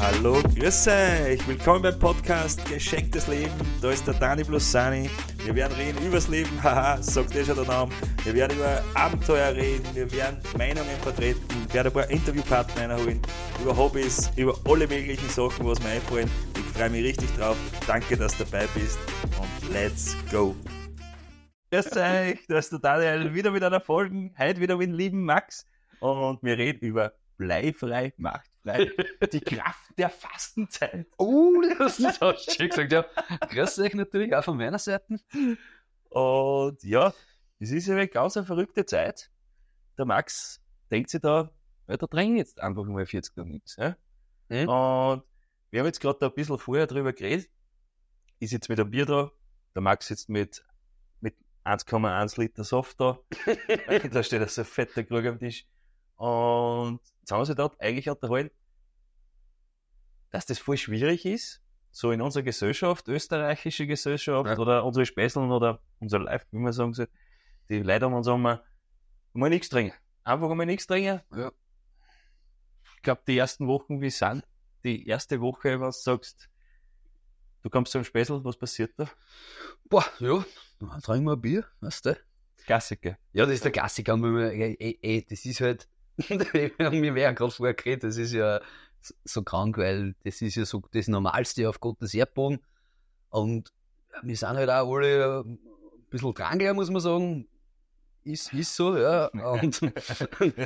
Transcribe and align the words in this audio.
Hallo, 0.00 0.42
grüß 0.58 0.88
euch. 0.88 1.46
Willkommen 1.46 1.82
beim 1.82 1.96
Podcast 1.96 2.64
Geschenktes 2.68 3.28
Leben. 3.28 3.52
Da 3.80 3.90
ist 3.90 4.04
der 4.04 4.14
Dani 4.14 4.42
plus 4.42 4.72
Sani. 4.72 5.08
Wir 5.44 5.54
werden 5.54 5.76
reden 5.76 6.04
übers 6.04 6.26
Leben, 6.26 6.50
haha, 6.62 7.00
sagt 7.00 7.36
eh 7.36 7.44
schon 7.44 7.54
der 7.54 7.66
Name. 7.66 7.92
Wir 8.24 8.34
werden 8.34 8.56
über 8.56 8.82
Abenteuer 8.94 9.54
reden, 9.54 9.84
wir 9.94 10.10
werden 10.10 10.38
Meinungen 10.58 10.96
vertreten, 11.02 11.40
wir 11.68 11.74
werden 11.74 11.86
ein 11.88 11.92
paar 11.92 12.10
Interviewpartner 12.10 12.90
reinholen, 12.90 13.22
über 13.62 13.76
Hobbys, 13.76 14.30
über 14.34 14.58
alle 14.64 14.88
möglichen 14.88 15.28
Sachen, 15.28 15.66
was 15.66 15.80
mir 15.82 15.90
einfallen. 15.90 16.30
Ich 16.56 16.76
freue 16.76 16.90
mich 16.90 17.04
richtig 17.04 17.28
drauf. 17.36 17.56
Danke, 17.86 18.16
dass 18.16 18.36
du 18.36 18.44
dabei 18.44 18.66
bist 18.74 18.98
und 19.38 19.72
let's 19.72 20.16
go. 20.32 20.56
Grüß 21.72 21.86
euch, 21.96 22.46
da 22.48 22.58
ist 22.58 22.72
der 22.72 22.80
Daniel 22.80 23.32
wieder 23.32 23.52
mit 23.52 23.62
einer 23.62 23.80
Folge, 23.80 24.32
heute 24.36 24.58
wieder 24.60 24.76
mit 24.76 24.88
dem 24.88 24.94
lieben 24.94 25.24
Max 25.24 25.64
und 26.00 26.42
wir 26.42 26.58
reden 26.58 26.84
über 26.84 27.12
bleifrei, 27.36 28.12
machtfrei, 28.16 28.90
die 29.32 29.40
Kraft 29.40 29.96
der 29.96 30.10
Fastenzeit. 30.10 31.06
Oh, 31.16 31.62
das 31.78 32.00
ist 32.00 32.20
auch 32.20 32.36
schön 32.36 32.70
gesagt, 32.70 32.90
ja. 32.90 33.06
Grüß 33.50 33.78
euch 33.78 33.94
natürlich 33.94 34.34
auch 34.34 34.42
von 34.42 34.56
meiner 34.56 34.80
Seite. 34.80 35.20
Und 36.08 36.82
ja, 36.82 37.14
es 37.60 37.70
ist 37.70 37.86
ja 37.86 37.94
eine 37.94 38.08
ganz 38.08 38.36
eine 38.36 38.46
verrückte 38.46 38.84
Zeit. 38.84 39.30
Der 39.96 40.06
Max 40.06 40.60
denkt 40.90 41.10
sich 41.10 41.20
da, 41.20 41.52
ja, 41.86 41.96
da 41.96 42.06
drängen 42.08 42.36
jetzt 42.36 42.60
einfach 42.60 42.84
mal 42.84 43.06
40 43.06 43.32
Tage 43.32 43.48
nichts. 43.48 43.76
Ja? 43.76 43.96
Mhm. 44.48 44.68
Und 44.68 45.22
wir 45.70 45.78
haben 45.78 45.86
jetzt 45.86 46.00
gerade 46.00 46.26
ein 46.26 46.34
bisschen 46.34 46.58
vorher 46.58 46.88
drüber 46.88 47.12
geredet. 47.12 47.48
Ich 48.40 48.50
sitze 48.50 48.72
mit 48.72 48.80
einem 48.80 48.90
Bier 48.90 49.06
da, 49.06 49.30
der 49.76 49.82
Max 49.82 50.08
sitzt 50.08 50.28
mit 50.28 50.64
1,1 51.64 52.40
Liter 52.40 52.64
Soft 52.64 53.00
da. 53.00 53.18
da 54.10 54.22
steht 54.22 54.48
so 54.50 54.62
ein 54.62 54.64
fetter 54.64 55.04
Krug 55.04 55.24
am 55.26 55.38
Tisch. 55.38 55.66
Und 56.16 57.00
jetzt 57.20 57.32
haben 57.32 57.40
wir 57.40 57.46
sich 57.46 57.56
dort 57.56 57.80
eigentlich 57.80 58.08
unterhalten, 58.08 58.54
dass 60.30 60.46
das 60.46 60.58
voll 60.58 60.76
schwierig 60.76 61.24
ist, 61.24 61.62
so 61.90 62.12
in 62.12 62.22
unserer 62.22 62.42
Gesellschaft, 62.42 63.08
österreichische 63.08 63.86
Gesellschaft 63.86 64.46
Ja. 64.48 64.58
oder 64.58 64.84
unsere 64.84 65.06
Speseln 65.06 65.50
oder 65.50 65.80
unser 65.98 66.20
Life, 66.20 66.46
wie 66.50 66.58
man 66.58 66.72
sagen 66.72 66.94
soll, 66.94 67.08
die 67.68 67.80
Leute 67.82 68.04
haben 68.04 68.14
uns 68.14 68.26
immer, 68.26 68.62
mal 69.32 69.50
nichts 69.50 69.68
trinken. 69.68 69.96
Einfach 70.24 70.50
einmal 70.50 70.66
nichts 70.66 70.86
trinken. 70.86 71.20
Ja. 71.34 71.52
Ich 72.96 73.02
glaube, 73.02 73.22
die 73.26 73.38
ersten 73.38 73.66
Wochen, 73.66 74.00
wie 74.00 74.10
sind, 74.10 74.44
die 74.84 75.06
erste 75.06 75.40
Woche, 75.40 75.78
du 75.78 75.90
sagst, 75.90 76.48
du 77.62 77.70
kommst 77.70 77.92
zum 77.92 78.04
Spesel, 78.04 78.44
was 78.44 78.58
passiert 78.58 78.92
da? 78.96 79.08
Boah, 79.88 80.04
ja, 80.18 80.44
trinken 81.02 81.24
wir 81.26 81.32
ein 81.32 81.40
Bier, 81.40 81.64
weißt 81.80 82.06
du? 82.06 82.16
Klassiker. 82.66 83.16
Ja, 83.32 83.44
das 83.46 83.54
ist 83.56 83.64
der 83.64 83.72
Klassiker. 83.72 84.14
und 84.14 84.20
man- 84.20 84.50
ey, 84.50 84.98
ey, 85.00 85.26
das 85.28 85.44
ist 85.44 85.60
halt, 85.60 85.88
wir 86.18 87.14
wären 87.14 87.34
gerade 87.34 87.50
vorher 87.50 87.74
geredet, 87.74 88.04
das 88.04 88.16
ist 88.16 88.32
ja 88.32 88.60
so- 89.24 89.42
krank, 89.42 89.78
weil 89.78 90.14
das 90.24 90.42
ist 90.42 90.56
ja 90.56 90.64
so 90.64 90.82
das 90.92 91.08
Normalste 91.08 91.68
auf 91.68 91.80
Gottes 91.80 92.12
Erdboden. 92.14 92.60
Und 93.30 93.72
wir 94.22 94.36
sind 94.36 94.48
halt 94.50 94.68
auch 94.70 94.94
alle 94.94 95.40
ein 95.46 95.58
bisschen 96.10 96.34
Drangler, 96.34 96.74
muss 96.74 96.90
man 96.90 97.00
sagen. 97.00 97.46
Ist, 98.22 98.52
ist 98.52 98.76
so, 98.76 98.98
ja. 98.98 99.26
Und 99.28 99.80
Wir 99.80 100.58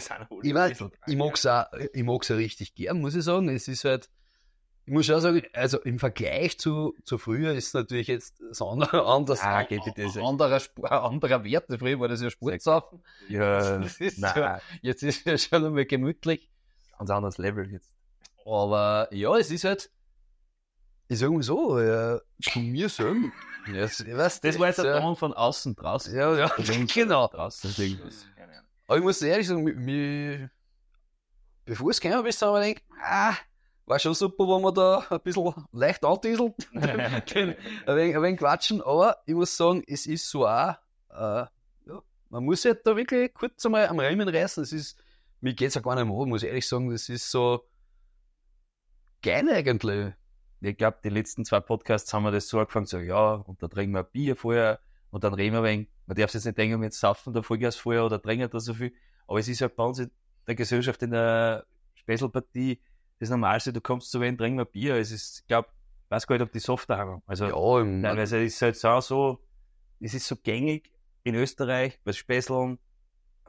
ich, 0.42 0.52
mein, 0.54 0.72
ich 1.06 1.16
mag's 1.16 1.46
auch, 1.46 1.66
ich 1.92 2.02
mag's 2.02 2.30
auch 2.32 2.36
richtig 2.36 2.74
gern, 2.74 3.00
muss 3.00 3.14
ich 3.14 3.22
sagen. 3.22 3.48
Es 3.48 3.68
ist 3.68 3.84
halt, 3.84 4.10
ich 4.86 4.92
muss 4.92 5.06
schon 5.06 5.20
sagen, 5.20 5.42
also 5.54 5.80
im 5.80 5.98
Vergleich 5.98 6.58
zu, 6.58 6.94
zu 7.04 7.16
früher 7.18 7.52
ist 7.54 7.68
es 7.68 7.74
natürlich 7.74 8.06
jetzt 8.08 8.42
so 8.50 8.68
ander- 8.68 8.92
anders, 9.06 9.40
Ah, 9.42 9.62
geht 9.62 9.80
das- 9.96 10.16
anderer, 10.18 10.60
anderer 11.04 11.42
Wert. 11.44 11.66
Früher 11.78 11.98
war 12.00 12.08
das 12.08 12.20
ja 12.22 12.30
Sportsaufen. 12.30 13.02
Ja, 13.28 13.78
Das 13.80 13.98
ist 14.00 14.18
ja- 14.18 14.60
Jetzt 14.82 15.02
ist 15.02 15.26
es 15.26 15.50
ja 15.50 15.58
schon 15.58 15.66
einmal 15.66 15.86
gemütlich. 15.86 16.50
ganz 16.98 17.10
anderes 17.10 17.38
Level 17.38 17.70
jetzt. 17.72 17.90
Aber 18.44 19.08
ja, 19.10 19.34
es 19.38 19.50
ist 19.50 19.64
halt, 19.64 19.90
ich 21.08 21.18
sag 21.18 21.30
mal 21.30 21.42
so, 21.42 21.80
ja, 21.80 22.20
von 22.42 22.66
mir 22.66 22.88
selber. 22.90 23.30
Ja, 23.68 23.74
es- 23.84 24.04
weißt 24.06 24.44
du, 24.44 24.48
Das 24.48 24.58
war 24.58 24.66
jetzt 24.68 24.80
ein 24.80 24.86
ja, 24.86 25.00
Ton 25.00 25.16
von 25.16 25.32
außen 25.32 25.74
draußen. 25.76 26.14
ja, 26.14 26.36
ja, 26.36 26.52
genau. 26.94 27.28
Draußen. 27.28 27.98
Aber 28.86 28.98
ich 28.98 29.02
muss 29.02 29.22
ehrlich 29.22 29.46
sagen, 29.48 29.64
mi- 29.64 29.72
mi- 29.74 30.48
bevor 31.64 31.90
es 31.90 32.00
gekommen 32.02 32.26
ist, 32.26 32.42
haben 32.42 32.52
wir 32.60 32.68
gedacht, 32.74 32.84
ah, 33.02 33.34
war 33.86 33.98
schon 33.98 34.14
super, 34.14 34.44
wenn 34.44 34.62
wir 34.62 34.72
da 34.72 35.06
ein 35.10 35.20
bisschen 35.20 35.52
leicht 35.72 36.04
andieseln, 36.04 36.54
ein, 36.74 37.56
wenig, 37.86 38.16
ein 38.16 38.22
wenig 38.22 38.38
quatschen, 38.38 38.80
aber 38.82 39.18
ich 39.26 39.34
muss 39.34 39.56
sagen, 39.56 39.82
es 39.86 40.06
ist 40.06 40.28
so 40.28 40.46
auch, 40.46 40.76
äh, 41.10 41.46
ja, 41.86 42.02
man 42.30 42.44
muss 42.44 42.64
halt 42.64 42.86
da 42.86 42.96
wirklich 42.96 43.32
kurz 43.34 43.64
einmal 43.66 43.88
am 43.88 43.98
Riemen 43.98 44.28
reißen, 44.28 44.62
es 44.62 44.72
ist, 44.72 45.02
mir 45.40 45.54
geht's 45.54 45.74
ja 45.74 45.80
gar 45.80 45.94
nicht 45.94 46.06
mehr, 46.06 46.26
muss 46.26 46.42
ich 46.42 46.48
ehrlich 46.48 46.66
sagen, 46.66 46.90
das 46.90 47.08
ist 47.08 47.30
so 47.30 47.64
geil 49.22 49.48
eigentlich. 49.50 50.14
Ich 50.60 50.76
glaube, 50.78 50.98
die 51.04 51.10
letzten 51.10 51.44
zwei 51.44 51.60
Podcasts 51.60 52.12
haben 52.14 52.22
wir 52.22 52.30
das 52.30 52.48
so 52.48 52.58
angefangen, 52.58 52.86
so, 52.86 52.98
ja, 52.98 53.34
und 53.34 53.62
da 53.62 53.68
trinken 53.68 53.94
wir 53.94 54.00
ein 54.00 54.10
Bier 54.10 54.34
vorher 54.34 54.80
und 55.10 55.24
dann 55.24 55.34
reden 55.34 55.52
wir 55.52 55.60
ein 55.60 55.64
wenig. 55.64 55.88
Man 56.06 56.16
darf 56.16 56.32
jetzt 56.32 56.44
nicht 56.44 56.56
denken, 56.56 56.80
wir 56.80 56.86
jetzt 56.86 57.00
saufen 57.00 57.34
da 57.34 57.42
Vollgas 57.42 57.76
vorher 57.76 58.04
oder 58.04 58.20
trinken 58.20 58.48
da 58.50 58.60
so 58.60 58.72
viel. 58.74 58.94
Aber 59.26 59.38
es 59.38 59.48
ist 59.48 59.60
ja 59.60 59.68
bei 59.68 59.84
uns 59.84 59.98
in 59.98 60.10
der 60.46 60.54
Gesellschaft, 60.54 61.02
in 61.02 61.10
der 61.10 61.66
Speselpartie, 61.94 62.80
das 63.24 63.30
Normalste, 63.30 63.72
du 63.72 63.80
kommst 63.80 64.10
zu 64.10 64.20
wen, 64.20 64.36
trinken 64.38 64.58
wir 64.58 64.64
Bier. 64.64 64.96
Es 64.96 65.10
ist, 65.10 65.40
ich 65.40 65.46
glaube, 65.46 65.68
weiß 66.08 66.26
gar 66.26 66.36
nicht, 66.36 66.42
ob 66.42 66.52
die 66.52 66.60
Softer 66.60 66.96
haben. 66.96 67.22
Also, 67.26 67.46
Ja, 67.46 67.80
im, 67.80 68.02
teilweise 68.02 68.42
ist 68.42 68.56
es 68.56 68.62
halt 68.62 68.76
so, 68.76 69.00
so, 69.00 69.44
es 70.00 70.14
ist 70.14 70.26
so 70.26 70.36
gängig 70.36 70.90
in 71.22 71.34
Österreich, 71.34 71.98
bei 72.04 72.12
Speseln, 72.12 72.78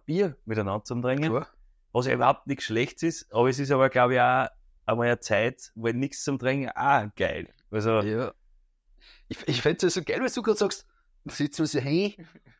Bier 0.05 0.37
miteinander 0.45 0.83
zu 0.83 0.99
trinken. 1.01 1.29
klar. 1.29 1.47
was 1.91 2.07
überhaupt 2.07 2.47
nichts 2.47 2.65
Schlechtes 2.65 3.21
ist, 3.21 3.33
aber 3.33 3.49
es 3.49 3.59
ist 3.59 3.71
aber, 3.71 3.89
glaube 3.89 4.15
ich, 4.15 4.19
auch 4.19 4.47
einmal 4.85 5.07
eine 5.07 5.19
Zeit, 5.19 5.71
wo 5.75 5.87
nichts 5.87 6.23
zum 6.23 6.39
Trinken 6.39 6.69
auch 6.69 7.07
geil. 7.15 7.49
Also, 7.71 8.01
Ja. 8.01 8.33
Ich, 9.27 9.47
ich 9.47 9.61
fände 9.61 9.87
es 9.87 9.93
so 9.95 10.03
geil, 10.03 10.19
wenn 10.21 10.31
du 10.31 10.41
gerade 10.41 10.57
sagst, 10.57 10.87
sitzen 11.25 11.59
wir 11.63 11.67
so 11.67 11.79
hin, 11.79 12.13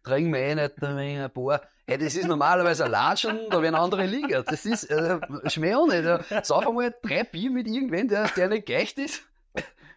trinken 0.04 0.34
wir 0.34 0.40
eh 0.42 0.56
nicht 0.56 0.82
ein 0.84 1.32
paar. 1.32 1.62
Hey, 1.88 1.98
das 2.00 2.16
ist 2.16 2.28
normalerweise 2.28 2.86
ein 2.86 2.92
Latschen, 2.92 3.40
da 3.52 3.62
werden 3.62 3.76
andere 3.76 4.06
liegen. 4.06 4.44
Das 4.48 4.66
ist, 4.66 4.86
äh, 4.86 5.20
schwer 5.46 5.80
auch 5.80 5.88
nicht. 5.88 6.04
Ja. 6.04 6.44
Sauf 6.44 6.66
einmal 6.68 6.94
drei 7.04 7.24
Bier 7.24 7.52
mit 7.52 7.68
irgendwen, 7.68 8.08
der, 8.08 8.28
der 8.30 8.50
nicht 8.50 8.66
geicht 8.66 8.98
ist. 8.98 9.22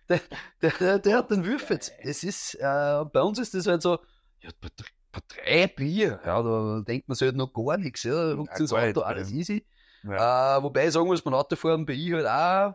Der, 0.08 0.20
der, 0.80 0.98
der, 0.98 1.18
hat 1.18 1.30
den 1.30 1.44
Würfel. 1.44 1.78
Das 2.04 2.22
ist, 2.24 2.54
äh, 2.54 3.04
bei 3.12 3.20
uns 3.20 3.38
ist 3.38 3.54
das 3.54 3.66
halt 3.66 3.82
so, 3.82 3.98
ja, 4.40 4.50
bei, 4.60 4.68
dr- 4.76 4.88
bei 5.12 5.20
drei 5.28 5.66
Bier, 5.66 6.20
ja, 6.24 6.42
da 6.42 6.80
denkt 6.86 7.08
man 7.08 7.14
sich 7.14 7.26
halt 7.26 7.36
noch 7.36 7.52
gar 7.52 7.76
nichts, 7.76 8.04
ja, 8.04 8.12
da 8.12 8.34
ruckt 8.34 8.58
ins 8.58 8.70
gar 8.70 8.88
Auto, 8.88 9.00
alles 9.02 9.30
ja. 9.30 9.36
easy. 9.36 9.66
ja. 10.04 10.58
Äh, 10.58 10.62
wobei 10.62 10.86
ich 10.86 10.92
sagen 10.92 11.06
muss, 11.06 11.20
beim 11.20 11.34
Autofahren 11.34 11.84
bin 11.84 11.98
ich 12.00 12.12
halt 12.12 12.26
auch 12.26 12.74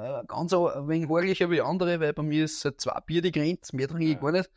äh, 0.00 0.24
ganz 0.28 0.52
ein 0.52 0.88
wenig 0.88 1.08
horglicher 1.08 1.50
wie 1.50 1.60
andere, 1.60 1.98
weil 1.98 2.12
bei 2.12 2.22
mir 2.22 2.44
ist 2.44 2.64
halt 2.64 2.80
zwei 2.80 3.00
Bier 3.06 3.22
die 3.22 3.32
Grenze, 3.32 3.74
mehr 3.74 3.88
trinke 3.88 4.04
ich 4.04 4.12
Ja. 4.14 4.20
gar 4.20 4.32
nicht. 4.32 4.50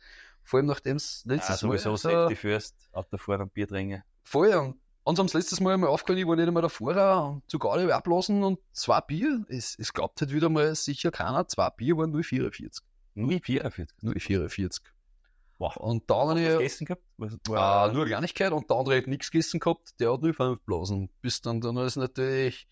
Vor 0.44 0.58
allem 0.58 0.66
nachdem 0.66 0.96
es 0.96 1.24
Ah, 1.26 1.32
letztes 1.32 1.60
sowieso 1.60 1.90
Mal 1.90 1.96
Safety 1.98 2.36
First, 2.36 2.74
Autofahren 2.92 3.42
und 3.42 3.54
Bier 3.54 3.68
trinken. 3.68 4.02
voll 4.22 4.48
und 4.54 4.76
uns 5.04 5.18
haben 5.18 5.26
das 5.26 5.34
letztes 5.34 5.60
Mal 5.60 5.74
einmal 5.74 5.90
aufgehört, 5.90 6.20
ich 6.20 6.26
war 6.28 6.36
nicht 6.36 6.46
einmal 6.46 6.60
der 6.62 6.70
Fahrer 6.70 7.28
und 7.30 7.50
zu 7.50 7.58
Gaudi 7.58 7.90
ablassen 7.90 8.44
und 8.44 8.60
zwei 8.72 9.00
Bier, 9.00 9.44
es, 9.48 9.76
es 9.78 9.92
glaubt 9.92 10.20
halt 10.20 10.32
wieder 10.32 10.48
mal 10.48 10.74
sicher 10.74 11.10
keiner, 11.10 11.46
zwei 11.48 11.70
Bier 11.70 11.96
waren 11.96 12.12
0,44. 12.14 12.80
Nur 13.14 13.30
44. 13.40 13.88
0,44. 14.02 14.80
Wow. 15.58 15.76
Und 15.76 16.08
du 16.08 16.14
ich 16.14 16.46
was 16.46 16.52
gegessen 16.58 16.84
gehabt? 16.86 17.02
Was, 17.18 17.34
äh, 17.34 17.38
war, 17.48 17.92
nur 17.92 18.02
eine 18.02 18.10
Kleinigkeit 18.10 18.52
und 18.52 18.68
der 18.70 18.76
andere 18.76 18.96
hat 18.98 19.06
nichts 19.06 19.30
gegessen 19.30 19.60
gehabt, 19.60 19.98
der 20.00 20.12
hat 20.12 20.20
0,5 20.20 20.58
blasen. 20.64 21.08
Bis 21.20 21.40
dann, 21.40 21.60
dann 21.60 21.76
ist 21.78 21.96
natürlich 21.96 22.66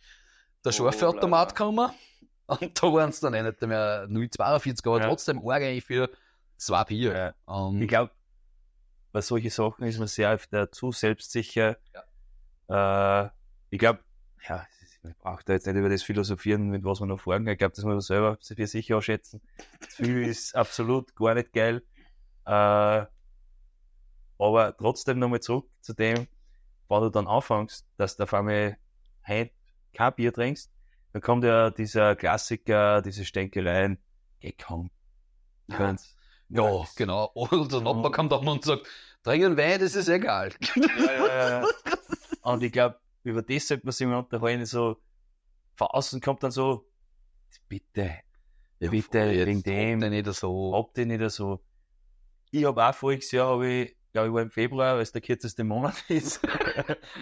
der 0.64 0.70
Oh, 0.70 0.72
scharfe 0.72 1.04
la, 1.04 1.10
Automat 1.10 1.54
gekommen 1.54 1.90
und 2.46 2.82
da 2.82 2.92
waren 2.92 3.10
es 3.10 3.20
dann 3.20 3.34
eh 3.34 3.42
nicht 3.42 3.60
mehr 3.62 4.06
0,42, 4.08 4.86
aber 4.86 5.00
Ja. 5.00 5.08
trotzdem 5.08 5.38
arg 5.48 5.62
eigentlich 5.62 5.84
für 5.84 6.10
zwei 6.60 6.84
Bier. 6.84 7.34
Ja. 7.46 7.54
Und 7.54 7.80
ich 7.80 7.88
glaube, 7.88 8.12
bei 9.12 9.20
solchen 9.20 9.50
Sachen 9.50 9.84
ist 9.84 9.98
man 9.98 10.08
sehr 10.08 10.32
oft 10.32 10.50
zu 10.74 10.92
selbstsicher. 10.92 11.76
Äh, 12.68 13.28
ich 13.70 13.78
glaube, 13.78 14.00
ja, 14.48 14.66
man 15.02 15.14
braucht 15.18 15.48
da 15.48 15.54
jetzt 15.54 15.66
nicht 15.66 15.76
über 15.76 15.88
das 15.88 16.02
philosophieren, 16.02 16.68
mit 16.68 16.84
was 16.84 17.00
man 17.00 17.08
noch 17.08 17.20
fragen. 17.20 17.46
Ich 17.48 17.58
glaube, 17.58 17.74
das 17.74 17.84
muss 17.84 17.92
man 17.92 18.00
selber 18.00 18.38
für 18.40 18.66
sich 18.66 18.92
auch 18.92 19.00
schätzen. 19.00 19.40
Zu 19.88 19.88
viel 20.04 20.26
ist 20.26 20.54
absolut 20.54 21.14
gar 21.16 21.34
nicht 21.34 21.52
geil. 21.52 21.82
Äh, 22.44 23.06
aber 24.38 24.76
trotzdem 24.76 25.18
nochmal 25.18 25.40
zurück 25.40 25.68
zu 25.80 25.94
dem, 25.94 26.26
wenn 26.88 27.00
du 27.00 27.10
dann 27.10 27.26
anfängst, 27.26 27.86
dass 27.96 28.16
du 28.16 28.24
auf 28.24 28.34
einmal 28.34 28.76
heute 29.26 29.52
kein 29.94 30.14
Bier 30.14 30.32
trinkst, 30.32 30.70
dann 31.12 31.22
kommt 31.22 31.44
ja 31.44 31.70
dieser 31.70 32.16
Klassiker, 32.16 33.02
diese 33.02 33.24
Stänkereien, 33.24 33.98
geh 34.40 34.52
komm. 34.52 34.90
Ja. 35.68 35.96
Ja, 36.50 36.84
genau. 36.96 37.30
Und 37.34 37.72
der 37.72 37.80
Nachbar 37.80 38.12
kommt 38.12 38.32
auch 38.32 38.44
und 38.44 38.64
sagt, 38.64 38.86
trinken 39.22 39.56
Wein, 39.56 39.80
das 39.80 39.94
ist 39.94 40.08
egal. 40.08 40.50
Ja, 40.76 41.60
ja. 41.60 41.68
Und 42.42 42.62
ich 42.62 42.72
glaube, 42.72 42.98
über 43.22 43.42
das 43.42 43.68
sollte 43.68 43.86
man 43.86 43.92
sich 43.92 44.06
mal 44.06 44.18
unterhalten, 44.18 44.64
so, 44.66 44.96
von 45.76 45.88
außen 45.88 46.20
kommt 46.20 46.42
dann 46.42 46.50
so, 46.50 46.86
bitte, 47.68 48.14
bitte, 48.78 49.30
wegen 49.46 49.62
dem, 49.62 49.98
Nicht 50.00 50.26
nicht 50.26 50.34
so. 50.34 50.74
habt 50.74 50.98
ihr 50.98 51.06
nicht 51.06 51.30
so. 51.30 51.60
Ich 52.50 52.64
habe 52.64 52.84
auch 52.84 52.94
voriges 52.94 53.30
Jahr, 53.30 53.54
hab 53.54 53.62
ich 53.62 53.94
glaube 54.12 54.28
ich, 54.28 54.34
war 54.34 54.42
im 54.42 54.50
Februar, 54.50 54.94
weil 54.94 55.02
es 55.02 55.12
der 55.12 55.20
kürzeste 55.20 55.64
Monat 55.64 55.94
ist. 56.08 56.42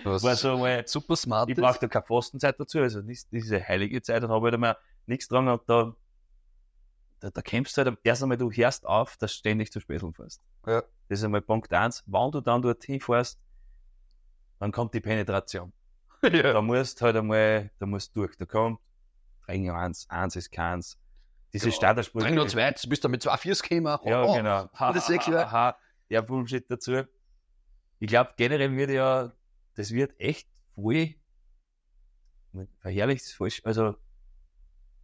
Was 0.05 0.23
war 0.23 0.37
so 0.37 0.57
mal, 0.57 0.87
super 0.87 1.17
smart 1.17 1.51
ich 1.51 1.57
brauchte 1.57 1.89
keine 1.89 2.07
Fastenzeit 2.07 2.59
dazu, 2.59 2.79
also 2.79 3.01
nicht 3.01 3.27
diese 3.31 3.67
heilige 3.67 4.01
Zeit, 4.03 4.25
und 4.25 4.31
habe 4.31 4.47
halt 4.47 4.55
einmal 4.55 4.77
nichts 5.07 5.29
dran 5.29 5.49
und 5.49 5.63
da, 5.67 5.95
da, 7.21 7.31
da 7.31 7.43
kämpfst 7.43 7.77
du 7.77 7.85
halt 7.85 7.99
erst 8.05 8.23
einmal, 8.23 8.39
du 8.39 8.51
hörst 8.51 8.87
auf, 8.87 9.17
dass 9.17 9.33
du 9.33 9.39
ständig 9.39 9.73
zu 9.73 9.81
Späßeln 9.81 10.15
fährst. 10.15 10.41
Ja. 10.67 10.83
Das 11.09 11.19
ist 11.21 11.25
einmal 11.25 11.41
Punkt 11.43 11.73
eins. 11.73 12.03
Wenn 12.07 12.31
du 12.31 12.41
dann 12.41 12.63
dorthin 12.63 13.01
fährst, 13.01 13.39
dann 14.59 14.73
kommt 14.73 14.95
die 14.95 15.01
Penetration. 15.01 15.73
ja. 16.23 16.53
Da 16.53 16.63
musst 16.63 17.01
halt 17.03 17.17
einmal, 17.17 17.71
da 17.79 17.87
musst 17.87 18.15
du 18.15 18.21
durch. 18.21 18.37
Da 18.37 18.45
kommt 18.47 18.81
Ring 19.49 19.71
1, 19.71 20.11
1 20.11 20.37
ist 20.37 20.51
keins. 20.53 20.99
Diese 21.53 21.71
Ja, 21.71 21.75
Standardspur. 21.75 22.21
Bring 22.21 22.35
noch 22.35 22.47
zwei, 22.47 22.67
jetzt 22.69 22.87
bist 22.89 23.03
du 23.03 23.09
mit 23.09 23.23
2,40 23.23 23.63
gekommen. 23.63 23.99
Ja, 24.05 24.23
Oh, 24.23 24.35
genau. 24.37 24.69
Ha, 24.75 24.93
das 24.93 25.05
ha, 25.05 25.09
sechs 25.09 25.27
ha, 25.27 25.33
Jahre. 25.33 25.51
ha, 25.53 25.77
Der 26.11 26.21
Bullshit 26.23 26.71
dazu. 26.71 27.05
Ich 28.01 28.09
glaube, 28.09 28.33
generell 28.37 28.77
wird 28.77 28.91
ja, 28.91 29.33
das 29.75 29.91
wird 29.93 30.19
echt 30.21 30.47
voll, 30.75 31.15
verherrlicht 32.81 33.25
ist 33.25 33.33
falsch, 33.35 33.61
also, 33.65 33.97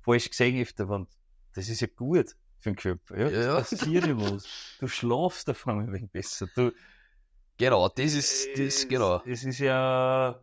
falsch 0.02 0.28
gesehen 0.28 0.60
auf 0.62 0.72
der 0.74 0.88
Wand. 0.88 1.08
Das 1.54 1.68
ist 1.68 1.80
ja 1.80 1.86
gut 1.94 2.34
für 2.58 2.70
den 2.70 2.76
Körper, 2.76 3.18
ja. 3.18 3.28
Ja. 3.28 3.54
Das 3.58 3.70
passiert 3.70 4.06
ja 4.06 4.16
was. 4.18 4.46
Du 4.78 4.88
schlafst 4.88 5.48
davon 5.48 5.80
ein 5.80 5.92
wenig 5.92 6.10
besser. 6.10 6.48
Du, 6.54 6.72
Genau, 7.56 7.88
das 7.88 8.14
ist, 8.14 8.48
das, 8.58 8.88
genau. 8.88 9.18
Das 9.18 9.44
ist 9.44 9.60
ja, 9.60 10.40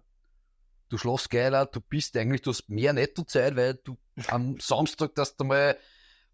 Du 0.92 0.98
schlafst 0.98 1.30
geiler, 1.30 1.66
du 1.68 1.80
bist 1.80 2.18
eigentlich, 2.18 2.42
du 2.42 2.50
hast 2.50 2.68
mehr 2.70 2.92
Nettozeit, 2.92 3.56
weil 3.56 3.76
du 3.76 3.98
am 4.28 4.58
Samstag, 4.60 5.16
dass 5.16 5.38
du 5.38 5.46
mal, 5.46 5.78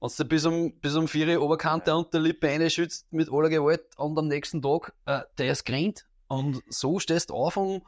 wenn 0.02 0.10
du 0.18 0.26
bis 0.26 0.46
um, 0.48 0.80
bis 0.80 0.96
um 0.96 1.08
4 1.08 1.40
Uhr 1.40 1.46
Oberkante 1.46 1.96
unter 1.96 2.18
die 2.20 2.30
Lippe 2.30 2.48
reinschützt 2.48 3.14
mit 3.14 3.32
aller 3.32 3.50
Gewalt 3.50 3.86
und 3.98 4.18
am 4.18 4.28
nächsten 4.28 4.64
Tag, 4.64 4.94
äh, 5.06 5.22
der 5.38 5.52
ist 5.52 5.64
grennt. 5.64 6.08
Und 6.28 6.64
so 6.70 6.98
stehst 6.98 7.30
du 7.30 7.36
auf 7.36 7.54
10 7.54 7.62
Uhr. 7.66 7.82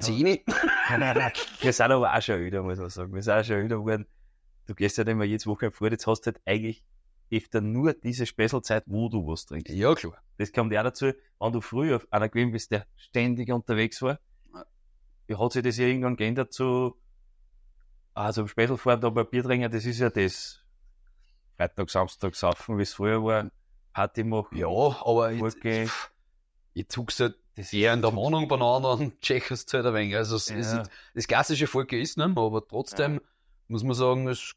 Nein, 0.00 1.00
nein, 1.00 1.16
nein. 1.18 1.32
Wir 1.60 1.72
sind 1.74 1.90
aber 1.90 2.14
auch 2.14 2.22
schon 2.22 2.36
öder, 2.36 2.62
muss 2.62 2.78
man 2.78 2.88
sagen. 2.88 3.14
Wir 3.14 3.22
sind 3.22 3.34
auch 3.34 3.44
schon 3.44 3.56
öder 3.56 3.76
geworden. 3.76 4.06
Du 4.68 4.74
gehst 4.74 4.98
ja 4.98 5.04
nicht 5.04 5.16
mehr 5.16 5.26
jedes 5.26 5.46
Wochenende 5.46 5.74
vor, 5.74 5.90
jetzt 5.90 6.06
hast 6.06 6.20
du 6.26 6.26
halt 6.26 6.42
eigentlich 6.44 6.84
öfter 7.32 7.62
nur 7.62 7.94
diese 7.94 8.26
Späßelzeit, 8.26 8.84
wo 8.86 9.08
du 9.08 9.26
was 9.26 9.46
trinkst. 9.46 9.72
Ja, 9.74 9.94
klar. 9.94 10.22
Das 10.36 10.52
kommt 10.52 10.72
ja 10.74 10.82
dazu, 10.82 11.12
wenn 11.40 11.52
du 11.52 11.62
früher 11.62 11.96
auf 11.96 12.06
einer 12.12 12.28
gewesen 12.28 12.52
bist, 12.52 12.70
der 12.70 12.86
ständig 12.96 13.50
unterwegs 13.50 14.02
war, 14.02 14.20
ja, 15.26 15.38
hat 15.38 15.52
sich 15.52 15.62
das 15.62 15.78
ja 15.78 15.86
irgendwann 15.86 16.16
geändert 16.16 16.52
zu, 16.52 17.00
also 18.12 18.44
da 18.44 19.10
bei 19.10 19.24
Bier 19.24 19.42
trinken, 19.42 19.70
das 19.70 19.86
ist 19.86 20.00
ja 20.00 20.10
das 20.10 20.60
Freitag, 21.56 21.88
Samstag 21.88 22.34
saufen, 22.34 22.76
wie 22.76 22.82
es 22.82 22.92
früher 22.92 23.24
war, 23.24 23.50
Party 23.94 24.22
machen, 24.22 24.58
Ja, 24.58 24.68
aber 24.68 25.32
ich, 25.32 25.38
Fortgehen. 25.38 25.90
ich 26.74 26.88
zug's 26.90 27.20
halt 27.20 27.38
eher 27.72 27.94
in 27.94 28.02
der 28.02 28.14
Wohnung 28.14 28.48
beieinander 28.48 28.92
und 28.92 29.18
checkst 29.22 29.72
halt 29.72 29.86
ein 29.86 29.94
wenig. 29.94 30.14
Also, 30.16 30.36
es 30.36 30.50
Ja. 30.50 30.56
ist, 30.58 30.90
das 31.14 31.26
klassische 31.26 31.66
Volke 31.66 31.98
ist 31.98 32.18
nicht 32.18 32.34
mehr, 32.34 32.42
aber 32.44 32.66
trotzdem 32.66 33.20
muss 33.68 33.84
man 33.84 33.94
sagen, 33.94 34.28
es 34.28 34.54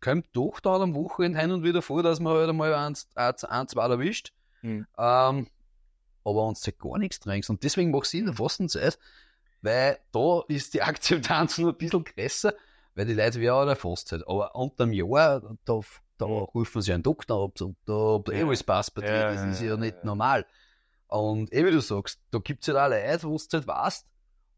kommt 0.00 0.26
doch 0.32 0.60
dann 0.60 0.82
am 0.82 0.94
Wochenende 0.94 1.40
hin 1.40 1.52
und 1.52 1.62
wieder 1.62 1.82
vor, 1.82 2.02
dass 2.02 2.20
man 2.20 2.34
halt 2.34 2.48
einmal 2.48 2.74
eins, 2.74 3.08
eins, 3.14 3.44
ein, 3.44 3.68
zwei 3.68 3.86
erwischt. 3.86 4.32
Mhm. 4.62 4.86
Ähm, 4.98 5.46
aber 6.24 6.46
uns 6.46 6.64
halt 6.66 6.78
gar 6.78 6.98
nichts 6.98 7.20
trinkst. 7.20 7.50
Und 7.50 7.62
deswegen 7.64 7.90
machst 7.90 8.12
du 8.12 8.18
in 8.18 8.26
der 8.26 8.34
Fastenzeit, 8.34 8.98
weil 9.60 9.98
da 10.12 10.42
ist 10.48 10.74
die 10.74 10.82
Akzeptanz 10.82 11.58
nur 11.58 11.72
ein 11.72 11.78
bisschen 11.78 12.04
größer, 12.04 12.54
weil 12.94 13.06
die 13.06 13.14
Leute 13.14 13.40
werden 13.40 13.54
auch 13.54 13.66
der 13.66 13.76
Fastzeit. 13.76 14.26
Aber 14.26 14.54
unter 14.54 14.84
dem 14.84 14.92
Jahr, 14.92 15.40
da, 15.64 15.80
da 16.18 16.24
rufen 16.26 16.82
sie 16.82 16.92
einen 16.92 17.02
Doktor 17.02 17.44
ab, 17.44 17.60
ob 17.60 17.76
da, 17.86 17.92
ob 17.92 18.24
da 18.26 18.32
eh 18.32 18.42
alles 18.42 18.62
passt 18.62 18.94
bei 18.94 19.02
dir. 19.02 19.34
Das 19.34 19.42
ist 19.44 19.62
ja, 19.62 19.76
nicht 19.76 20.04
normal. 20.04 20.46
Und 21.08 21.52
eh 21.52 21.64
wie 21.64 21.70
du 21.70 21.80
sagst, 21.80 22.20
da 22.30 22.38
gibt's 22.38 22.68
halt 22.68 22.78
auch 22.78 22.88
Leute, 22.88 23.24
wo 23.24 23.36
du 23.36 23.44
halt 23.52 23.66
weißt, 23.66 24.06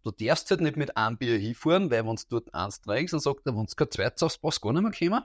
du 0.04 0.10
darfst 0.10 0.50
halt 0.50 0.60
nicht 0.60 0.76
mit 0.76 0.96
einem 0.96 1.16
Bier 1.16 1.38
hinfahren, 1.38 1.90
weil 1.90 2.06
wenn 2.06 2.16
du 2.16 2.22
dort 2.28 2.54
eins 2.54 2.80
trinkst, 2.80 3.12
dann 3.12 3.20
sagt 3.20 3.46
er, 3.46 3.56
wenn 3.56 3.66
du 3.66 3.74
kein 3.74 3.90
zweites 3.90 4.38
brauchst 4.38 4.58
du 4.62 4.66
gar 4.68 4.72
nicht 4.80 5.00
mehr 5.00 5.10
kommen. 5.10 5.24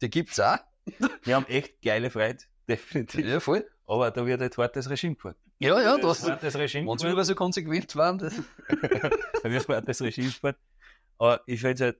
Die 0.00 0.10
gibt's 0.10 0.38
auch. 0.38 0.58
Wir 1.24 1.34
haben 1.36 1.46
echt 1.46 1.82
geile 1.82 2.10
Freude, 2.10 2.38
definitiv. 2.68 3.26
Ja, 3.26 3.40
voll. 3.40 3.68
Aber 3.86 4.10
da 4.10 4.24
wird 4.24 4.40
halt 4.40 4.56
hartes 4.56 4.88
Regime 4.88 5.14
gefahren. 5.14 5.34
Ja, 5.58 5.80
ja, 5.80 5.96
das, 5.98 6.20
das 6.20 6.30
hartes 6.30 6.54
Regime 6.56 6.86
wenn 6.86 7.10
wieder 7.12 7.24
so 7.24 7.34
konsequent 7.34 7.96
waren, 7.96 8.18
das, 8.18 8.34
da 9.42 9.50
wird 9.50 9.68
hartes 9.68 10.00
Regime 10.00 10.28
gefahren. 10.28 10.54
Aber 11.18 11.40
ich 11.46 11.60
finde 11.60 11.74
es 11.74 11.80
halt 11.80 11.98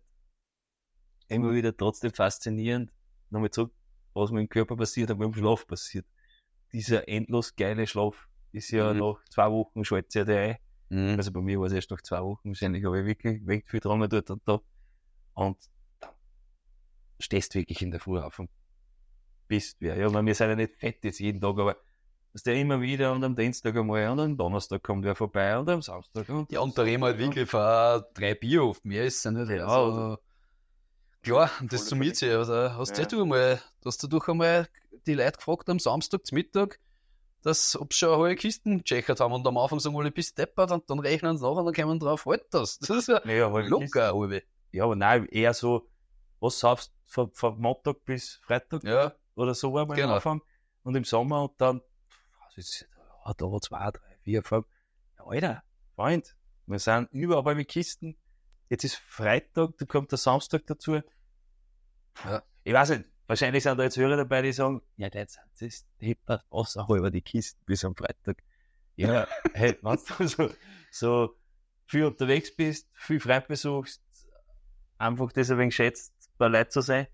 immer 1.28 1.52
wieder 1.52 1.76
trotzdem 1.76 2.12
faszinierend, 2.12 2.92
nochmal 3.30 3.50
zurück, 3.50 3.72
was 4.14 4.30
mit 4.30 4.40
dem 4.42 4.48
Körper 4.48 4.76
passiert 4.76 5.10
und 5.10 5.18
mit 5.18 5.26
dem 5.26 5.34
Schlaf 5.34 5.66
passiert. 5.66 6.06
Dieser 6.72 7.08
endlos 7.08 7.56
geile 7.56 7.86
Schlaf 7.86 8.28
ist 8.52 8.70
ja 8.70 8.92
Mhm. 8.92 9.00
nach 9.00 9.24
zwei 9.30 9.50
Wochen 9.50 9.84
schaltet 9.84 10.14
ja 10.14 10.24
der 10.24 10.40
ein. 10.40 10.56
Mhm. 10.90 11.16
Also 11.16 11.32
bei 11.32 11.40
mir 11.40 11.58
war 11.60 11.66
es 11.66 11.72
erst 11.72 11.90
nach 11.90 12.00
zwei 12.02 12.20
Wochen, 12.22 12.48
wahrscheinlich 12.48 12.84
habe 12.84 13.00
ich 13.00 13.06
wirklich, 13.06 13.46
wirklich 13.46 13.68
viel 13.70 13.80
dran 13.80 14.08
dort 14.08 14.30
und 14.30 14.42
da. 14.46 14.60
Und 15.34 15.56
dann 16.00 16.10
stehst 17.20 17.54
du 17.54 17.58
wirklich 17.58 17.82
in 17.82 17.90
der 17.90 18.00
Früh 18.00 18.18
auf 18.18 18.38
und 18.38 18.50
bist 19.48 19.76
wer. 19.80 19.96
Ja, 19.96 20.12
weil 20.12 20.24
wir 20.24 20.34
sind 20.34 20.48
ja 20.50 20.56
nicht 20.56 20.76
fett 20.76 21.04
jetzt 21.04 21.20
jeden 21.20 21.40
Tag, 21.40 21.58
aber 21.58 21.76
dass 22.32 22.42
der 22.42 22.54
immer 22.56 22.80
wieder 22.80 23.12
und 23.12 23.24
am 23.24 23.34
Dienstag 23.34 23.74
einmal 23.76 24.08
und 24.10 24.20
am 24.20 24.36
Donnerstag 24.36 24.82
kommt 24.82 25.04
wer 25.04 25.14
vorbei 25.14 25.58
und 25.58 25.68
am 25.70 25.82
Samstag 25.82 26.28
und 26.28 26.52
Ja, 26.52 26.60
und 26.60 26.76
da 26.76 26.82
reden 26.82 27.00
wir 27.02 27.06
halt 27.06 27.18
wirklich 27.18 27.48
von 27.48 28.02
drei 28.14 28.34
Bier 28.34 28.64
oft. 28.64 28.84
Mehr 28.84 29.04
ist 29.04 29.16
es 29.18 29.24
ja 29.24 29.30
nicht. 29.30 29.50
Ja, 29.50 29.66
Also, 29.66 30.18
klar, 31.22 31.50
und 31.60 31.72
das 31.72 31.88
summiert 31.88 32.16
sich. 32.16 32.30
Also, 32.30 32.52
hast 32.52 32.96
Ja. 32.98 33.04
ja. 33.04 33.08
du 33.08 33.22
einmal, 33.22 33.60
hast 33.84 34.02
du 34.02 34.06
doch 34.06 34.28
einmal 34.28 34.68
die 35.06 35.14
Leute 35.14 35.38
gefragt 35.38 35.68
am 35.70 35.78
Samstag 35.78 36.26
zum 36.26 36.36
Mittag, 36.36 36.78
dass, 37.42 37.76
ob 37.76 37.92
sie 37.92 38.00
schon 38.00 38.18
halbe 38.18 38.36
Kisten 38.36 38.78
gecheckt 38.78 39.20
haben 39.20 39.32
und 39.32 39.46
am 39.46 39.56
Anfang 39.58 39.80
sagen 39.80 39.96
alle, 39.96 40.10
bist 40.10 40.36
deppert 40.38 40.70
und 40.72 40.88
dann 40.90 40.98
rechnen 40.98 41.38
sie 41.38 41.44
nach 41.44 41.56
und 41.56 41.64
dann 41.66 41.74
kommen 41.74 41.98
drauf, 42.00 42.26
halt 42.26 42.46
das. 42.50 42.78
Das 42.78 42.90
ist 42.90 43.08
ja 43.08 43.24
Ja, 43.26 43.46
aber 43.46 43.62
locker, 43.62 44.12
halbe. 44.14 44.42
Ja, 44.72 44.84
aber 44.84 44.96
nein, 44.96 45.26
eher 45.26 45.54
so, 45.54 45.88
was 46.40 46.58
saufst 46.58 46.92
von, 47.06 47.30
von 47.32 47.58
Montag 47.58 48.04
bis 48.04 48.34
Freitag 48.44 48.84
Ja, 48.84 49.14
oder 49.34 49.54
so 49.54 49.76
einmal 49.76 49.96
Genau. 49.96 50.08
am 50.10 50.14
Anfang 50.16 50.42
und 50.82 50.94
im 50.94 51.04
Sommer 51.04 51.42
und 51.44 51.60
dann, 51.60 51.80
was 52.44 52.56
ist, 52.56 52.88
ja, 53.26 53.34
da 53.34 53.60
zwei, 53.60 53.90
drei, 53.90 54.18
vier, 54.22 54.42
fünf. 54.42 54.66
Ja, 55.18 55.24
Alter, 55.26 55.62
Freund, 55.94 56.36
wir 56.66 56.78
sind 56.78 57.08
überall 57.12 57.54
mit 57.54 57.68
Kisten. 57.68 58.16
Jetzt 58.68 58.84
ist 58.84 58.96
Freitag, 58.96 59.78
da 59.78 59.86
kommt 59.86 60.10
der 60.12 60.18
Samstag 60.18 60.66
dazu. 60.66 61.00
Ja. 62.24 62.42
Ich 62.64 62.72
weiß 62.74 62.90
nicht, 62.90 63.04
wahrscheinlich 63.28 63.62
sind 63.62 63.78
da 63.78 63.84
jetzt 63.84 63.96
Hörer 63.96 64.16
dabei, 64.16 64.42
die 64.42 64.52
sagen, 64.52 64.82
ja, 64.96 65.08
jetzt 65.12 65.38
ist 65.60 65.86
deppert, 66.00 66.44
außerhalb 66.50 67.12
die 67.12 67.22
Kisten 67.22 67.60
bis 67.66 67.84
am 67.84 67.94
Freitag. 67.94 68.42
Ja, 68.96 69.28
hey, 69.54 69.78
wenn 69.82 69.96
du 70.18 70.26
so, 70.26 70.50
so 70.90 71.36
viel 71.86 72.06
unterwegs 72.06 72.54
bist, 72.56 72.88
viel 72.94 73.20
Freund 73.20 73.46
besuchst, 73.46 74.02
einfach 74.98 75.30
das 75.32 75.50
ein 75.50 75.58
wenig 75.58 75.76
schätzt, 75.76 76.12
bei 76.38 76.48
Leuten 76.48 76.70
zu 76.72 76.80
sein, 76.80 77.06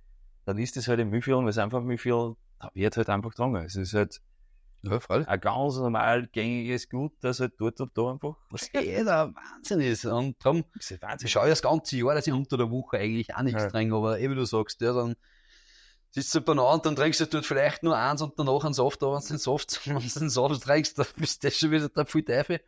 dann 0.47 0.59
ist 0.59 0.77
das 0.77 0.89
halt 0.89 1.01
im 1.01 1.11
Mühlviertel, 1.11 1.43
weil 1.43 1.51
es 1.51 1.59
einfach 1.59 1.83
Mühlviertel, 1.83 2.37
da 2.61 2.71
wird 2.75 2.97
halt 2.97 3.11
einfach 3.11 3.35
dran. 3.35 3.55
Es 3.57 3.77
ist 3.77 3.93
halt 3.95 4.23
ja, 4.83 5.01
freilich. 5.01 5.29
ein 5.29 5.41
ganz 5.41 5.77
normal 5.77 6.27
gängiges 6.29 6.89
Gut, 6.89 7.13
das 7.21 7.41
halt 7.41 7.55
dort 7.59 7.81
und 7.81 7.97
da 7.97 8.13
einfach, 8.13 8.37
Was 8.51 8.71
jeder 8.73 9.35
Wahnsinn 9.35 9.81
ist. 9.81 10.05
Und 10.05 10.37
darum, 10.45 10.65
das 10.75 10.91
ist 10.91 10.97
ich 10.97 11.03
Wahnsinn. 11.03 11.29
schaue 11.29 11.45
ja 11.45 11.51
das 11.51 11.63
ganze 11.63 11.97
Jahr, 11.97 12.15
dass 12.15 12.27
ich 12.27 12.33
unter 12.33 12.57
der 12.57 12.71
Woche 12.71 12.99
eigentlich 12.99 13.35
auch 13.35 13.43
nichts 13.43 13.63
Ja. 13.63 13.71
trinke, 13.71 13.95
aber 13.97 14.19
wie 14.19 14.35
du 14.35 14.45
sagst, 14.45 14.81
ja, 14.83 14.93
dann 14.93 15.17
sitzt 16.15 16.33
du 16.35 16.41
beieinander 16.41 16.73
und 16.75 16.87
dann 16.87 16.95
trinkst 16.97 17.21
du 17.21 17.27
dort 17.27 17.45
vielleicht 17.45 17.83
nur 17.83 17.97
eins 17.99 18.23
und 18.23 18.39
danach 18.39 18.63
einen 18.65 18.73
Saft, 18.73 19.03
aber 19.03 19.17
wenn 19.17 19.23
du 19.23 19.29
den 19.31 19.39
Saft, 19.39 19.81
wenn 19.87 19.97
du 19.99 20.09
den 20.21 20.31
Saft 20.31 20.63
trinkst, 20.63 20.99
dann 20.99 21.07
bist 21.17 21.43
du 21.43 21.51
schon 21.51 21.71
wieder 21.73 21.89
der 21.89 22.07
viel 22.07 22.25
Teufel. 22.25 22.61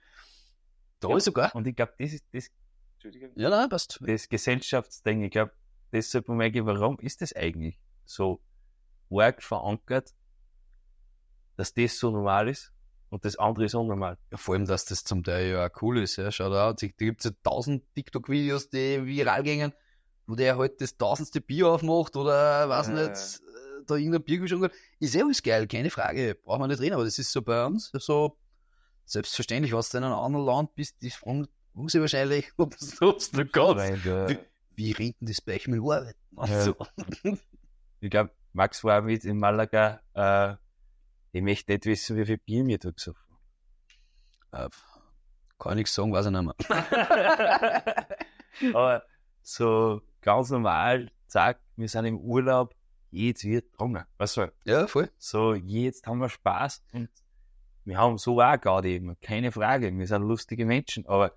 Da 0.98 1.08
Ja. 1.10 1.16
ist 1.16 1.24
sogar. 1.24 1.54
Und 1.54 1.66
ich 1.66 1.76
glaube, 1.76 1.92
das 1.98 2.12
ist 2.12 2.24
das, 2.32 2.50
Entschuldigung, 2.94 3.30
Ja, 3.36 3.48
nein, 3.50 3.68
passt. 3.68 4.00
das 4.02 4.28
Gesellschaftsding, 4.28 5.22
ich 5.22 5.30
glaube, 5.30 5.52
das 5.92 6.10
sollte 6.10 6.32
man 6.32 6.38
mal 6.38 6.66
warum 6.66 6.98
ist 6.98 7.22
das 7.22 7.32
eigentlich 7.34 7.78
so 8.04 8.40
arg 9.10 9.42
verankert, 9.42 10.12
dass 11.56 11.72
das 11.72 11.98
so 11.98 12.10
normal 12.10 12.48
ist 12.48 12.72
und 13.10 13.24
das 13.24 13.36
andere 13.38 13.66
ist 13.66 13.76
unnormal. 13.76 14.18
Ja, 14.32 14.38
vor 14.38 14.54
allem, 14.56 14.66
dass 14.66 14.86
das 14.86 15.04
zum 15.04 15.22
Teil 15.22 15.50
ja 15.50 15.66
auch 15.66 15.82
cool 15.82 15.98
ist. 16.02 16.16
Ja. 16.16 16.32
Schau 16.32 16.50
da, 16.50 16.72
da 16.72 16.86
gibt 16.88 17.20
es 17.24 17.30
ja 17.30 17.36
tausend 17.44 17.84
TikTok-Videos, 17.94 18.70
die 18.70 19.06
viral 19.06 19.44
gingen, 19.44 19.72
wo 20.26 20.34
der 20.34 20.58
halt 20.58 20.80
das 20.80 20.96
tausendste 20.96 21.40
Bier 21.40 21.68
aufmacht 21.68 22.16
oder, 22.16 22.68
weiß 22.68 22.88
Ja, 22.88 22.94
nicht, 22.94 23.10
äh, 23.10 23.84
da 23.86 23.94
irgendein 23.96 24.22
Bier 24.22 24.38
geschenkt 24.38 24.64
hat. 24.64 24.72
Ist 24.98 25.14
eh 25.14 25.22
alles 25.22 25.42
geil, 25.42 25.66
keine 25.66 25.90
Frage. 25.90 26.34
Brauchen 26.34 26.62
wir 26.62 26.68
nicht 26.68 26.80
reden, 26.80 26.94
aber 26.94 27.04
das 27.04 27.18
ist 27.18 27.32
so 27.32 27.42
bei 27.42 27.64
uns 27.64 27.90
so 27.92 28.36
selbstverständlich, 29.04 29.72
was 29.72 29.90
du 29.90 29.98
in 29.98 30.04
einem 30.04 30.14
anderen 30.14 30.46
Land 30.46 30.74
bist, 30.74 31.00
die 31.02 31.10
fragen 31.10 31.46
sie 31.86 32.00
wahrscheinlich, 32.00 32.52
ob 32.56 32.74
es 32.74 33.00
noch 33.00 33.16
geht. 33.18 33.54
Weil, 33.54 34.06
äh, 34.06 34.28
Wie, 34.28 34.38
wie 34.76 34.92
rennt 34.92 35.20
denn 35.20 35.28
das 35.28 35.40
bei 35.40 35.54
euch 35.54 35.68
mit 35.68 35.80
Arbeit? 35.80 36.16
Also, 36.36 36.76
ich 38.00 38.10
glaube, 38.10 38.30
Max 38.52 38.82
war 38.84 39.02
mit 39.02 39.24
in 39.24 39.38
Malaga, 39.38 40.00
äh, 40.14 40.54
ich 41.32 41.42
möchte 41.42 41.72
nicht 41.72 41.86
wissen, 41.86 42.16
wie 42.16 42.24
viel 42.24 42.38
Bier 42.38 42.64
mir 42.64 42.78
da 42.78 42.90
gesoffen 42.90 43.26
äh, 44.56 44.68
kann 45.58 45.78
ich 45.78 45.88
sagen, 45.88 46.12
weiß 46.12 46.26
ich 46.26 46.32
nicht 46.32 46.44
mehr. 46.44 48.06
Aber 48.74 49.02
so 49.42 50.02
ganz 50.26 50.50
normal, 50.50 51.08
zack, 51.28 51.60
wir 51.76 51.88
sind 51.88 52.04
im 52.04 52.18
Urlaub, 52.18 52.74
jetzt 53.12 53.44
wird 53.44 53.70
getrunken. 53.70 54.04
Weißt 54.18 54.36
du, 54.38 54.52
Ja, 54.64 54.88
voll. 54.88 55.08
so 55.18 55.54
jetzt 55.54 56.06
haben 56.06 56.18
wir 56.18 56.28
Spaß 56.28 56.82
und 56.92 57.08
wir 57.84 57.96
haben 57.96 58.18
so 58.18 58.42
auch 58.42 58.60
Gaudi, 58.60 59.14
keine 59.22 59.52
Frage, 59.52 59.96
wir 59.96 60.06
sind 60.06 60.22
lustige 60.22 60.66
Menschen, 60.66 61.06
aber 61.06 61.32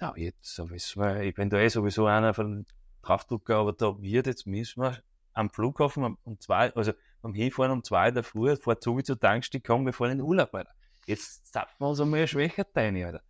ja, 0.00 0.14
jetzt 0.16 0.54
sowieso, 0.54 1.04
ich 1.16 1.34
bin 1.34 1.50
da 1.50 1.58
eh 1.58 1.68
sowieso 1.68 2.06
einer 2.06 2.32
von 2.32 2.50
den 2.64 2.66
Draufdrucker, 3.02 3.56
aber 3.56 3.74
da 3.74 4.00
wird 4.00 4.26
jetzt 4.26 4.46
müssen 4.46 4.82
wir 4.82 4.98
am 5.34 5.50
Flughafen 5.50 6.16
um, 6.24 6.40
zwei, 6.40 6.72
also 6.74 6.92
beim 7.20 7.34
Hinfahren 7.34 7.70
um 7.72 7.84
zwei 7.84 8.10
der 8.10 8.24
Früh, 8.24 8.56
so 8.80 8.96
wie 8.96 9.02
zur 9.02 9.20
Tankstelle, 9.20 9.60
kommen 9.60 9.84
wir 9.84 9.92
fahren 9.92 10.12
in 10.12 10.18
den 10.18 10.26
Urlaub, 10.26 10.54
Alter. 10.54 10.72
Jetzt 11.04 11.52
zapfen 11.52 11.76
wir 11.80 11.88
uns 11.90 12.00
einmal 12.00 12.20
eine 12.20 12.28
schwächer 12.28 12.64
rein, 12.74 12.96
Alter. 13.04 13.22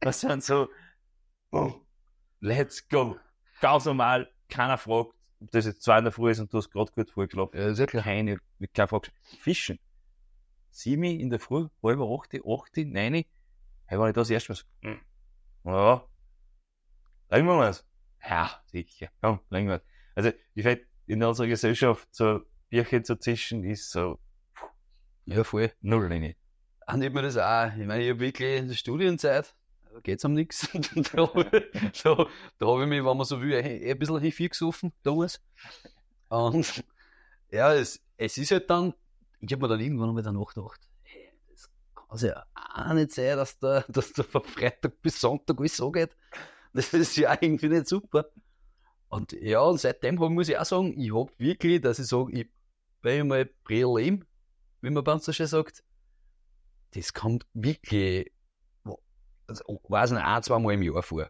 Das 0.00 0.20
sind 0.20 0.42
so, 0.42 0.68
oh, 1.50 1.74
let's 2.40 2.88
go. 2.88 3.16
Ganz 3.62 3.84
normal, 3.84 4.28
keiner 4.48 4.76
fragt, 4.76 5.14
ob 5.40 5.50
das 5.52 5.66
jetzt 5.66 5.82
zwei 5.84 5.98
in 5.98 6.04
der 6.04 6.12
Früh 6.12 6.32
ist 6.32 6.40
und 6.40 6.52
du 6.52 6.58
hast 6.58 6.68
gerade 6.68 6.90
gut 6.90 7.08
vorgeschlafen. 7.10 7.56
Ja, 7.56 7.70
ja 7.70 7.86
klar. 7.86 8.02
Keine, 8.02 8.38
keine 8.74 8.88
Frage. 8.88 9.12
Fischen. 9.38 9.78
Sieben 10.72 11.04
in 11.04 11.30
der 11.30 11.38
Früh, 11.38 11.68
halb 11.80 12.00
acht, 12.00 12.34
acht, 12.34 12.76
neun, 12.76 13.14
hey, 13.14 13.24
wenn 14.00 14.08
ich 14.08 14.14
das 14.14 14.30
erstmal 14.30 14.56
so, 14.56 14.64
hm, 14.80 15.00
ja, 15.64 16.04
legen 17.30 17.46
wir 17.46 17.58
was. 17.58 17.86
Ja, 18.28 18.50
sicher, 18.66 19.10
komm, 19.20 19.38
legen 19.50 19.68
wir 19.68 19.74
was. 19.74 19.82
Also, 20.16 20.32
ich 20.54 20.62
finde, 20.64 20.84
in 21.06 21.22
unserer 21.22 21.46
Gesellschaft 21.46 22.08
so 22.10 22.40
Bierchen 22.68 23.04
zu 23.04 23.14
zischen 23.16 23.62
ist 23.62 23.92
so 23.92 24.18
Ja, 25.24 25.44
voll. 25.44 25.70
null 25.82 26.08
nicht 26.96 27.12
mehr 27.14 27.22
das 27.22 27.36
auch. 27.36 27.70
Ich 27.76 27.86
meine, 27.86 28.02
ich 28.02 28.10
habe 28.10 28.18
wirklich 28.18 28.58
in 28.58 28.66
der 28.66 28.74
Studienzeit, 28.74 29.54
da 29.92 30.00
geht's 30.00 30.24
um 30.24 30.32
nichts. 30.32 30.68
da 31.12 31.28
habe 31.28 31.68
ich, 31.72 32.02
da, 32.02 32.26
da 32.58 32.66
hab 32.66 32.80
ich 32.80 32.88
mich, 32.88 33.04
wenn 33.04 33.16
man 33.16 33.24
so 33.24 33.40
will, 33.40 33.52
eh 33.52 33.90
ein 33.90 33.98
bisschen 33.98 34.32
viel 34.32 34.48
gesoffen 34.48 34.92
damals. 35.02 35.40
Und 36.28 36.84
ja, 37.50 37.74
es, 37.74 38.00
es 38.16 38.38
ist 38.38 38.50
halt 38.50 38.70
dann, 38.70 38.94
ich 39.40 39.52
habe 39.52 39.62
mir 39.62 39.68
dann 39.68 39.80
irgendwann 39.80 40.08
einmal 40.08 40.22
danach 40.22 40.54
gedacht, 40.54 40.80
hey, 41.02 41.30
das 41.50 41.70
kann 41.94 42.18
ja 42.18 42.44
auch 42.54 42.94
nicht 42.94 43.12
sein, 43.12 43.36
dass 43.36 43.58
da, 43.58 43.84
dass 43.88 44.12
da 44.12 44.22
von 44.22 44.44
Freitag 44.44 45.00
bis 45.02 45.20
Sonntag 45.20 45.58
alles 45.58 45.76
so 45.76 45.90
geht. 45.90 46.16
Das 46.72 46.92
ist 46.94 47.16
ja 47.16 47.36
irgendwie 47.38 47.68
nicht 47.68 47.86
super. 47.86 48.26
Und 49.08 49.32
ja, 49.32 49.60
und 49.60 49.78
seitdem 49.78 50.18
hab, 50.20 50.30
muss 50.30 50.48
ich 50.48 50.56
auch 50.56 50.64
sagen, 50.64 50.98
ich 50.98 51.14
hab 51.14 51.38
wirklich, 51.38 51.82
dass 51.82 51.98
ich 51.98 52.06
sage, 52.06 52.32
ich 52.32 52.48
bin 53.02 53.28
mal 53.28 53.44
Prelem, 53.44 54.24
wie 54.80 54.90
man 54.90 55.04
bei 55.04 55.12
uns 55.12 55.26
so 55.26 55.32
schön 55.32 55.46
sagt. 55.46 55.84
Das 56.92 57.12
kommt 57.12 57.46
wirklich, 57.52 58.32
weiß 59.88 60.12
nicht, 60.12 60.22
ein, 60.24 60.42
zwei 60.42 60.58
Mal 60.58 60.74
im 60.74 60.82
Jahr 60.82 61.02
vor. 61.02 61.28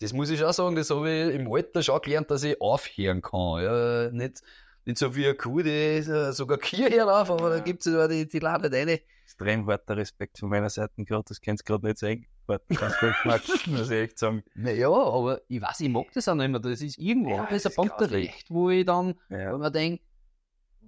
Das 0.00 0.12
muss 0.12 0.28
ich 0.30 0.38
schon 0.38 0.52
sagen, 0.52 0.76
das 0.76 0.90
habe 0.90 1.10
ich 1.10 1.34
im 1.34 1.50
Alter 1.52 1.82
schon 1.82 2.00
gelernt, 2.02 2.30
dass 2.30 2.42
ich 2.44 2.60
aufhören 2.60 3.22
kann. 3.22 3.62
Ja, 3.62 4.10
nicht, 4.10 4.42
nicht 4.84 4.98
so 4.98 5.14
wie 5.16 5.24
eine 5.24 5.34
Kuh, 5.34 5.62
die 5.62 6.02
so- 6.02 6.32
sogar 6.32 6.58
Kier 6.58 6.90
herauf, 6.90 7.30
aber 7.30 7.50
da 7.50 7.60
gibt 7.60 7.86
es 7.86 7.92
ja 7.92 8.06
die, 8.06 8.28
die 8.28 8.38
ladet 8.38 8.74
eine. 8.74 9.00
Extrem 9.24 9.66
harter 9.66 9.96
Respekt 9.96 10.38
von 10.38 10.50
meiner 10.50 10.70
Seite 10.70 11.04
gerade, 11.04 11.24
das 11.26 11.40
kannst 11.40 11.62
du 11.68 11.72
gerade 11.72 11.86
nicht 11.86 11.98
sagen. 11.98 12.26
Gut 12.46 12.60
gemacht, 12.68 13.42
muss 13.66 13.90
ich 13.90 13.96
echt 13.96 14.18
sagen. 14.18 14.44
Naja, 14.54 14.88
aber 14.90 15.40
ich 15.48 15.60
weiß, 15.60 15.80
ich 15.80 15.88
mag 15.88 16.06
das 16.12 16.28
auch 16.28 16.34
nicht 16.34 16.48
mehr. 16.48 16.60
Das 16.60 16.80
ist 16.80 16.98
irgendwo 16.98 17.30
Ja, 17.30 17.36
ja, 17.38 17.46
das 17.50 17.66
ein 17.66 17.72
Punkt 17.74 18.00
recht, 18.02 18.50
wo 18.50 18.70
ich 18.70 18.84
dann, 18.84 19.14
wo 19.28 19.34
Ja. 19.36 19.56
man 19.58 19.72
denkt, 19.72 20.04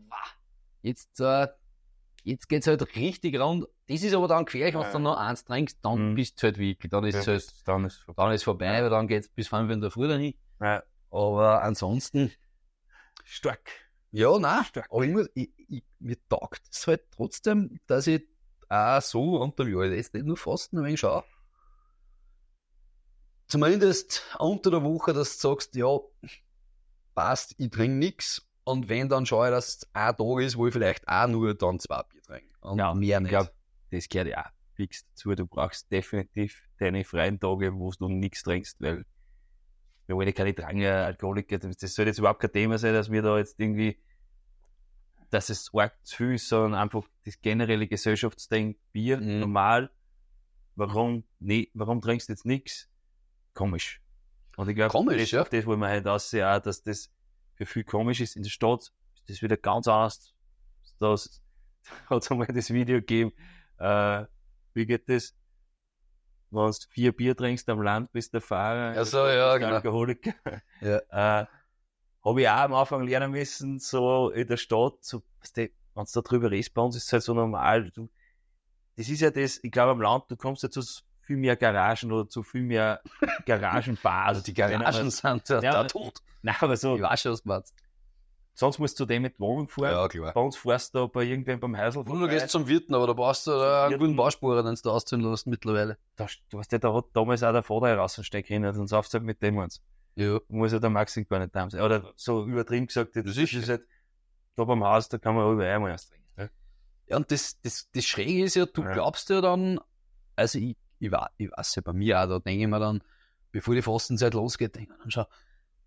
wow, 0.09 0.37
jetzt, 0.83 1.19
äh, 1.21 1.49
jetzt 2.25 2.49
geht's 2.49 2.67
halt 2.67 2.83
richtig 2.97 3.39
rund. 3.41 3.67
Das 3.89 4.03
ist 4.03 4.15
aber 4.15 4.29
dann 4.29 4.45
gefährlich, 4.45 4.75
wenn 4.75 4.83
du 4.83 4.93
dann 4.93 5.03
noch 5.03 5.17
eins 5.17 5.45
trinkst, 5.45 5.79
dann 5.83 6.11
Mhm. 6.11 6.15
bist 6.15 6.43
du 6.43 6.47
halt 6.47 6.59
wirklich, 6.59 6.91
dann 6.91 7.05
ist 7.05 7.15
es 7.15 7.27
halt, 7.27 7.69
dann 7.69 7.85
ist 7.87 8.03
vorbei. 8.03 8.23
dann 8.25 8.33
ist 8.35 8.43
vorbei, 8.45 8.83
weil 8.83 8.91
dann 8.91 9.09
geht's 9.09 9.29
bis 9.29 9.49
fünf 9.49 9.71
in 9.71 9.81
der 9.81 9.91
Früh 9.91 10.09
dahin. 10.09 10.35
Ja. 10.61 10.83
Aber 11.11 11.63
ansonsten, 11.63 12.33
Stark. 13.25 13.71
ja, 14.11 14.39
nein, 14.39 14.65
Stark. 14.65 14.89
aber 14.91 15.05
ich 15.05 15.11
muss, 15.13 15.29
ich, 15.35 15.51
ich, 15.69 15.83
mir 15.99 16.17
taugt 16.29 16.63
es 16.71 16.87
halt 16.87 17.03
trotzdem, 17.11 17.81
dass 17.87 18.07
ich 18.07 18.23
auch 18.69 19.01
so 19.01 19.41
unter 19.41 19.65
dem 19.65 19.73
Jahr 19.75 19.87
jetzt 19.87 20.13
nicht 20.13 20.27
nur 20.27 20.37
fasten 20.37 20.79
ein 20.79 20.85
wenig 20.85 21.01
schaue. 21.01 21.25
Zumindest 23.47 24.23
unter 24.39 24.71
der 24.71 24.83
Woche, 24.83 25.15
dass 25.15 25.39
du 25.39 25.49
sagst, 25.49 25.75
ja, 25.75 25.99
passt, 27.15 27.55
ich 27.59 27.71
trinke 27.71 27.97
nichts. 27.97 28.47
Und 28.69 28.89
wenn, 28.89 29.09
dann 29.09 29.25
schaue 29.27 29.49
ich, 29.49 29.51
dass 29.53 29.69
es 29.69 29.89
ein 29.95 30.17
Tag 30.17 30.41
ist, 30.41 30.57
wo 30.57 30.67
ich 30.67 30.73
vielleicht 30.73 31.07
auch 31.09 31.27
nur 31.27 31.55
dann 31.55 31.79
zwei 31.79 32.03
Bier 32.03 32.23
trinke. 32.23 32.55
Und 32.61 32.79
Ja, 32.79 32.95
mehr 32.95 33.17
Ich 33.19 33.23
nicht. 33.23 33.31
glaube, 33.31 33.51
das 33.91 34.09
gehört 34.09 34.29
ja 34.29 34.45
auch 34.45 34.51
fix 34.75 35.07
dazu. 35.09 35.35
Du 35.35 35.47
brauchst 35.47 35.91
definitiv 35.91 36.63
deine 36.79 37.05
freien 37.05 37.41
Tage, 37.41 37.75
wo 37.75 37.91
du 37.93 38.09
nichts 38.09 38.43
trinkst, 38.43 38.81
weil 38.81 39.05
wir 40.07 40.17
wollen 40.17 40.29
ja 40.29 40.33
keine 40.33 40.53
Drange 40.55 40.93
Alkoholiker. 40.93 41.59
Das 41.59 41.95
soll 41.95 42.07
jetzt 42.07 42.19
überhaupt 42.19 42.41
kein 42.41 42.53
Thema 42.53 42.79
sein, 42.79 42.95
dass 42.95 43.11
wir 43.11 43.23
da 43.23 43.39
jetzt 43.39 43.59
irgendwie, 43.59 43.99
dass 45.31 45.49
es 45.51 45.71
arg 45.75 45.95
zu 46.05 46.17
viel 46.17 46.35
ist, 46.35 46.49
sondern 46.49 46.75
einfach 46.81 47.05
das 47.25 47.41
generelle 47.41 47.87
Gesellschaftsding, 47.89 48.77
Bier, 48.93 49.19
Mhm. 49.19 49.41
normal. 49.41 49.91
Warum, 50.77 51.25
nee, 51.41 51.71
warum 51.75 52.01
trinkst 52.01 52.29
du 52.29 52.33
jetzt 52.33 52.47
nichts? 52.47 52.89
Komisch. 53.55 54.01
Und 54.57 54.69
ich 54.69 54.77
glaube, 54.77 54.93
Komisch, 54.93 55.21
das, 55.23 55.31
ja. 55.33 55.45
das 55.45 55.67
wollen 55.67 55.81
wir 55.81 55.89
halt 55.89 56.07
aussehen, 56.07 56.45
auch, 56.47 56.61
dass 56.61 56.83
das 56.83 57.11
für 57.59 57.67
viel 57.67 57.85
komisch 57.85 58.21
ist. 58.21 58.37
In 58.37 58.45
der 58.45 58.51
Stadt 58.51 58.83
ist 58.83 58.93
das 59.29 59.43
wieder 59.43 59.57
ganz 59.57 59.89
anders. 59.89 60.33
Das 61.01 61.43
hat 62.09 62.23
es 62.23 62.31
einmal 62.31 62.47
das 62.47 62.71
Video 62.71 62.99
gegeben. 62.99 63.33
Äh, 63.79 64.25
wie 64.75 64.87
geht 64.87 65.09
das? 65.09 65.35
Wenn 66.51 66.67
du 66.67 66.73
vier 66.91 67.13
Bier 67.13 67.37
trinkst 67.37 67.69
am 67.69 67.83
Land, 67.83 68.13
bist 68.13 68.33
du 68.33 68.39
der 68.39 68.41
Fahrer. 68.41 68.95
Ach 68.97 69.05
so, 69.05 69.27
ja, 69.27 69.59
genau. 69.59 69.75
Alkoholiker. 69.75 70.33
Ja. 70.81 70.99
Äh, 71.43 71.47
Habe 72.25 72.41
ich 72.41 72.49
auch 72.49 72.53
am 72.53 72.75
Anfang 72.75 73.07
lernen 73.07 73.33
müssen, 73.33 73.81
so 73.81 74.31
in 74.31 74.47
der 74.47 74.57
Stadt, 74.57 74.95
so, 75.01 75.23
wenn 75.55 75.71
du 75.95 76.05
da 76.15 76.21
drüber 76.21 76.51
redest, 76.51 76.73
bei 76.73 76.83
uns 76.83 76.97
ist 76.97 77.07
es 77.07 77.13
halt 77.13 77.23
so 77.25 77.35
normal. 77.35 77.91
Du, 77.91 78.09
das 78.97 79.09
ist 79.09 79.21
ja 79.21 79.31
das, 79.31 79.59
ich 79.63 79.73
glaube 79.73 79.91
am 79.91 80.01
Land, 80.01 80.25
du 80.29 80.37
kommst 80.37 80.63
ja 80.63 80.71
zu 80.71 80.83
viel 81.29 81.37
mehr 81.37 81.57
Garagen 81.57 82.11
oder 82.11 82.29
zu 82.29 82.43
viel 82.43 82.63
mehr 82.63 83.01
Garagenbars. 83.47 84.29
Also 84.29 84.43
die 84.43 84.55
Garagen 84.55 85.11
sind 85.11 85.49
ja, 85.49 85.61
da 85.61 85.85
tot. 85.85 86.21
Nein, 86.43 86.57
aber 86.61 86.77
so, 86.77 86.97
Ich 86.97 87.03
weiß 87.03 87.21
schon, 87.21 87.33
was 87.33 87.43
du 87.43 87.49
meinst. 87.49 87.75
sonst 88.55 88.79
musst 88.79 88.99
du 88.99 89.05
dem 89.05 89.23
mit 89.23 89.39
Wohnung 89.39 89.69
fahren. 89.69 89.93
Ja, 89.93 90.09
klar. 90.09 90.33
Bei 90.33 90.41
uns 90.41 90.57
fährst 90.57 90.95
du 90.95 91.01
da 91.01 91.07
bei 91.07 91.23
irgendwem 91.25 91.61
beim 91.61 91.77
Häusl. 91.77 91.99
Oder 91.99 92.13
du 92.21 92.29
gehst 92.29 92.49
zum 92.51 92.67
Wirten, 92.67 92.95
aber 92.95 93.07
da 93.07 93.13
brauchst 93.13 93.47
du 93.47 93.53
einen 93.53 93.91
Wirten. 93.91 93.99
guten 94.01 94.17
Bauspurer, 94.17 94.63
den 94.63 94.75
du 94.83 94.91
ausziehen 94.91 95.21
lässt 95.21 95.47
mittlerweile. 95.47 95.99
da, 96.17 96.27
du 96.51 96.59
weißt 96.59 96.73
ja, 96.73 96.79
da 96.79 96.95
hat 96.95 97.05
damals 97.13 97.43
auch 97.43 97.53
der 97.53 97.63
Vater 97.63 97.97
rausstecken 97.97 98.63
können, 98.63 98.75
sonst 98.75 98.93
aufs 98.93 99.13
halt 99.13 99.25
mit 99.25 99.43
dem 99.43 99.59
eins. 99.59 99.83
Ja. 100.17 100.39
Muss 100.49 100.73
ja 100.73 100.79
der 100.81 100.91
Maxi 100.91 101.25
gar 101.25 101.39
nicht 101.41 101.55
da 101.55 101.69
sein. 101.71 101.83
Oder 101.83 102.13
so 102.17 102.45
übertrieben 102.47 102.87
gesagt, 102.87 103.15
das 103.15 103.37
ist 103.37 103.53
es 103.53 103.69
halt, 103.69 103.83
da 104.57 104.65
beim 104.65 104.83
Haus, 104.83 105.09
da 105.09 105.19
kann 105.19 105.35
man 105.37 105.53
über 105.53 105.65
einmal 105.65 105.91
erst 105.93 106.09
trinken. 106.11 106.51
Ja, 107.07 107.17
und 107.17 107.31
das, 107.31 107.59
das, 107.63 107.89
das 107.95 108.05
Schräge 108.05 108.45
ist 108.45 108.55
ja, 108.57 108.67
du 108.67 108.83
Ja. 108.83 108.93
glaubst 108.93 109.31
ja 109.31 109.41
dann, 109.41 109.81
also 110.37 110.59
ich, 110.59 110.77
ich, 110.99 111.11
weiß, 111.11 111.29
ich 111.37 111.51
weiß 111.51 111.77
ja 111.77 111.83
bei 111.83 111.93
mir 111.93 112.21
auch, 112.21 112.29
da 112.29 112.39
denke 112.39 112.63
ich 112.63 112.69
mir 112.69 112.81
dann, 112.81 113.03
bevor 113.51 113.75
die 113.75 113.83
Fastenzeit 113.83 114.35
losgeht, 114.35 114.77
denke 114.77 114.93
ich 114.93 114.97
mir 114.97 115.03
dann 115.03 115.11
schon, 115.11 115.25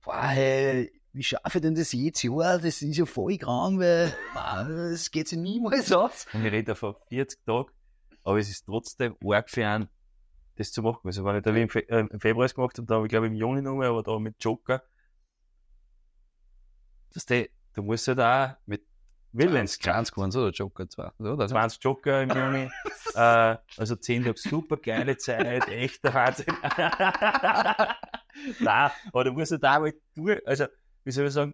boah, 0.03 0.27
hey, 0.27 0.91
wie 1.13 1.23
schaffe 1.23 1.57
ich 1.57 1.61
denn 1.61 1.75
das 1.75 1.91
jedes 1.91 2.23
Jahr? 2.23 2.59
Das 2.59 2.81
ist 2.81 2.97
ja 2.97 3.05
voll 3.05 3.37
krank, 3.37 3.79
weil 3.79 4.13
boah, 4.33 4.65
das 4.67 5.11
geht 5.11 5.27
sich 5.27 5.37
niemals 5.37 5.91
aus. 5.91 6.25
Und 6.33 6.45
ich 6.45 6.51
rede 6.51 6.75
von 6.75 6.95
40 7.09 7.45
Tagen, 7.45 7.71
aber 8.23 8.39
es 8.39 8.49
ist 8.49 8.65
trotzdem 8.65 9.15
arg 9.23 9.49
für 9.49 9.67
einen, 9.67 9.89
das 10.55 10.71
zu 10.71 10.81
machen. 10.81 11.01
Also, 11.03 11.23
wenn 11.25 11.37
ich 11.37 11.43
da 11.43 11.51
im, 11.51 11.69
Fe 11.69 11.87
äh, 11.89 12.07
im 12.09 12.19
Februar 12.19 12.45
es 12.45 12.55
gemacht 12.55 12.77
habe, 12.77 12.87
da 12.87 12.95
habe 12.95 13.07
ich 13.07 13.09
glaube 13.09 13.27
ich 13.27 13.33
im 13.33 13.37
Juni 13.37 13.61
nochmal, 13.61 13.87
aber 13.87 14.03
da 14.03 14.17
mit 14.19 14.35
Joker, 14.43 14.83
dass 17.13 17.25
der, 17.25 17.49
du 17.73 17.83
musst 17.83 18.07
halt 18.07 18.19
auch 18.19 18.57
mit 18.65 18.85
Willens 19.33 19.77
20 19.79 20.17
waren 20.17 20.31
so, 20.31 20.43
der 20.43 20.51
Joker 20.51 20.87
zwar. 20.89 21.13
So, 21.17 21.35
das 21.35 21.51
20 21.51 21.83
Joker 21.83 22.21
im 22.23 22.29
Juni, 22.29 22.69
äh, 23.15 23.55
also 23.77 23.95
10 23.95 24.25
Tage 24.25 24.37
super 24.39 24.77
geile 24.77 25.15
Zeit, 25.17 25.67
echter 25.69 26.13
Wahnsinn. 26.13 26.53
Nein, 28.59 28.91
aber 29.11 29.23
du 29.23 29.31
musst 29.31 29.51
halt 29.51 29.63
auch 29.65 29.79
mal 29.79 29.93
durch, 30.15 30.45
also, 30.47 30.65
wie 31.03 31.11
soll 31.11 31.27
ich 31.27 31.33
sagen, 31.33 31.53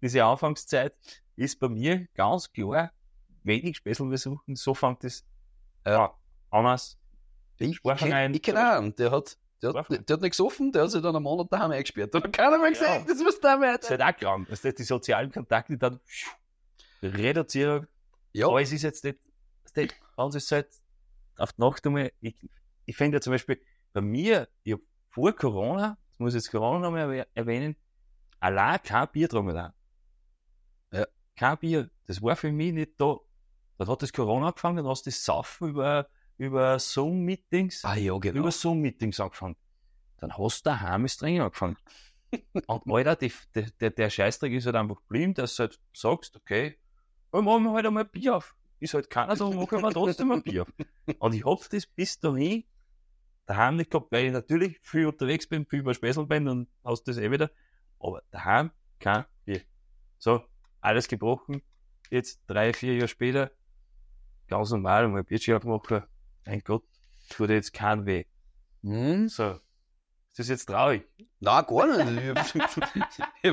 diese 0.00 0.22
Anfangszeit 0.24 0.94
ist 1.36 1.58
bei 1.58 1.68
mir 1.68 2.06
ganz 2.14 2.50
klar 2.52 2.90
wenig 3.42 3.76
Späßel 3.78 4.06
besuchen, 4.08 4.54
so 4.56 4.74
fängt 4.74 5.04
es 5.04 5.24
Ja. 5.86 6.12
anders. 6.50 6.98
ich, 7.58 7.76
Sportverein 7.76 8.34
ich 8.34 8.42
kenne 8.42 8.60
einen, 8.72 8.94
der 8.96 9.10
hat, 9.10 9.36
der 9.62 9.70
hat, 9.70 9.76
Sportverein. 9.76 10.06
der 10.06 10.14
hat 10.14 10.20
nicht 10.22 10.30
gesoffen, 10.32 10.72
der 10.72 10.82
hat 10.84 10.90
sich 10.90 11.02
dann 11.02 11.16
einen 11.16 11.22
Monat 11.24 11.52
daheim 11.52 11.70
eingesperrt. 11.72 12.14
Da 12.14 12.22
hat 12.22 12.32
keiner 12.32 12.58
mehr 12.58 12.66
Ja. 12.72 12.78
gesagt, 12.98 13.10
das 13.10 13.18
muss 13.22 13.40
da 13.40 13.56
Das 13.56 13.90
ist 13.90 13.90
halt 13.90 14.02
auch 14.02 14.16
krank. 14.20 14.48
Das 14.48 14.62
die 14.62 14.82
sozialen 14.84 15.32
Kontakte 15.32 15.76
dann 15.78 15.98
Reduzierung. 17.02 17.86
Ja, 18.32 18.46
Aber 18.46 18.60
es 18.60 18.72
ist 18.72 18.82
jetzt 18.82 19.04
nicht, 19.04 19.18
bei 19.74 19.88
uns 20.22 20.34
ist 20.34 20.50
halt 20.52 20.68
auf 21.36 21.52
die 21.52 21.60
Nacht 21.60 21.86
einmal, 21.86 22.12
ich, 22.20 22.36
ich 22.84 22.96
finde 22.96 23.16
ja 23.16 23.20
zum 23.20 23.32
Beispiel, 23.32 23.60
bei 23.92 24.00
mir, 24.00 24.48
ich 24.64 24.74
hab 24.74 24.80
vor 25.10 25.32
Corona, 25.32 25.96
das 26.10 26.18
muss 26.18 26.34
ich 26.34 26.42
jetzt 26.42 26.50
Corona 26.50 26.78
nochmal 26.78 27.08
erwäh- 27.08 27.26
erwähnen, 27.34 27.76
allein 28.40 28.82
kein 28.82 29.08
Bier 29.08 29.28
getrunken 29.28 29.54
da. 29.54 29.74
Ja. 30.92 31.06
Kein 31.36 31.58
Bier. 31.58 31.90
Das 32.06 32.22
war 32.22 32.36
für 32.36 32.52
mich 32.52 32.72
nicht 32.72 32.92
da. 33.00 33.16
Dann 33.78 33.88
hat 33.88 34.02
das 34.02 34.12
Corona 34.12 34.48
angefangen, 34.48 34.78
dann 34.78 34.88
hast 34.88 35.06
du 35.06 35.10
das 35.10 35.24
Saufen 35.24 35.70
über, 35.70 36.08
über 36.36 36.78
Zoom-Meetings, 36.78 37.84
ah 37.84 37.94
ja, 37.94 38.16
genau. 38.18 38.40
über 38.40 38.50
Zoom-Meetings 38.50 39.20
angefangen. 39.20 39.56
Dann 40.18 40.36
hast 40.36 40.66
du 40.66 40.70
daheim 40.70 41.04
das 41.04 41.16
Training 41.16 41.42
angefangen. 41.42 41.76
Und 42.66 42.92
Alter, 42.92 43.16
die, 43.16 43.32
der, 43.54 43.90
der, 43.90 44.10
Scheißdreck 44.10 44.52
ist 44.52 44.66
halt 44.66 44.76
einfach 44.76 44.96
geblieben, 44.96 45.34
dass 45.34 45.56
du 45.56 45.62
halt 45.62 45.78
sagst, 45.94 46.36
okay, 46.36 46.76
wir 47.32 47.42
machen 47.42 47.70
halt 47.72 47.86
einmal 47.86 48.04
Bier 48.04 48.36
auf. 48.36 48.54
ist 48.80 48.94
halt 48.94 49.10
keiner 49.10 49.34
da, 49.34 49.50
machen 49.50 49.82
wir 49.82 49.90
trotzdem 49.90 50.32
ein 50.32 50.42
Bier. 50.42 50.66
Und 51.18 51.34
ich 51.34 51.44
hab 51.44 51.68
das 51.70 51.86
bis 51.86 52.18
dahin 52.20 52.64
daheim 53.46 53.76
nicht 53.76 53.90
gehabt, 53.90 54.12
weil 54.12 54.26
ich 54.26 54.32
natürlich 54.32 54.78
viel 54.82 55.06
unterwegs 55.06 55.46
bin, 55.46 55.66
viel 55.66 55.80
über 55.80 55.94
Spessel 55.94 56.26
bin, 56.26 56.44
dann 56.44 56.66
hast 56.84 57.06
du 57.06 57.10
das 57.10 57.18
eh 57.18 57.30
wieder. 57.30 57.50
Aber 57.98 58.22
daheim 58.30 58.70
kein 59.00 59.24
Bier. 59.44 59.62
So, 60.18 60.42
alles 60.80 61.08
gebrochen. 61.08 61.62
Jetzt 62.10 62.42
drei, 62.46 62.72
vier 62.72 62.94
Jahre 62.94 63.08
später, 63.08 63.50
ganz 64.48 64.70
normal, 64.70 65.08
mal 65.08 65.24
Bierchen 65.24 65.54
aufmachen. 65.54 66.04
Mein 66.46 66.60
Gott, 66.60 66.84
tut 67.30 67.50
jetzt 67.50 67.72
kein 67.72 68.06
weh. 68.06 68.24
Hm? 68.82 69.28
So. 69.28 69.58
Ist 70.30 70.38
das 70.40 70.48
jetzt 70.48 70.66
traurig? 70.66 71.04
Nein, 71.40 71.64
gar 71.66 71.86
nicht. 72.04 72.34
Ich 73.42 73.50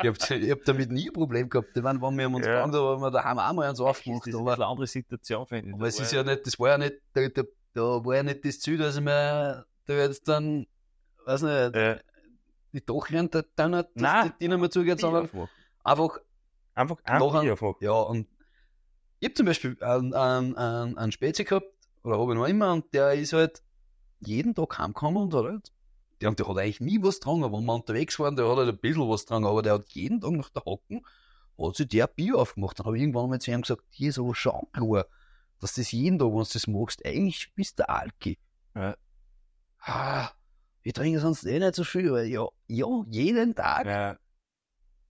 hab, 0.00 0.30
ich 0.30 0.50
hab, 0.50 0.64
damit 0.64 0.90
nie 0.90 1.08
ein 1.08 1.12
Problem 1.12 1.48
gehabt. 1.48 1.68
Ich 1.76 1.82
meine, 1.82 2.00
wenn 2.00 2.16
wir 2.16 2.26
uns 2.30 2.46
Ja. 2.46 2.66
da 2.66 2.78
haben 2.78 3.00
wir 3.00 3.10
daheim 3.10 3.38
auch 3.38 3.52
mal 3.52 3.68
eins 3.68 3.78
Das 3.78 3.86
aufgemacht. 3.86 4.26
ist 4.26 4.34
Aber, 4.34 4.54
eine 4.54 4.66
andere 4.66 4.86
Situation, 4.86 5.46
finde 5.46 5.68
ich. 5.70 5.74
aber 5.74 5.86
es 5.86 5.98
ist 6.00 6.12
ja 6.12 6.22
nicht, 6.22 6.46
das 6.46 6.58
war 6.58 6.70
ja 6.70 6.78
nicht, 6.78 6.94
da, 7.12 7.28
da, 7.28 7.42
da 7.74 7.82
war 8.04 8.16
ja 8.16 8.22
nicht 8.22 8.44
das 8.44 8.60
Ziel, 8.60 8.78
dass 8.78 8.96
ich 8.96 9.02
mir 9.02 9.66
da 9.86 9.92
jetzt 9.94 10.28
dann, 10.28 10.66
weiß 11.24 11.42
nicht, 11.42 11.74
Äh, 11.76 11.98
die 12.72 12.84
Dachlein 12.84 13.30
da 13.30 13.42
dann 13.54 13.84
Nein. 13.94 14.32
die, 14.38 14.44
die 14.44 14.48
nicht 14.48 14.58
mehr 14.60 14.70
zugeht, 14.70 15.00
sondern 15.00 15.28
einfach 15.82 16.20
Einfach 16.74 16.98
ein 17.04 17.20
Nachher- 17.20 17.40
Bier 17.40 17.52
aufmachen. 17.54 17.76
Ja, 17.80 17.92
und 17.92 18.28
ich 19.20 19.28
hab 19.30 19.36
zum 19.36 19.46
Beispiel 19.46 19.76
einen, 19.82 20.12
einen, 20.12 20.56
einen, 20.56 20.98
einen 20.98 21.12
Spezi 21.12 21.44
gehabt, 21.44 21.66
oder 22.02 22.18
habe 22.18 22.32
ich 22.32 22.38
noch 22.38 22.46
immer, 22.46 22.72
und 22.72 22.92
der 22.92 23.12
ist 23.14 23.32
halt 23.32 23.62
jeden 24.20 24.54
Tag 24.54 24.78
heimgekommen 24.78 25.24
und 25.24 25.34
hat 25.34 25.44
halt, 25.44 25.72
der, 26.20 26.30
der 26.32 26.48
hat 26.48 26.56
eigentlich 26.58 26.80
nie 26.80 27.02
was 27.02 27.20
dran, 27.20 27.42
wenn 27.42 27.50
wir 27.50 27.74
unterwegs 27.74 28.18
waren, 28.18 28.36
der 28.36 28.48
hat 28.48 28.56
halt 28.56 28.68
ein 28.68 28.78
bisschen 28.78 29.08
was 29.08 29.26
dran, 29.26 29.44
aber 29.44 29.62
der 29.62 29.74
hat 29.74 29.88
jeden 29.90 30.20
Tag 30.20 30.32
nach 30.32 30.50
der 30.50 30.64
Hocken, 30.64 31.04
hat 31.58 31.76
sich 31.76 31.88
der 31.88 32.06
Bier 32.06 32.36
aufgemacht. 32.36 32.78
Dann 32.78 32.86
habe 32.86 32.96
ich 32.96 33.02
irgendwann 33.02 33.28
mal 33.28 33.40
zu 33.40 33.50
ihm 33.50 33.62
gesagt, 33.62 33.84
hier 33.90 34.10
ist 34.10 34.18
aber 34.18 34.34
schon 34.34 34.66
klar, 34.72 35.06
dass 35.60 35.74
das 35.74 35.92
jeden 35.92 36.18
Tag, 36.18 36.28
wenn 36.28 36.38
du 36.38 36.48
das 36.52 36.66
magst, 36.66 37.04
eigentlich 37.04 37.52
bist 37.54 37.78
der 37.78 37.90
Alki. 37.90 38.38
Ja. 38.74 38.96
Ah, 39.80 40.30
ich 40.82 40.92
trinke 40.92 41.20
sonst 41.20 41.44
eh 41.44 41.58
nicht 41.58 41.74
so 41.74 41.84
viel, 41.84 42.12
weil 42.12 42.26
ja, 42.26 42.46
ja, 42.68 42.86
jeden 43.08 43.54
Tag. 43.54 43.86
Ja, 43.86 44.18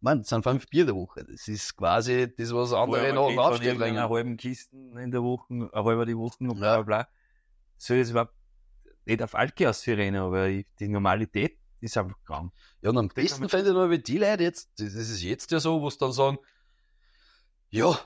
Man, 0.01 0.21
das 0.21 0.29
sind 0.29 0.43
fünf 0.43 0.69
Bier 0.69 0.87
der 0.87 0.95
Woche. 0.95 1.25
Das 1.25 1.49
ist 1.49 1.77
quasi 1.77 2.33
das, 2.37 2.55
was 2.55 2.73
andere 2.73 3.13
noch 3.13 3.31
irgendeiner 3.31 3.77
bringen. 3.77 4.09
halben 4.09 4.37
Kisten 4.37 4.97
in 4.99 5.11
der 5.11 5.23
Woche, 5.23 5.47
eine 5.53 5.71
halbe 5.73 6.07
die 6.07 6.17
Woche 6.17 6.37
bla 6.39 6.55
bla 6.55 6.83
bla. 6.83 7.09
Soll 7.79 7.99
jetzt 7.99 8.11
überhaupt 8.11 8.36
nicht 9.07 9.23
auf 9.23 9.35
Alki 9.35 9.67
ausrennen, 9.67 10.21
aber 10.21 10.49
ich, 10.49 10.67
die 10.79 10.89
Normalität 10.89 11.59
ist 11.81 11.97
einfach 11.97 12.17
krank. 12.25 12.53
Ja, 12.83 12.91
und 12.91 12.99
am 12.99 13.09
Das 13.09 13.15
besten 13.15 13.49
finde 13.49 13.69
ich 13.69 13.75
noch, 13.75 13.89
wie 13.91 13.99
die 13.99 14.19
Leute 14.19 14.43
jetzt, 14.43 14.71
das 14.79 14.95
ist 14.95 15.23
jetzt 15.23 15.51
ja 15.51 15.61
so, 15.61 15.81
wo 15.81 15.89
sie 15.91 15.99
dann 15.99 16.13
sagen, 16.13 16.39
ja, 17.71 17.99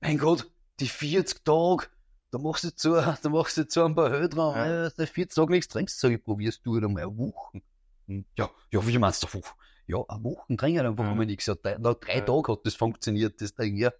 mein 0.00 0.18
Gott, 0.18 0.50
die 0.80 0.88
40 0.88 1.44
Tage, 1.44 1.86
da 2.30 2.38
machst 2.38 2.64
du 2.64 2.74
zu, 2.74 2.94
da 3.22 3.28
machst 3.28 3.56
du 3.56 3.66
zu 3.66 3.84
ein 3.84 3.94
paar 3.94 4.10
Höhe 4.10 4.28
dran, 4.28 4.56
Ja. 4.56 4.90
die 4.90 5.06
40 5.06 5.34
Tage 5.34 5.52
nichts 5.52 5.68
trinkst, 5.68 5.98
sag 5.98 6.12
ich, 6.12 6.22
probierst 6.22 6.64
du 6.64 6.76
einmal 6.76 7.02
eine 7.04 7.16
Woche. 7.16 7.60
Hm. 8.06 8.24
Ja, 8.36 8.50
ja, 8.70 8.86
wie 8.86 8.98
meinst 8.98 9.22
du, 9.22 9.26
Woche? 9.34 9.54
Ja, 9.88 9.98
eine 10.08 10.22
Woche 10.22 10.56
trinke 10.56 10.80
ich 10.80 10.86
einfach 10.86 11.04
Ja. 11.04 11.10
einmal 11.10 11.26
nichts. 11.26 11.46
Nach 11.46 11.54
drei 11.94 12.18
Ja. 12.18 12.20
Tagen 12.20 12.46
hat 12.52 12.60
das 12.64 12.74
funktioniert, 12.74 13.40
das 13.40 13.54
Ding, 13.54 13.76
ja. 13.76 13.92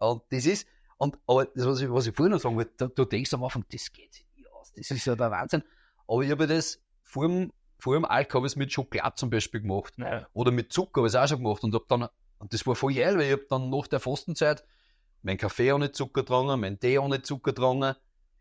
Und 0.00 0.22
das 0.30 0.46
ist, 0.46 0.66
und, 0.98 1.18
aber 1.26 1.46
das, 1.46 1.66
was 1.66 1.80
ich, 1.80 1.90
was 1.90 2.06
ich 2.06 2.14
vorhin 2.14 2.32
noch 2.32 2.40
sagen 2.40 2.56
wollte, 2.56 2.72
du, 2.76 2.88
du 2.88 3.04
denkst 3.04 3.32
am 3.34 3.44
Anfang, 3.44 3.64
das 3.70 3.90
geht 3.92 4.10
aus, 4.10 4.23
das 4.76 4.90
ist 4.90 5.04
ja 5.06 5.14
der 5.16 5.30
Wahnsinn. 5.30 5.62
Aber 6.06 6.22
ich 6.22 6.30
habe 6.30 6.46
das 6.46 6.80
vor 7.02 7.26
dem, 7.26 7.52
vor 7.78 7.94
dem 7.94 8.04
Alk 8.04 8.34
habe 8.34 8.46
ich 8.46 8.52
es 8.52 8.56
mit 8.56 8.72
Schokolade 8.72 9.14
zum 9.16 9.30
Beispiel 9.30 9.60
gemacht. 9.60 9.94
Ja. 9.96 10.26
Oder 10.32 10.50
mit 10.50 10.72
Zucker 10.72 11.00
habe 11.00 11.08
ich 11.08 11.14
es 11.14 11.16
auch 11.16 11.28
schon 11.28 11.38
gemacht 11.42 11.62
und 11.64 11.74
hab 11.74 11.86
dann, 11.88 12.08
und 12.38 12.52
das 12.52 12.66
war 12.66 12.74
voll 12.74 12.94
geil, 12.94 13.16
weil 13.16 13.26
ich 13.26 13.32
hab 13.32 13.48
dann 13.48 13.70
nach 13.70 13.86
der 13.86 14.00
Fastenzeit 14.00 14.64
mein 15.22 15.36
Kaffee 15.38 15.72
ohne 15.72 15.90
Zucker 15.92 16.22
getrunken, 16.22 16.60
mein 16.60 16.78
Tee 16.78 16.98
ohne 16.98 17.22
Zucker 17.22 17.52
getrunken, 17.52 17.94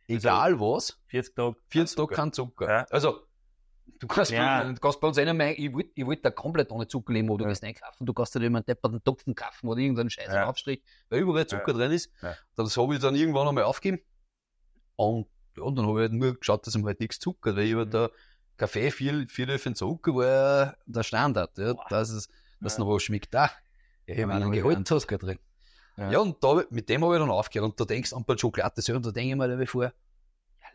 egal 0.07 0.59
was, 0.59 0.99
40 1.07 1.35
Tage. 1.35 1.55
40 1.69 1.95
Tage 1.97 2.15
kein 2.15 2.33
Zucker. 2.33 2.69
Ja. 2.69 2.85
Also, 2.89 3.21
du 3.99 4.07
kannst, 4.07 4.31
Ja. 4.31 4.63
du 4.65 4.75
kannst 4.79 4.99
bei 4.99 5.07
uns 5.07 5.17
einer 5.17 5.33
meinen, 5.33 5.55
ich 5.57 5.71
wollte 5.73 5.91
ich 5.95 6.05
wollt 6.05 6.25
da 6.25 6.31
komplett 6.31 6.71
ohne 6.71 6.87
Zucker 6.87 7.13
leben, 7.13 7.29
oder 7.29 7.39
du 7.39 7.43
Ja. 7.45 7.49
gehst 7.51 7.63
einkaufen, 7.63 8.05
du 8.05 8.13
kannst 8.13 8.35
dir 8.35 8.43
immer 8.43 8.57
einen 8.59 8.65
depperten 8.65 9.01
Topfen 9.03 9.33
kaufen 9.33 9.67
oder 9.69 9.79
irgendeinen 9.79 10.09
scheiß 10.09 10.27
Ja. 10.33 10.45
Aufstrich, 10.49 10.83
weil 11.09 11.21
überall 11.21 11.47
Zucker 11.47 11.71
Ja. 11.71 11.77
drin 11.77 11.91
ist. 11.93 12.11
Das 12.55 12.75
habe 12.77 12.95
ich 12.95 13.01
dann 13.01 13.15
irgendwann 13.15 13.47
einmal 13.47 13.63
aufgegeben. 13.63 14.03
Und, 14.97 15.27
ja, 15.57 15.63
und 15.63 15.75
dann 15.75 15.87
habe 15.87 15.99
ich 16.03 16.09
halt 16.09 16.13
nur 16.13 16.35
geschaut, 16.39 16.65
dass 16.67 16.75
ich 16.75 16.81
mir 16.81 16.87
halt 16.87 16.99
nichts 16.99 17.19
Zucker, 17.19 17.55
weil 17.55 17.63
ich 17.65 17.73
Mhm. 17.75 17.89
der 17.89 18.11
Kaffee 18.57 18.91
viel, 18.91 19.27
viel 19.29 19.47
Löffel 19.47 19.75
Zucker 19.75 20.13
war 20.15 20.77
der 20.85 21.03
Standard, 21.03 21.57
ja, 21.57 21.73
Boah. 21.73 21.85
dass 21.89 22.09
es, 22.09 22.29
dass 22.61 22.77
Ja. 22.77 22.83
noch 22.83 22.93
was 22.93 23.03
schmeckt 23.03 23.33
da. 23.33 23.49
Ja, 24.05 24.15
Ich 24.15 24.25
meine, 24.25 24.45
einen 24.45 24.51
Gehaltszucker 24.51 25.17
drin. 25.17 25.39
Ja. 25.97 26.11
Ja. 26.11 26.19
und 26.19 26.43
da, 26.43 26.63
mit 26.69 26.89
dem 26.89 27.03
habe 27.03 27.15
ich 27.15 27.19
dann 27.21 27.29
aufgehört. 27.29 27.69
Und 27.71 27.79
da 27.79 27.85
denkst 27.85 28.09
du 28.11 28.15
an 28.15 28.25
bei 28.25 28.35
Schokolade 28.37 28.81
so, 28.81 28.93
und 28.95 29.05
da 29.05 29.11
denke 29.11 29.29
ich 29.29 29.35
mir 29.35 29.47
dann 29.47 29.67
vor, 29.67 29.83
ja, 29.83 29.91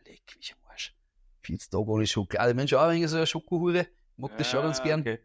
leck 0.06 0.22
mich 0.36 0.54
am 0.54 0.70
Arsch. 0.70 0.94
40 1.42 1.70
Tage 1.70 1.84
ohne 1.86 2.06
Schokolade. 2.06 2.54
Mensch, 2.54 2.72
auch 2.74 2.82
ein 2.82 2.96
wenig 2.96 3.08
so 3.10 3.16
eine 3.16 3.26
Schokohure. 3.26 3.86
Mag 4.16 4.36
das 4.38 4.48
schon 4.50 4.62
ganz 4.62 4.82
gern. 4.82 5.00
Okay. 5.00 5.18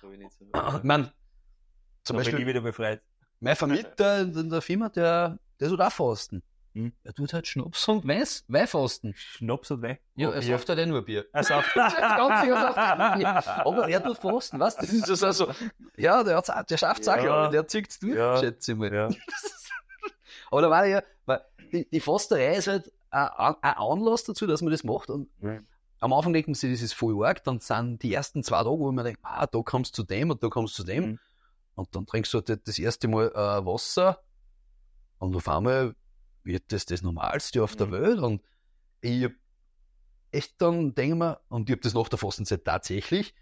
So 0.00 0.10
ich 0.12 0.18
nicht 0.18 0.32
so. 0.32 0.44
Ich 0.78 0.82
mein, 0.84 1.04
zum 1.04 1.12
Da 2.04 2.12
bin 2.12 2.20
ich 2.20 2.26
Beispiel, 2.32 2.46
wieder 2.46 2.60
befreit. 2.60 3.02
mein 3.40 3.56
Vermieter 3.56 4.20
in 4.20 4.48
der 4.50 4.60
Firma, 4.62 4.88
der, 4.90 5.38
der 5.58 5.68
tut 5.68 5.80
auch 5.80 5.92
fasten. 5.92 6.42
Hm. 6.74 6.92
Er 7.02 7.14
tut 7.14 7.32
halt 7.32 7.46
Schnaps 7.46 7.88
und 7.88 8.06
Weiß, 8.06 8.44
Weinfasten. 8.48 9.14
Schnaps 9.16 9.70
und 9.70 9.82
Wein. 9.82 9.98
Ja, 10.16 10.30
er 10.30 10.42
sauft 10.42 10.68
halt 10.68 10.78
eh 10.78 10.86
nur 10.86 11.02
Bier. 11.04 11.26
Er 11.32 11.42
sauft. 11.44 11.74
Ganz 11.74 11.94
sicher 12.42 12.60
sauft 12.60 12.76
er. 12.76 13.66
Aber 13.66 13.88
er 13.88 14.02
tut 14.02 14.18
fasten, 14.18 14.60
weißt 14.60 14.82
du? 14.82 14.86
Das 14.86 15.08
ist 15.08 15.22
ja 15.22 15.32
so, 15.32 15.50
ja, 15.96 16.22
der, 16.22 16.38
auch- 16.38 16.62
der 16.64 16.76
schafft's 16.76 17.08
auch, 17.08 17.16
Ja. 17.16 17.22
glaube 17.22 17.44
ich. 17.46 17.50
Der 17.52 17.68
zieht's 17.68 17.98
durch, 17.98 18.16
Ja. 18.16 18.36
schätze 18.38 18.72
ich 18.72 18.78
mal. 18.78 18.92
Ja. 18.94 19.08
Aber 20.50 20.62
da 20.62 20.70
war 20.70 20.86
ja, 20.86 21.02
weil 21.26 21.40
die, 21.72 21.88
die 21.90 22.00
Fasterei 22.00 22.56
ist 22.56 22.66
halt 22.68 22.92
ein, 23.10 23.54
ein 23.62 23.74
Anlass 23.76 24.24
dazu, 24.24 24.46
dass 24.46 24.62
man 24.62 24.70
das 24.70 24.84
macht. 24.84 25.10
Und 25.10 25.28
Mhm. 25.42 25.66
am 26.00 26.12
Anfang 26.12 26.32
denkt 26.32 26.48
man 26.48 26.54
sich, 26.54 26.70
das 26.70 26.82
ist 26.82 26.94
voll 26.94 27.24
arg. 27.26 27.42
Dann 27.44 27.60
sind 27.60 28.02
die 28.02 28.12
ersten 28.14 28.42
zwei 28.42 28.58
Tage, 28.58 28.70
wo 28.78 28.92
man 28.92 29.04
denkt, 29.04 29.20
ah, 29.22 29.46
da 29.46 29.60
kommst 29.62 29.96
du 29.98 30.02
zu 30.02 30.06
dem 30.06 30.30
und 30.30 30.42
da 30.42 30.48
kommst 30.48 30.78
du 30.78 30.82
zu 30.82 30.86
dem. 30.86 31.04
Mhm. 31.06 31.18
Und 31.74 31.94
dann 31.94 32.06
trinkst 32.06 32.32
du 32.34 32.38
halt 32.38 32.66
das 32.66 32.78
erste 32.78 33.08
Mal 33.08 33.28
äh, 33.30 33.64
Wasser. 33.66 34.20
Und 35.18 35.34
auf 35.34 35.48
einmal 35.48 35.94
wird 36.44 36.72
das 36.72 36.86
das 36.86 37.02
Normalste 37.02 37.62
auf 37.62 37.76
der 37.76 37.88
Mhm. 37.88 37.92
Welt. 37.92 38.18
Und 38.20 38.42
ich 39.00 39.24
hab 39.24 39.32
echt 40.30 40.60
dann, 40.60 40.94
denke 40.94 41.16
mir, 41.16 41.40
und 41.48 41.68
ich 41.68 41.72
habe 41.74 41.82
das 41.82 41.94
nach 41.94 42.08
der 42.08 42.18
Fastenzeit 42.18 42.64
tatsächlich, 42.64 43.34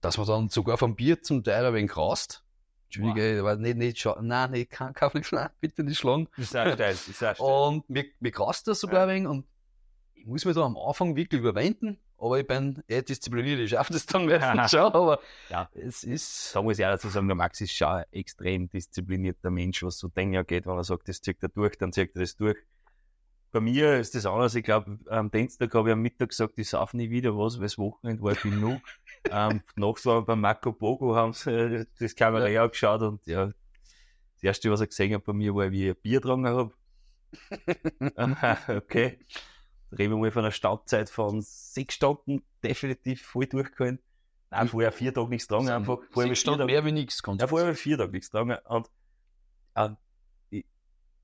dass 0.00 0.18
man 0.18 0.26
dann 0.26 0.48
sogar 0.48 0.78
vom 0.78 0.94
Bier 0.96 1.22
zum 1.22 1.42
Teil 1.42 1.64
ein 1.66 1.74
wenig 1.74 1.96
raust. 1.96 2.44
Entschuldige, 2.86 3.40
aber 3.40 3.56
nicht, 3.56 3.76
nicht, 3.76 4.08
nein, 4.22 4.50
nicht, 4.52 4.70
kann, 4.70 4.94
kauf 4.94 5.12
nicht 5.12 5.26
schlagen, 5.26 5.52
bitte 5.60 5.84
nicht 5.84 5.98
schlagen. 5.98 6.28
Ist 6.36 6.56
auch 6.56 6.72
steil. 6.72 6.92
Ist 6.94 7.22
auch 7.22 7.34
steil. 7.34 7.46
Und 7.46 7.90
mir, 7.90 8.04
mir 8.20 8.30
graust 8.30 8.66
das 8.66 8.80
sogar 8.80 9.02
ein 9.06 9.14
wenig 9.14 9.28
und 9.28 9.46
ich 10.14 10.26
muss 10.26 10.44
mich 10.44 10.54
da 10.54 10.62
am 10.62 10.76
Anfang 10.76 11.14
wirklich 11.14 11.40
überwinden, 11.40 11.98
aber 12.18 12.40
ich 12.40 12.46
bin 12.46 12.82
eh 12.88 13.02
diszipliniert, 13.02 13.60
ich 13.60 13.70
schaffe 13.70 13.92
das 13.92 14.06
dann 14.06 14.26
meistens 14.26 14.70
schon, 14.70 14.92
aber 14.92 15.20
Ja. 15.48 15.68
es 15.72 16.02
ist, 16.02 16.54
Da 16.54 16.62
muss 16.62 16.78
ich 16.78 16.84
auch 16.84 16.90
dazu 16.90 17.08
sagen, 17.08 17.28
der 17.28 17.36
Max 17.36 17.60
ist 17.60 17.72
schon 17.72 17.88
ein 17.88 18.04
extrem 18.10 18.68
disziplinierter 18.68 19.50
Mensch, 19.50 19.82
was 19.82 19.98
so 19.98 20.08
Dinge 20.08 20.40
angeht. 20.40 20.66
Wenn 20.66 20.76
er 20.76 20.84
sagt, 20.84 21.08
das 21.08 21.20
zieht 21.20 21.42
er 21.42 21.48
durch, 21.48 21.76
dann 21.78 21.92
zieht 21.92 22.14
er 22.14 22.20
das 22.20 22.36
durch. 22.36 22.58
Bei 23.50 23.60
mir 23.60 23.96
ist 23.98 24.14
das 24.14 24.26
anders. 24.26 24.54
Ich 24.56 24.64
glaube, 24.64 24.98
am 25.08 25.30
Dienstag 25.30 25.72
habe 25.74 25.88
ich 25.88 25.92
am 25.94 26.02
Mittag 26.02 26.30
gesagt, 26.30 26.58
ich 26.58 26.68
sauf 26.68 26.92
nie 26.92 27.08
wieder 27.08 27.36
was, 27.36 27.56
weil 27.56 27.62
das 27.62 27.78
Wochenende 27.78 28.22
war 28.22 28.34
genug. 28.34 28.80
ähm, 29.30 29.62
wir 29.76 30.22
beim 30.22 30.40
Marco 30.40 30.72
Bogo, 30.72 31.14
haben 31.16 31.32
sie 31.32 31.50
äh, 31.50 31.86
das 31.98 32.14
Kamera 32.14 32.48
ja. 32.48 32.64
angeschaut 32.64 33.00
und 33.02 33.26
ja, 33.26 33.46
das 33.46 34.42
erste, 34.42 34.70
was 34.70 34.80
er 34.80 34.88
gesehen 34.88 35.14
hat 35.14 35.24
bei 35.24 35.32
mir, 35.32 35.54
war, 35.54 35.70
wie 35.70 35.88
ich 35.88 35.96
ein 35.96 36.00
Bier 36.02 36.20
getrunken 36.20 36.48
habe. 36.48 36.74
okay. 38.76 39.18
Da 39.90 39.96
reden 39.96 40.12
wir 40.12 40.18
mal 40.18 40.30
von 40.30 40.44
einer 40.44 40.52
Staudzeit 40.52 41.08
von 41.10 41.40
sechs 41.40 41.94
Stunden, 41.94 42.42
definitiv 42.62 43.22
voll 43.22 43.46
durchgehalten. 43.46 44.00
Nein, 44.50 44.68
vorher 44.68 44.92
vier 44.92 45.12
Tage 45.12 45.28
nichts 45.28 45.48
getrunken, 45.48 45.70
einfach. 45.70 45.98
Vorher 46.10 46.28
sechs 46.28 46.40
vier 46.40 46.52
Stunden 46.52 46.60
Tage- 46.60 46.72
mehr 46.72 46.84
wie 46.84 46.92
nichts. 46.92 47.22
ja, 47.38 47.46
vorher 47.46 47.74
vier 47.74 47.98
Tage 47.98 48.12
nichts 48.12 48.30
getrunken. 48.30 48.58
Und 48.66 48.90
äh, 49.74 49.90
ich, 50.50 50.64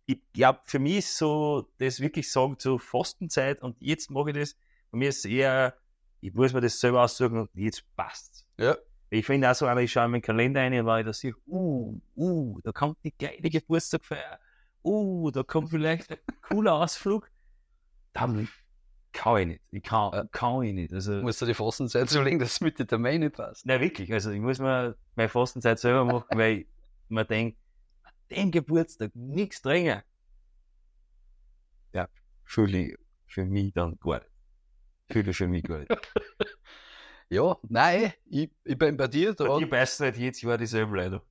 ich 0.06 0.20
glaube, 0.32 0.60
für 0.64 0.78
mich 0.78 0.98
ist 0.98 1.18
so, 1.18 1.68
das 1.78 2.00
wirklich 2.00 2.30
sagen, 2.30 2.56
so 2.58 2.78
Fastenzeit 2.78 3.62
und 3.62 3.76
jetzt 3.80 4.10
mache 4.10 4.30
ich 4.30 4.36
das. 4.36 4.56
Bei 4.90 4.98
mir 4.98 5.08
ist 5.08 5.24
eher, 5.24 5.74
ich 6.20 6.32
muss 6.34 6.52
mir 6.52 6.60
das 6.60 6.78
selber 6.80 7.02
aussuchen 7.02 7.38
und 7.38 7.50
jetzt 7.54 7.84
passt's. 7.96 8.46
Ja. 8.58 8.76
Ich 9.10 9.26
finde 9.26 9.50
auch 9.50 9.54
so, 9.54 9.66
wenn 9.66 9.78
ich 9.78 9.92
schaue 9.92 10.06
in 10.06 10.10
meinen 10.12 10.22
Kalender 10.22 10.60
rein, 10.60 10.86
weil 10.86 11.00
ich 11.00 11.06
da 11.06 11.12
sehe, 11.12 11.34
uh, 11.46 12.00
uh, 12.16 12.60
da 12.62 12.72
kommt 12.72 12.98
die 13.04 13.14
geile 13.16 13.48
Geburtstagfeier, 13.48 14.38
uh, 14.82 15.30
da 15.30 15.42
kommt 15.42 15.70
vielleicht 15.70 16.10
ein 16.10 16.18
cooler 16.42 16.74
Ausflug. 16.74 17.30
Dann 18.14 18.48
kann 19.12 19.36
ich 19.38 19.46
nicht. 19.46 19.60
Ich 19.70 19.82
kann, 19.82 20.12
Ja. 20.12 20.24
kann 20.32 20.62
ich 20.62 20.72
nicht. 20.72 20.92
Also, 20.92 21.12
musst 21.20 21.40
du 21.42 21.46
die 21.46 21.54
Fastenzeit 21.54 22.08
so 22.08 22.22
legen, 22.22 22.38
dass 22.38 22.52
es 22.52 22.60
mit 22.60 22.78
der 22.78 22.86
Termin 22.86 23.20
nicht 23.20 23.34
passt. 23.36 23.64
Nein, 23.66 23.80
wirklich. 23.80 24.12
Also 24.12 24.30
ich 24.30 24.40
muss 24.40 24.58
mir 24.58 24.96
meine 25.14 25.28
Fastenzeit 25.28 25.78
selber 25.78 26.04
machen, 26.04 26.26
weil 26.36 26.58
ich 26.60 26.66
mir 27.08 27.24
denke, 27.24 27.56
an 28.02 28.12
dem 28.30 28.50
Geburtstag 28.50 29.14
nichts 29.14 29.62
trinken. 29.62 30.02
Ja, 31.92 32.08
fühle 32.44 32.78
ich 32.78 32.96
für 33.26 33.44
mich 33.44 33.72
dann 33.72 33.98
gar 34.00 34.18
nicht. 34.18 34.30
Fühle 35.10 35.30
ich 35.30 35.36
für 35.36 35.48
mich 35.48 35.62
gar 35.62 35.78
nicht. 35.80 35.90
Ja, 37.30 37.56
nein, 37.68 38.12
ich, 38.26 38.50
ich 38.64 38.78
bin 38.78 38.98
bei 38.98 39.08
dir, 39.08 39.32
da 39.34 39.48
hat, 39.54 39.60
die 39.60 39.64
beißen 39.66 40.04
halt 40.04 40.16
jedes 40.18 40.42
Jahr 40.42 40.58
dieselben 40.58 40.94
Leute. 40.94 41.22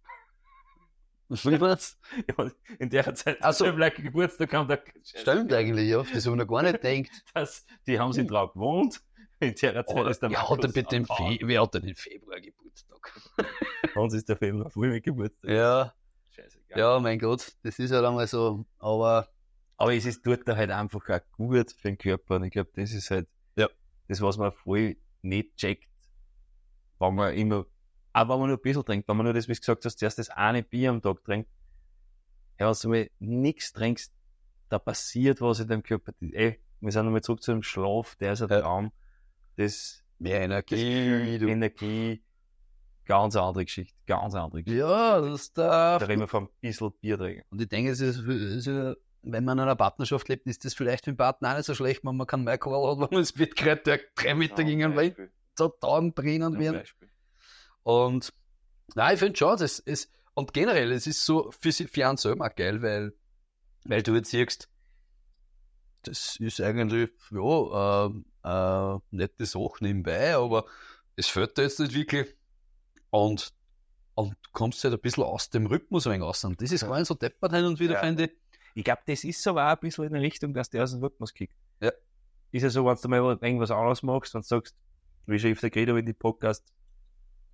Wie 1.34 1.58
Ja, 2.38 2.52
in 2.80 2.89
der 2.89 3.15
Zeit, 3.15 3.38
Ach 3.41 3.54
so. 3.54 3.65
so. 3.65 3.76
gleich 3.76 3.96
Geburtstag 3.96 4.54
haben, 4.54 4.67
da, 4.67 4.78
Stimmt 5.04 5.52
eigentlich, 5.54 5.89
ja. 5.89 6.04
Das 6.04 6.26
habe 6.26 6.36
ich 6.36 6.41
noch 6.41 6.48
gar 6.48 6.63
nicht 6.63 6.82
gedacht. 6.82 7.24
dass, 7.34 7.65
die 7.88 8.00
haben 8.00 8.13
sich 8.13 8.28
drauf 8.28 8.54
gewohnt. 8.54 9.02
In 9.39 9.56
der 9.56 9.86
Zeit 9.86 10.08
ist 10.10 10.22
der 10.22 10.30
Wer 10.30 10.41
hat 10.41 10.50
Markus 10.50 10.74
bitte 10.74 10.96
im. 10.96 11.06
Fe 11.06 11.38
Wer 11.41 11.62
hat 11.62 11.74
denn 11.74 11.84
im 11.84 11.96
Februar 11.96 12.39
Geburtstag? 12.39 13.22
Uns 13.96 14.13
ist 14.13 14.30
der 14.30 14.38
Februar 14.38 14.69
voll 14.69 14.89
mit 14.89 15.04
Geburtstag. 15.04 15.52
Ja, 15.52 15.93
Scheißegal. 16.32 16.80
ja, 16.80 17.00
mein 17.00 17.19
Gott, 17.19 17.52
das 17.63 17.78
ist 17.80 17.91
halt 17.91 18.06
einmal 18.06 18.28
so. 18.28 18.65
Aber 18.80 19.28
Aber 19.76 19.93
es 19.93 20.06
ist 20.06 20.26
dort 20.26 20.48
halt 20.48 20.72
einfach 20.72 21.10
auch 21.10 21.19
gut 21.34 21.72
für 21.72 21.89
den 21.89 21.98
Körper. 21.98 22.36
Und 22.38 22.46
ich 22.46 22.52
glaube, 22.52 22.69
das 22.76 22.91
ist 22.93 23.12
halt 23.12 23.28
Ja. 23.58 23.67
das, 24.08 24.22
was 24.22 24.38
man 24.38 24.52
voll 24.54 24.96
nicht 25.22 25.56
checkt, 25.58 25.89
wenn 27.00 27.15
man 27.15 27.34
immer, 27.34 27.65
auch 28.13 28.30
wenn 28.30 28.39
man 28.39 28.47
nur 28.47 28.58
ein 28.58 28.62
bisschen 28.62 28.86
trinkt, 28.86 29.08
wenn 29.08 29.17
man 29.17 29.26
nur 29.26 29.34
das, 29.34 29.47
wie 29.47 29.54
du 29.54 29.60
gesagt 29.60 29.86
hast, 29.86 29.99
zuerst 29.99 30.19
das 30.19 30.30
eine 30.30 30.63
Bier 30.63 30.91
am 30.91 31.02
Tag 31.02 31.23
trinkt, 31.23 31.49
ja, 32.60 32.71
wenn 32.71 32.91
du 32.91 33.10
nichts 33.19 33.73
trinkst, 33.73 34.13
da 34.69 34.80
passiert 34.80 35.41
was 35.41 35.60
in 35.60 35.67
deinem 35.67 35.84
Körper. 35.84 36.13
Ey, 36.21 36.60
wir 36.80 36.91
sind 36.91 37.06
nochmal 37.06 37.21
zurück 37.21 37.41
zu 37.41 37.52
dem 37.52 37.63
Schlaf, 37.63 38.15
der 38.15 38.34
ist 38.34 38.41
ein. 38.41 38.49
Traum. 38.49 38.91
Das 39.56 40.04
mehr 40.19 40.41
Energie. 40.41 41.38
Du. 41.38 41.47
Energie, 41.47 42.23
ganz 43.06 43.36
andere 43.36 43.65
Geschichte, 43.65 43.93
ganz 44.06 44.36
andere 44.36 44.63
Geschichte. 44.63 44.86
Ja, 44.86 45.21
das 45.21 45.54
darf. 45.54 45.99
Da 45.99 46.06
reden 46.06 46.21
wir 46.21 46.28
von 46.28 46.45
ein 46.45 46.49
bisschen 46.62 46.91
Bier 47.02 47.17
trinken. 47.17 47.43
Und 47.49 47.62
ich 47.62 47.67
denke, 47.67 47.91
es 47.91 47.99
ist, 47.99 48.19
es 48.19 48.67
ist, 48.67 48.97
wenn 49.23 49.43
man 49.45 49.58
in 49.58 49.63
einer 49.63 49.76
Partnerschaft 49.76 50.28
lebt, 50.30 50.47
ist 50.47 50.65
das 50.65 50.73
vielleicht 50.73 51.06
für 51.06 51.12
den 51.12 51.17
Partner 51.17 51.52
auch 51.52 51.58
nicht 51.58 51.65
so 51.65 51.76
schlecht, 51.76 52.04
wenn 52.04 52.15
man 52.15 52.28
keinen 52.28 52.47
Alkohol 52.47 52.91
hat, 52.91 52.97
wenn 52.97 53.10
man 53.12 53.19
ins 53.19 53.34
Bett 53.34 53.56
kriegt, 53.56 53.88
der 53.88 53.99
drei 54.15 54.36
Meter 54.36 54.63
gegen 54.63 54.95
weil 54.95 55.32
so 55.58 55.69
Tauben 55.69 56.13
brennen 56.13 56.60
werden. 56.60 56.82
Und 57.84 58.34
nein, 58.96 59.13
ich 59.13 59.19
finde 59.19 59.38
schon, 59.38 59.58
das 59.58 59.80
ist, 59.80 60.12
und 60.34 60.54
generell, 60.54 60.91
es 60.91 61.06
ist 61.08 61.26
so 61.26 61.52
für, 61.52 61.72
sie- 61.72 61.88
für 61.88 62.08
einen 62.08 62.17
selber 62.17 62.50
geil, 62.50 62.82
weil, 62.82 63.13
weil 63.86 64.02
du 64.04 64.15
jetzt 64.15 64.32
siehst, 64.32 64.69
das 66.04 66.36
ist 66.38 66.60
eigentlich, 66.62 67.10
ja, 67.32 68.06
ähm, 68.06 68.26
äh, 68.43 69.00
nette 69.12 69.46
Sache 69.46 69.78
nebenbei, 69.82 70.36
aber 70.36 70.65
es 71.15 71.28
fällt 71.28 71.58
dir 71.58 71.63
jetzt 71.63 71.80
nicht 71.80 71.93
wirklich. 71.93 72.36
Und, 73.10 73.54
und 74.15 74.32
du 74.32 74.50
kommst 74.52 74.84
halt 74.84 74.93
ein 74.93 75.00
bisschen 75.00 75.24
aus 75.24 75.50
dem 75.50 75.65
Rhythmus 75.67 76.08
ein 76.08 76.22
raus. 76.22 76.43
Und 76.43 76.62
das 76.62 76.72
ist 76.72 76.82
gar 76.86 76.98
nicht 76.98 77.08
so 77.08 77.13
deppert 77.13 77.54
hin 77.54 77.65
und 77.65 77.80
wieder, 77.80 77.93
Ja. 77.93 78.00
finde 78.02 78.26
ich. 78.26 78.32
Ich 78.76 78.84
glaube, 78.84 79.02
das 79.06 79.24
ist 79.24 79.48
auch 79.48 79.56
ein 79.56 79.78
bisschen 79.80 80.06
in 80.06 80.13
der 80.13 80.22
Richtung, 80.22 80.54
dass 80.54 80.69
der 80.69 80.84
aus 80.84 80.91
dem 80.91 81.02
Rhythmus 81.04 81.34
kickt. 81.34 81.56
Ja. 81.80 81.91
Ist 82.52 82.63
ja 82.63 82.69
so, 82.69 82.86
wenn 82.86 82.98
du 83.02 83.08
mal 83.08 83.38
irgendwas 83.41 83.72
anderes 83.72 84.02
machst, 84.04 84.34
wenn 84.34 84.41
du 84.41 84.48
sagst, 84.48 84.76
wie 85.28 85.52
öfter 85.52 85.69
geredet 85.69 85.89
habe 85.91 86.00
in 86.00 86.06
die 86.08 86.13
Podcast, 86.13 86.65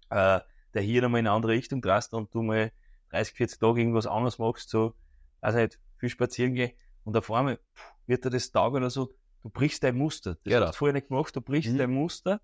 äh, 0.09 0.39
der 0.73 0.81
hier 0.81 1.01
nochmal 1.01 1.19
in 1.21 1.27
eine 1.27 1.35
andere 1.35 1.53
Richtung 1.53 1.81
drast 1.81 2.13
und 2.13 2.33
du 2.33 2.41
mal 2.43 2.71
30, 3.11 3.33
40 3.35 3.59
Tage 3.59 3.79
irgendwas 3.81 4.05
anderes 4.07 4.37
machst, 4.37 4.69
so, 4.69 4.93
also 5.41 5.57
halt 5.57 5.79
viel 5.97 6.09
spazieren 6.09 6.53
gehen 6.53 6.71
und 7.03 7.17
auf 7.17 7.31
einmal 7.31 7.57
pff, 7.75 7.93
wird 8.05 8.25
dir 8.25 8.29
das 8.29 8.51
Tag 8.51 8.73
oder 8.73 8.89
so, 8.89 9.13
du 9.41 9.49
brichst 9.49 9.83
dein 9.83 9.97
Muster. 9.97 10.35
Das 10.35 10.53
Genau. 10.53 10.65
hast 10.67 10.75
du 10.75 10.77
vorher 10.79 10.93
nicht 10.93 11.07
gemacht, 11.07 11.35
du 11.35 11.41
brichst 11.41 11.73
Mhm. 11.73 11.77
dein 11.77 11.91
Muster 11.91 12.41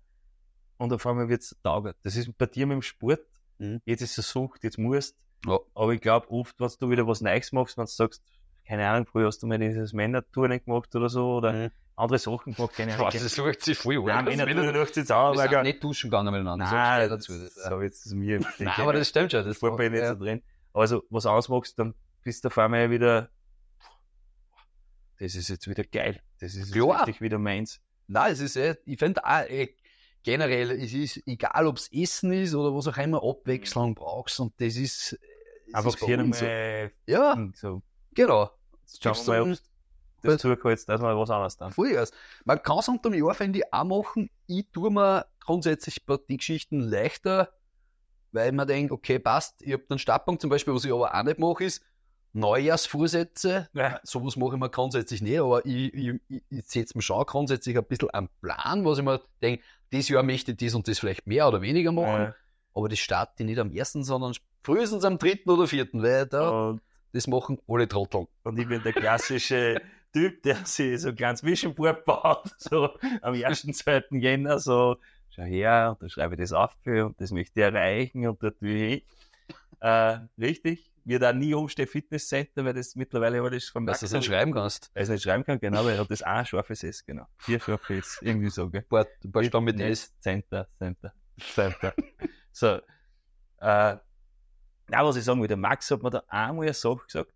und 0.78 0.92
auf 0.92 1.06
einmal 1.06 1.28
wird's 1.28 1.56
Tag. 1.62 1.94
Das 2.02 2.16
ist 2.16 2.36
bei 2.36 2.46
dir 2.46 2.66
mit 2.66 2.74
dem 2.76 2.82
Sport, 2.82 3.26
Mhm. 3.58 3.80
jetzt 3.84 4.02
ist 4.02 4.18
es 4.18 4.28
Sucht, 4.30 4.64
jetzt 4.64 4.78
musst 4.78 5.16
Ja. 5.46 5.58
aber 5.74 5.92
ich 5.94 6.00
glaube, 6.00 6.30
oft, 6.30 6.58
wenn 6.58 6.70
du 6.80 6.90
wieder 6.90 7.06
was 7.06 7.20
Neues 7.20 7.52
machst, 7.52 7.76
wenn 7.78 7.84
du 7.84 7.90
sagst, 7.90 8.22
keine 8.66 8.88
Ahnung, 8.88 9.06
früher 9.06 9.28
hast 9.28 9.42
du 9.42 9.46
mal 9.46 9.58
dieses 9.58 9.92
Männerturnen 9.92 10.62
gemacht 10.64 10.94
oder 10.96 11.08
so, 11.08 11.36
oder 11.36 11.52
Mhm. 11.52 11.70
Andere 11.96 12.18
Sachen 12.18 12.54
gemacht, 12.54 12.74
keine 12.74 12.94
Ahnung. 12.94 13.08
das 13.10 13.34
sucht 13.34 13.62
sich 13.62 13.78
voll 13.78 13.96
Nein, 14.04 14.24
Männerturnen 14.26 14.64
Wir 14.66 14.72
durch 14.72 14.94
jetzt 14.94 15.10
auch, 15.10 15.34
sind 15.34 15.48
aber 15.48 15.62
nicht 15.62 15.82
duschen 15.82 16.10
gegangen 16.10 16.32
miteinander. 16.32 16.66
Nein, 16.70 17.08
dazu. 17.08 17.32
Das, 17.38 17.54
so 17.54 17.80
jetzt 17.80 18.06
ist 18.06 18.14
mir. 18.14 18.40
Nein, 18.58 18.74
aber 18.76 18.92
das 18.92 19.08
stimmt 19.08 19.32
schon. 19.32 19.44
Das 19.44 19.56
Fußball 19.58 19.90
nicht 19.90 20.00
ja. 20.00 20.10
so 20.14 20.18
drin. 20.22 20.42
Also, 20.74 21.02
was 21.08 21.24
ausmachst, 21.24 21.78
dann 21.78 21.94
bist 22.22 22.44
du 22.44 22.48
auf 22.48 22.58
einmal 22.58 22.90
wieder, 22.90 23.30
das 25.18 25.34
ist 25.34 25.48
jetzt 25.48 25.68
wieder 25.68 25.84
geil. 25.84 26.20
Das 26.38 26.54
ist 26.54 26.72
Klar. 26.72 27.06
richtig 27.06 27.22
wieder 27.22 27.38
meins. 27.38 27.80
Nein, 28.08 28.32
es 28.32 28.40
ist 28.40 28.56
eh, 28.56 28.76
ich 28.84 28.98
finde 28.98 29.24
auch 29.24 29.48
eh, 29.48 29.74
generell, 30.22 30.70
es 30.72 30.92
ist 30.92 31.22
egal, 31.26 31.66
ob 31.66 31.78
es 31.78 31.90
Essen 31.92 32.30
ist 32.32 32.54
oder 32.54 32.76
was 32.76 32.88
auch 32.88 32.98
immer, 32.98 33.22
Abwechslung 33.24 33.94
brauchst 33.94 34.38
und 34.38 34.52
das 34.60 34.76
ist. 34.76 35.18
es 35.66 35.74
Einfach 35.74 35.98
bei 35.98 36.06
hier 36.06 36.18
uns 36.18 36.38
so. 36.40 36.44
nochmal, 36.44 36.92
Ja, 37.06 37.48
so, 37.54 37.82
genau. 38.14 38.50
schauen 39.00 39.26
wir 39.26 39.46
mal, 39.46 39.58
das 40.26 40.40
zugehört, 40.40 40.88
dass 40.88 41.00
wir 41.00 41.18
was 41.18 41.30
anderes 41.30 41.56
dann. 41.56 41.72
Vollgas. 41.72 42.12
Man 42.44 42.62
kann 42.62 42.78
es 42.78 42.88
unter 42.88 43.10
dem 43.10 43.24
Jahr, 43.24 43.34
finde 43.34 43.60
ich, 43.60 43.72
auch 43.72 43.84
machen. 43.84 44.30
Ich 44.46 44.66
tue 44.72 44.90
mir 44.90 45.26
grundsätzlich 45.40 46.04
die 46.28 46.36
Geschichten 46.36 46.80
leichter, 46.80 47.50
weil 48.32 48.52
man 48.52 48.66
denkt, 48.66 48.92
okay, 48.92 49.18
passt, 49.18 49.62
ich 49.62 49.72
habe 49.72 49.84
den 49.90 49.98
Startpunkt 49.98 50.40
zum 50.40 50.50
Beispiel, 50.50 50.74
was 50.74 50.84
ich 50.84 50.92
aber 50.92 51.14
auch 51.14 51.22
nicht 51.22 51.38
mache, 51.38 51.64
ist 51.64 51.82
Neujahrsvorsätze. 52.36 53.68
Ja. 53.72 53.98
Sowas 54.02 54.36
mache 54.36 54.54
ich 54.54 54.60
mir 54.60 54.68
grundsätzlich 54.68 55.22
nicht, 55.22 55.38
aber 55.38 55.64
ich, 55.64 55.94
ich, 55.94 56.20
ich, 56.28 56.42
ich 56.50 56.66
setze 56.66 56.96
mir 56.96 57.02
schon 57.02 57.24
grundsätzlich 57.24 57.78
ein 57.78 57.84
bisschen 57.84 58.10
einen 58.10 58.28
Plan, 58.42 58.84
was 58.84 58.98
ich 58.98 59.04
mir 59.04 59.20
denke, 59.40 59.62
dieses 59.90 60.08
Jahr 60.10 60.22
möchte 60.22 60.52
ich 60.52 60.58
das 60.58 60.74
und 60.74 60.86
das 60.86 60.98
vielleicht 60.98 61.26
mehr 61.26 61.48
oder 61.48 61.62
weniger 61.62 61.92
machen. 61.92 62.26
Äh, 62.26 62.32
Aber 62.74 62.88
das 62.88 62.98
starte 62.98 63.42
ich 63.42 63.46
nicht 63.46 63.58
am 63.58 63.70
ersten, 63.70 64.04
sondern 64.04 64.34
frühestens 64.62 65.04
am 65.04 65.16
dritten 65.16 65.48
oder 65.48 65.66
vierten, 65.66 66.02
weil 66.02 66.26
da, 66.26 66.50
und 66.50 66.82
das 67.12 67.26
machen 67.26 67.58
alle 67.66 67.88
Trotteln. 67.88 68.26
Und 68.42 68.58
ich 68.58 68.68
bin 68.68 68.82
der 68.82 68.92
klassische 68.92 69.80
Typ, 70.16 70.42
der 70.44 70.56
sich 70.64 70.98
so 71.02 71.10
ein 71.10 71.16
kleines 71.16 71.44
Vision-Board 71.44 72.06
baut, 72.06 72.54
so 72.58 72.88
am 73.20 73.34
1. 73.34 73.66
2. 73.66 74.04
Jänner, 74.12 74.58
so, 74.58 74.96
schau 75.28 75.42
her, 75.42 75.90
und 75.90 76.02
da 76.02 76.08
schreibe 76.08 76.36
ich 76.36 76.40
das 76.40 76.54
auf 76.54 76.74
und 76.86 77.20
das 77.20 77.32
möchte 77.32 77.60
ich 77.60 77.64
erreichen 77.66 78.26
und 78.26 78.42
dort 78.42 78.62
will 78.62 78.94
ich. 78.94 79.06
Äh, 79.80 80.20
richtig, 80.38 80.90
wird 81.04 81.22
auch 81.22 81.34
nie 81.34 81.52
umstehen 81.52 81.86
Fitnesscenter, 81.86 82.64
weil 82.64 82.72
das 82.72 82.96
mittlerweile 82.96 83.42
alles 83.42 83.68
vom 83.68 83.84
Dass 83.84 84.00
du 84.00 84.06
es 84.06 84.12
nicht 84.12 84.24
schreiben 84.24 84.54
kannst. 84.54 84.90
Weil 84.94 85.02
ich 85.02 85.08
es 85.10 85.12
nicht 85.12 85.22
schreiben 85.22 85.44
kann, 85.44 85.60
genau, 85.60 85.84
weil 85.84 85.96
er 85.96 86.00
hat 86.00 86.10
das 86.10 86.22
auch 86.22 86.28
ein 86.28 86.46
scharfes 86.46 86.82
S, 86.82 87.04
genau. 87.04 87.26
Vier 87.36 87.60
scharfe 87.60 87.98
S, 87.98 88.18
irgendwie 88.22 88.48
so, 88.48 88.70
gell. 88.70 88.80
Ein 88.80 88.88
paar, 88.88 89.06
ein 89.22 89.32
paar 89.32 89.44
Stunden 89.44 89.66
mit 89.66 89.80
S. 89.80 90.18
Center, 90.20 90.66
Center, 90.78 91.12
Center. 91.38 91.94
so, 92.52 92.68
äh, 93.58 93.96
na, 94.88 95.04
was 95.04 95.16
ich 95.16 95.24
sagen 95.24 95.42
will, 95.42 95.48
der 95.48 95.58
Max 95.58 95.90
hat 95.90 96.02
mir 96.02 96.08
da 96.08 96.22
einmal 96.28 96.64
eine 96.64 96.72
Sache 96.72 97.04
gesagt. 97.04 97.34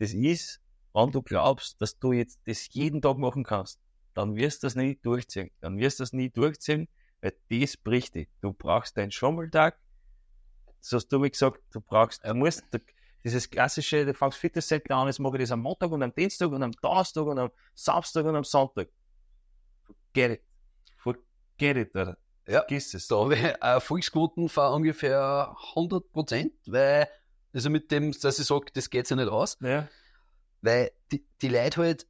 Das 0.00 0.12
ist, 0.12 0.60
wenn 0.92 1.10
du 1.10 1.22
glaubst, 1.22 1.80
dass 1.80 1.98
du 1.98 2.12
jetzt 2.12 2.40
das 2.46 2.72
jeden 2.72 3.00
Tag 3.02 3.18
machen 3.18 3.44
kannst, 3.44 3.80
dann 4.14 4.36
wirst 4.36 4.62
du 4.62 4.66
das 4.66 4.74
nie 4.74 4.98
durchziehen. 5.02 5.50
Dann 5.60 5.78
wirst 5.78 6.00
du 6.00 6.02
das 6.02 6.12
nie 6.12 6.30
durchziehen, 6.30 6.88
weil 7.20 7.34
das 7.50 7.76
bricht 7.76 8.14
dich. 8.14 8.28
Du 8.40 8.52
brauchst 8.52 8.96
deinen 8.96 9.10
Schummeltag. 9.10 9.78
Das 10.80 10.92
hast 10.92 11.08
du 11.08 11.18
mir 11.18 11.30
gesagt, 11.30 11.60
du 11.72 11.80
brauchst, 11.80 12.24
du 12.24 12.34
musst, 12.34 12.64
du, 12.70 12.78
dieses 13.22 13.50
klassische, 13.50 14.06
du 14.06 14.14
fängst 14.14 14.38
Fitnesscenter 14.38 14.96
an, 14.96 15.06
jetzt 15.06 15.20
mache 15.20 15.36
ich 15.36 15.42
das 15.42 15.50
am 15.52 15.60
Montag 15.60 15.90
und 15.90 16.02
am 16.02 16.14
Dienstag 16.14 16.50
und 16.50 16.62
am 16.62 16.72
Donnerstag 16.72 17.26
und 17.26 17.38
am 17.38 17.50
Samstag 17.74 18.24
und 18.24 18.36
am 18.36 18.44
Sonntag. 18.44 18.88
Forget 19.84 20.32
it. 20.32 20.42
Forget 20.96 21.76
it, 21.76 21.94
Alter. 21.94 22.16
Ja. 22.46 22.60
Vergiss 22.60 22.94
es. 22.94 23.06
Da 23.06 23.16
habe 23.16 23.34
ich 23.34 23.42
Erfolgsquoten 23.42 24.48
von 24.48 24.72
ungefähr 24.72 25.54
100 25.74 26.10
Prozent, 26.10 26.52
weil, 26.66 27.08
also 27.52 27.68
mit 27.70 27.90
dem, 27.90 28.12
dass 28.12 28.38
ich 28.38 28.46
sage, 28.46 28.66
das 28.72 28.88
geht 28.90 29.06
sich 29.06 29.16
nicht 29.16 29.28
aus, 29.28 29.58
Ja. 29.60 29.88
Weil 30.62 30.90
die, 31.12 31.24
die 31.42 31.48
Leute 31.48 31.80
halt 31.82 32.06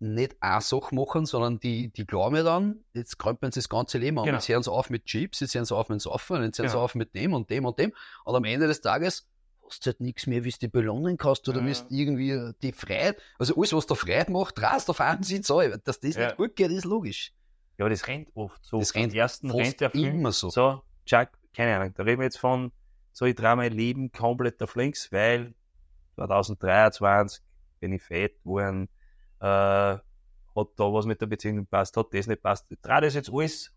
nicht 0.00 0.36
eine 0.40 0.60
Sache 0.60 0.94
machen, 0.94 1.26
sondern 1.26 1.58
die, 1.58 1.88
die 1.88 2.06
glauben 2.06 2.36
ja 2.36 2.42
dann, 2.44 2.84
jetzt 2.94 3.18
krempeln 3.18 3.50
sie 3.50 3.58
das 3.60 3.68
ganze 3.68 3.98
Leben 3.98 4.18
an. 4.18 4.26
Genau. 4.26 4.36
Jetzt 4.36 4.48
hören 4.48 4.62
sie 4.62 4.70
auf 4.70 4.90
mit 4.90 5.06
Chips, 5.06 5.40
jetzt 5.40 5.54
hören 5.54 5.64
sie 5.64 5.74
auf 5.74 5.88
mit 5.88 6.00
Saufen, 6.00 6.42
jetzt 6.44 6.58
hören 6.58 6.68
sie 6.68 6.72
Genau. 6.74 6.84
auf 6.84 6.94
mit 6.94 7.14
dem 7.14 7.34
und 7.34 7.50
dem 7.50 7.64
und 7.64 7.78
dem. 7.78 7.92
Und 8.24 8.34
am 8.36 8.44
Ende 8.44 8.68
des 8.68 8.80
Tages 8.80 9.28
hast 9.68 9.84
du 9.84 9.90
halt 9.90 10.00
nichts 10.00 10.26
mehr, 10.28 10.44
wie 10.44 10.50
du 10.50 10.58
die 10.60 10.68
belohnen 10.68 11.16
kannst 11.16 11.48
oder 11.48 11.60
Ja. 11.60 11.66
wie 11.90 12.00
irgendwie 12.00 12.52
die 12.62 12.70
Freiheit, 12.72 13.18
also 13.40 13.56
alles, 13.56 13.72
was 13.72 13.86
dir 13.86 13.96
Freude 13.96 14.30
macht, 14.30 14.62
rast 14.62 14.88
auf 14.88 15.00
einen 15.00 15.24
Sinn 15.24 15.42
so. 15.42 15.60
Dass 15.60 15.98
das 15.98 16.14
Ja. 16.14 16.26
nicht 16.26 16.36
gut 16.36 16.54
geht, 16.54 16.70
ist 16.70 16.84
logisch. 16.84 17.32
Ja, 17.76 17.84
aber 17.84 17.90
das 17.90 18.06
rennt 18.06 18.28
oft 18.34 18.64
so. 18.64 18.78
Das 18.78 18.94
rennt 18.94 19.14
ersten 19.14 19.50
rennt 19.50 19.80
der 19.80 19.90
Film. 19.90 20.14
immer 20.14 20.30
so. 20.32 20.48
So, 20.48 20.82
Chuck, 21.06 21.28
keine 21.54 21.74
Ahnung, 21.76 21.92
da 21.96 22.04
reden 22.04 22.20
wir 22.20 22.24
jetzt 22.24 22.38
von, 22.38 22.70
so 23.12 23.24
ich 23.24 23.34
drehe 23.34 23.56
mein 23.56 23.72
Leben 23.72 24.12
komplett 24.12 24.62
auf 24.62 24.76
links, 24.76 25.10
weil 25.10 25.54
2023 26.14 27.42
bin 27.80 27.92
ich 27.92 28.02
fett 28.02 28.42
geworden, 28.42 28.88
äh, 29.40 29.44
hat 30.58 30.68
da 30.76 30.92
was 30.92 31.06
mit 31.06 31.20
der 31.20 31.26
Beziehung 31.26 31.58
nicht 31.58 31.70
passt, 31.70 31.96
hat 31.96 32.12
das 32.12 32.26
nicht 32.26 32.42
passt. 32.42 32.66
Ich 32.70 32.80
drehe 32.80 33.00
das 33.00 33.14
jetzt 33.14 33.32
alles 33.32 33.72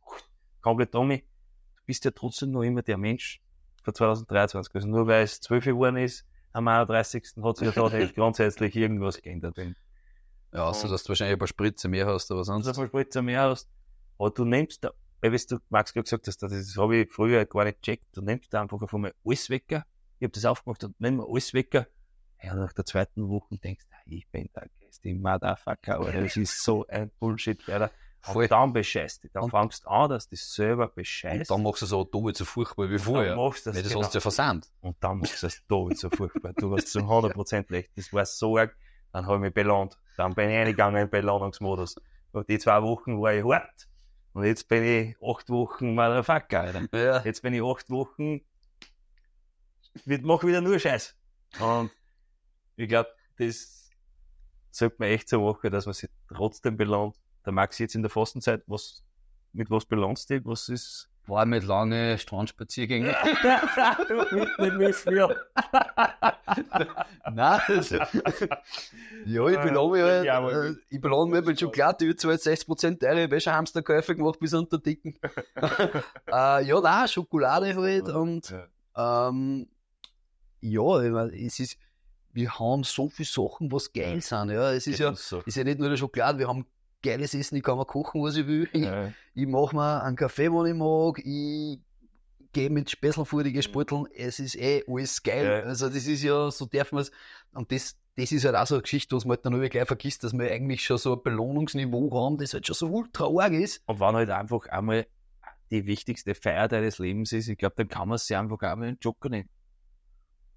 komplett 0.61 0.93
um 0.95 1.07
mich. 1.07 1.21
Du 1.21 1.83
bist 1.85 2.05
ja 2.05 2.11
trotzdem 2.11 2.51
noch 2.51 2.63
immer 2.63 2.81
der 2.81 2.97
Mensch 2.97 3.41
von 3.83 3.93
2023. 3.93 4.73
Also 4.73 4.87
nur 4.87 5.07
weil 5.07 5.23
es 5.23 5.41
12 5.41 5.65
geworden 5.65 5.97
ist, 5.97 6.25
am 6.53 6.67
31. 6.67 7.23
hat 7.43 7.57
sich 7.57 7.73
ja 7.73 7.89
da 7.89 8.05
grundsätzlich 8.15 8.75
irgendwas 8.75 9.21
geändert. 9.21 9.57
Ja, 10.53 10.65
außer 10.65 10.89
dass 10.89 11.03
du 11.03 11.09
wahrscheinlich 11.09 11.33
ein 11.33 11.39
paar 11.39 11.47
Spritze 11.47 11.87
mehr 11.87 12.07
hast, 12.07 12.31
aber 12.31 12.43
sonst. 12.43 12.67
also 12.67 12.85
Spritzer 12.85 13.21
mehr 13.21 13.43
hast. 13.43 13.69
Aber 14.17 14.31
du 14.31 14.43
nimmst 14.43 14.83
da, 14.83 14.91
weil 15.21 15.31
weißt 15.31 15.51
du, 15.51 15.59
Max 15.69 15.93
gerade 15.93 16.03
gesagt 16.03 16.27
hast, 16.27 16.43
das 16.43 16.77
habe 16.77 16.97
ich 16.97 17.11
früher 17.11 17.45
gar 17.45 17.63
nicht 17.63 17.81
gecheckt, 17.81 18.05
du 18.13 18.21
nimmst 18.21 18.53
da 18.53 18.61
einfach 18.61 18.81
auf 18.81 18.93
einmal 18.93 19.13
alles 19.25 19.49
wecker. 19.49 19.85
Ich 20.19 20.25
habe 20.25 20.33
das 20.33 20.45
aufgemacht 20.45 20.83
und 20.83 20.99
nimm 20.99 21.21
alles 21.21 21.53
wecker. 21.53 21.87
Ja, 22.43 22.56
nach 22.56 22.73
der 22.73 22.86
zweiten 22.86 23.30
Woche 23.30 23.58
denkst 23.58 23.86
du, 23.88 24.12
ich 24.15 24.27
bin 24.30 24.49
der 24.56 24.67
größte 24.80 25.13
Motherfucker, 25.13 25.99
Alter. 25.99 26.21
Das 26.21 26.38
ist 26.38 26.63
so 26.63 26.86
ein 26.88 27.12
Bullshit, 27.19 27.67
Alter. 27.69 27.91
Voll. 28.23 28.43
Und 28.43 28.51
dann 28.51 28.73
bescheißt 28.73 29.23
dich. 29.23 29.32
Dann 29.32 29.43
Und- 29.43 29.49
fangst 29.51 29.84
du 29.86 29.89
an, 29.89 30.10
dass 30.12 30.27
du 30.30 30.36
selber 30.36 30.86
Und 30.86 30.95
bescheißt. 30.95 31.49
dann 31.49 31.63
machst 31.63 31.82
du 31.82 31.86
so 31.88 32.04
doppelt 32.04 32.38
so 32.38 32.45
furchtbar 32.45 32.88
wie 32.89 32.97
Dann 32.97 32.99
vorher. 33.06 33.36
machst 33.36 33.65
du 33.65 33.69
das 33.71 33.77
Weil 33.77 33.84
das 33.84 33.91
genau. 33.93 34.04
hast 34.06 34.13
du 34.13 34.17
ja 34.17 34.21
versandt. 34.21 34.67
Und 34.82 34.95
dann 34.99 35.17
machst 35.19 35.41
du 35.41 35.47
es 35.47 35.65
doppelt 35.67 35.97
so 35.97 36.10
furchtbar. 36.12 36.54
Du 36.54 36.75
hast 36.75 36.88
zu 36.91 36.99
100% 36.99 37.71
recht. 37.71 37.89
Das 37.95 38.13
war 38.13 38.25
so 38.25 38.58
arg. 38.58 38.75
Dann 39.12 39.25
habe 39.25 39.36
ich 39.38 39.41
mich 39.41 39.54
belohnt. 39.54 39.97
Dann 40.17 40.34
bin 40.36 40.49
ich 40.49 40.56
reingegangen 40.56 41.01
in 41.01 41.08
den 41.08 41.12
Belohnungsmodus. 41.12 41.95
Und 42.32 42.47
die 42.47 42.60
zwei 42.60 42.82
Wochen 42.84 43.19
war 43.21 43.34
ich 43.34 43.43
hart. 43.43 43.88
Und 44.34 44.45
jetzt 44.45 44.67
bin 44.67 44.84
ich 44.84 45.15
acht 45.21 45.49
Wochen 45.49 45.95
Motherfucker, 45.95 46.62
Alter. 46.62 46.88
Ja. 46.97 47.21
Jetzt 47.23 47.41
bin 47.41 47.54
ich 47.56 47.62
acht 47.63 47.89
Wochen, 47.89 48.41
wird- 50.06 50.23
mach 50.23 50.43
wieder 50.43 50.62
nur 50.62 50.80
Scheiß. 50.80 51.15
Und 51.60 51.91
ich 52.82 52.89
glaube, 52.89 53.10
das 53.38 53.89
sollte 54.72 54.96
man 55.00 55.10
echt 55.10 55.30
so 55.30 55.41
machen, 55.41 55.72
dass 55.72 55.86
man 55.86 55.94
sich 55.94 56.10
trotzdem 56.28 56.78
belohnt. 56.78 57.15
Der 57.46 57.54
Max 57.54 57.80
jetzt 57.80 57.96
in 57.96 58.02
der 58.02 58.10
Fastenzeit, 58.10 58.63
was, 58.67 59.04
mit 59.54 59.70
was 59.70 59.86
belohnst 59.86 60.30
du 60.30 60.36
dich? 60.36 60.46
Was 60.46 60.70
ist? 60.70 61.08
War 61.28 61.46
mit 61.46 61.63
lange 61.63 62.17
Strandspaziergänge. 62.17 63.15
nicht 64.58 64.78
mehr 64.78 64.94
früher. 64.94 65.36
Nein, 67.32 67.62
das, 67.67 67.89
ja, 67.91 69.48
ich 69.48 69.60
belohne 69.60 69.91
mich 69.91 70.02
halt, 70.02 70.26
Ja, 70.26 70.50
äh, 70.50 70.76
ich 70.89 71.00
belohne 71.00 71.32
mich 71.32 71.46
mit 71.46 71.60
Schokolade, 71.60 72.06
ich 72.06 72.24
habe 72.24 72.34
60% 72.34 73.00
teure 73.00 73.30
Wäschehamsterkäufe 73.30 74.15
gemacht 74.15 74.39
bis 74.39 74.54
unter 74.56 74.80
Dicken. 74.80 75.15
äh, 75.56 76.63
ja, 76.65 76.82
nein, 76.82 77.08
Schokolade 77.08 77.76
halt 77.76 78.10
und, 78.10 78.54
ähm, 78.96 79.67
ja, 80.62 81.02
ich 81.02 81.12
mein, 81.12 81.34
es 81.34 81.60
ist, 81.60 81.78
wir 82.34 82.60
haben 82.60 82.84
so 82.84 83.10
viele 83.10 83.28
Sachen, 83.28 83.72
was 83.72 83.91
geil 83.94 84.22
sind, 84.22 84.50
ja, 84.52 84.72
es 84.72 84.88
ist 84.88 85.00
ja, 85.00 85.13
so. 85.15 85.41
ist 85.41 85.56
ja 85.58 85.63
nicht 85.63 85.80
nur 85.80 85.89
der 85.89 85.98
Schokolade, 85.98 86.39
wir 86.39 86.48
haben 86.48 86.65
geiles 87.04 87.34
Essen, 87.34 87.56
ich 87.56 87.63
kann 87.63 87.78
mir 87.78 87.86
kochen, 87.86 88.22
was 88.24 88.36
ich 88.36 88.48
will, 88.48 88.70
ich, 88.74 88.84
Ja. 88.84 89.12
ich 89.34 89.48
mache 89.48 89.76
mir 89.76 90.04
einen 90.04 90.15
Kaffee, 90.15 90.50
den 90.50 90.65
ich 90.65 90.74
mag, 90.76 91.20
ich 91.20 91.80
gehe 92.54 92.70
mit 92.70 92.89
Späßel 92.89 93.26
vor 93.26 93.44
die 93.44 93.54
Gesputteln, 93.54 94.06
es 94.15 94.39
ist 94.39 94.56
eh 94.56 94.84
alles 94.88 95.24
geil. 95.24 95.46
Ja. 95.46 95.70
Also 95.70 95.88
das 95.88 96.06
ist 96.06 96.22
ja, 96.24 96.52
so 96.52 96.65
darf 96.65 96.91
man 96.91 97.02
es, 97.04 97.12
und 97.54 97.72
das, 97.72 97.96
das 98.17 98.32
ist 98.32 98.44
halt 98.46 98.56
auch 98.56 98.67
so 98.67 98.76
eine 98.76 98.82
Geschichte, 98.82 99.15
was 99.15 99.24
man 99.26 99.38
halt 99.38 99.46
dann 99.46 99.54
immer 99.54 99.70
gleich 99.70 99.88
vergisst, 99.88 100.24
dass 100.24 100.34
wir 100.34 100.52
eigentlich 100.52 100.84
schon 100.84 100.98
so 100.98 101.13
ein 101.13 101.24
Belohnungsniveau 101.24 102.12
haben, 102.13 102.38
das 102.38 102.54
halt 102.54 102.67
schon 102.67 102.76
so 102.76 102.88
ultra 102.88 103.26
arg 103.26 103.54
ist. 103.54 103.82
Und 103.86 104.00
wenn 104.00 104.15
halt 104.15 104.30
einfach 104.30 104.65
einmal 104.67 105.08
die 105.72 105.86
wichtigste 105.86 106.36
Feier 106.36 106.67
deines 106.67 107.00
Lebens 107.00 107.32
ist, 107.32 107.48
ich 107.48 107.58
glaube, 107.58 107.76
dann 107.78 107.88
kann 107.88 108.10
man 108.10 108.17
sich 108.17 108.36
einfach 108.36 108.58
auch 108.58 108.76
mal 108.76 108.88
einen 108.89 108.98
Joker 109.00 109.30
nehmen. 109.30 109.48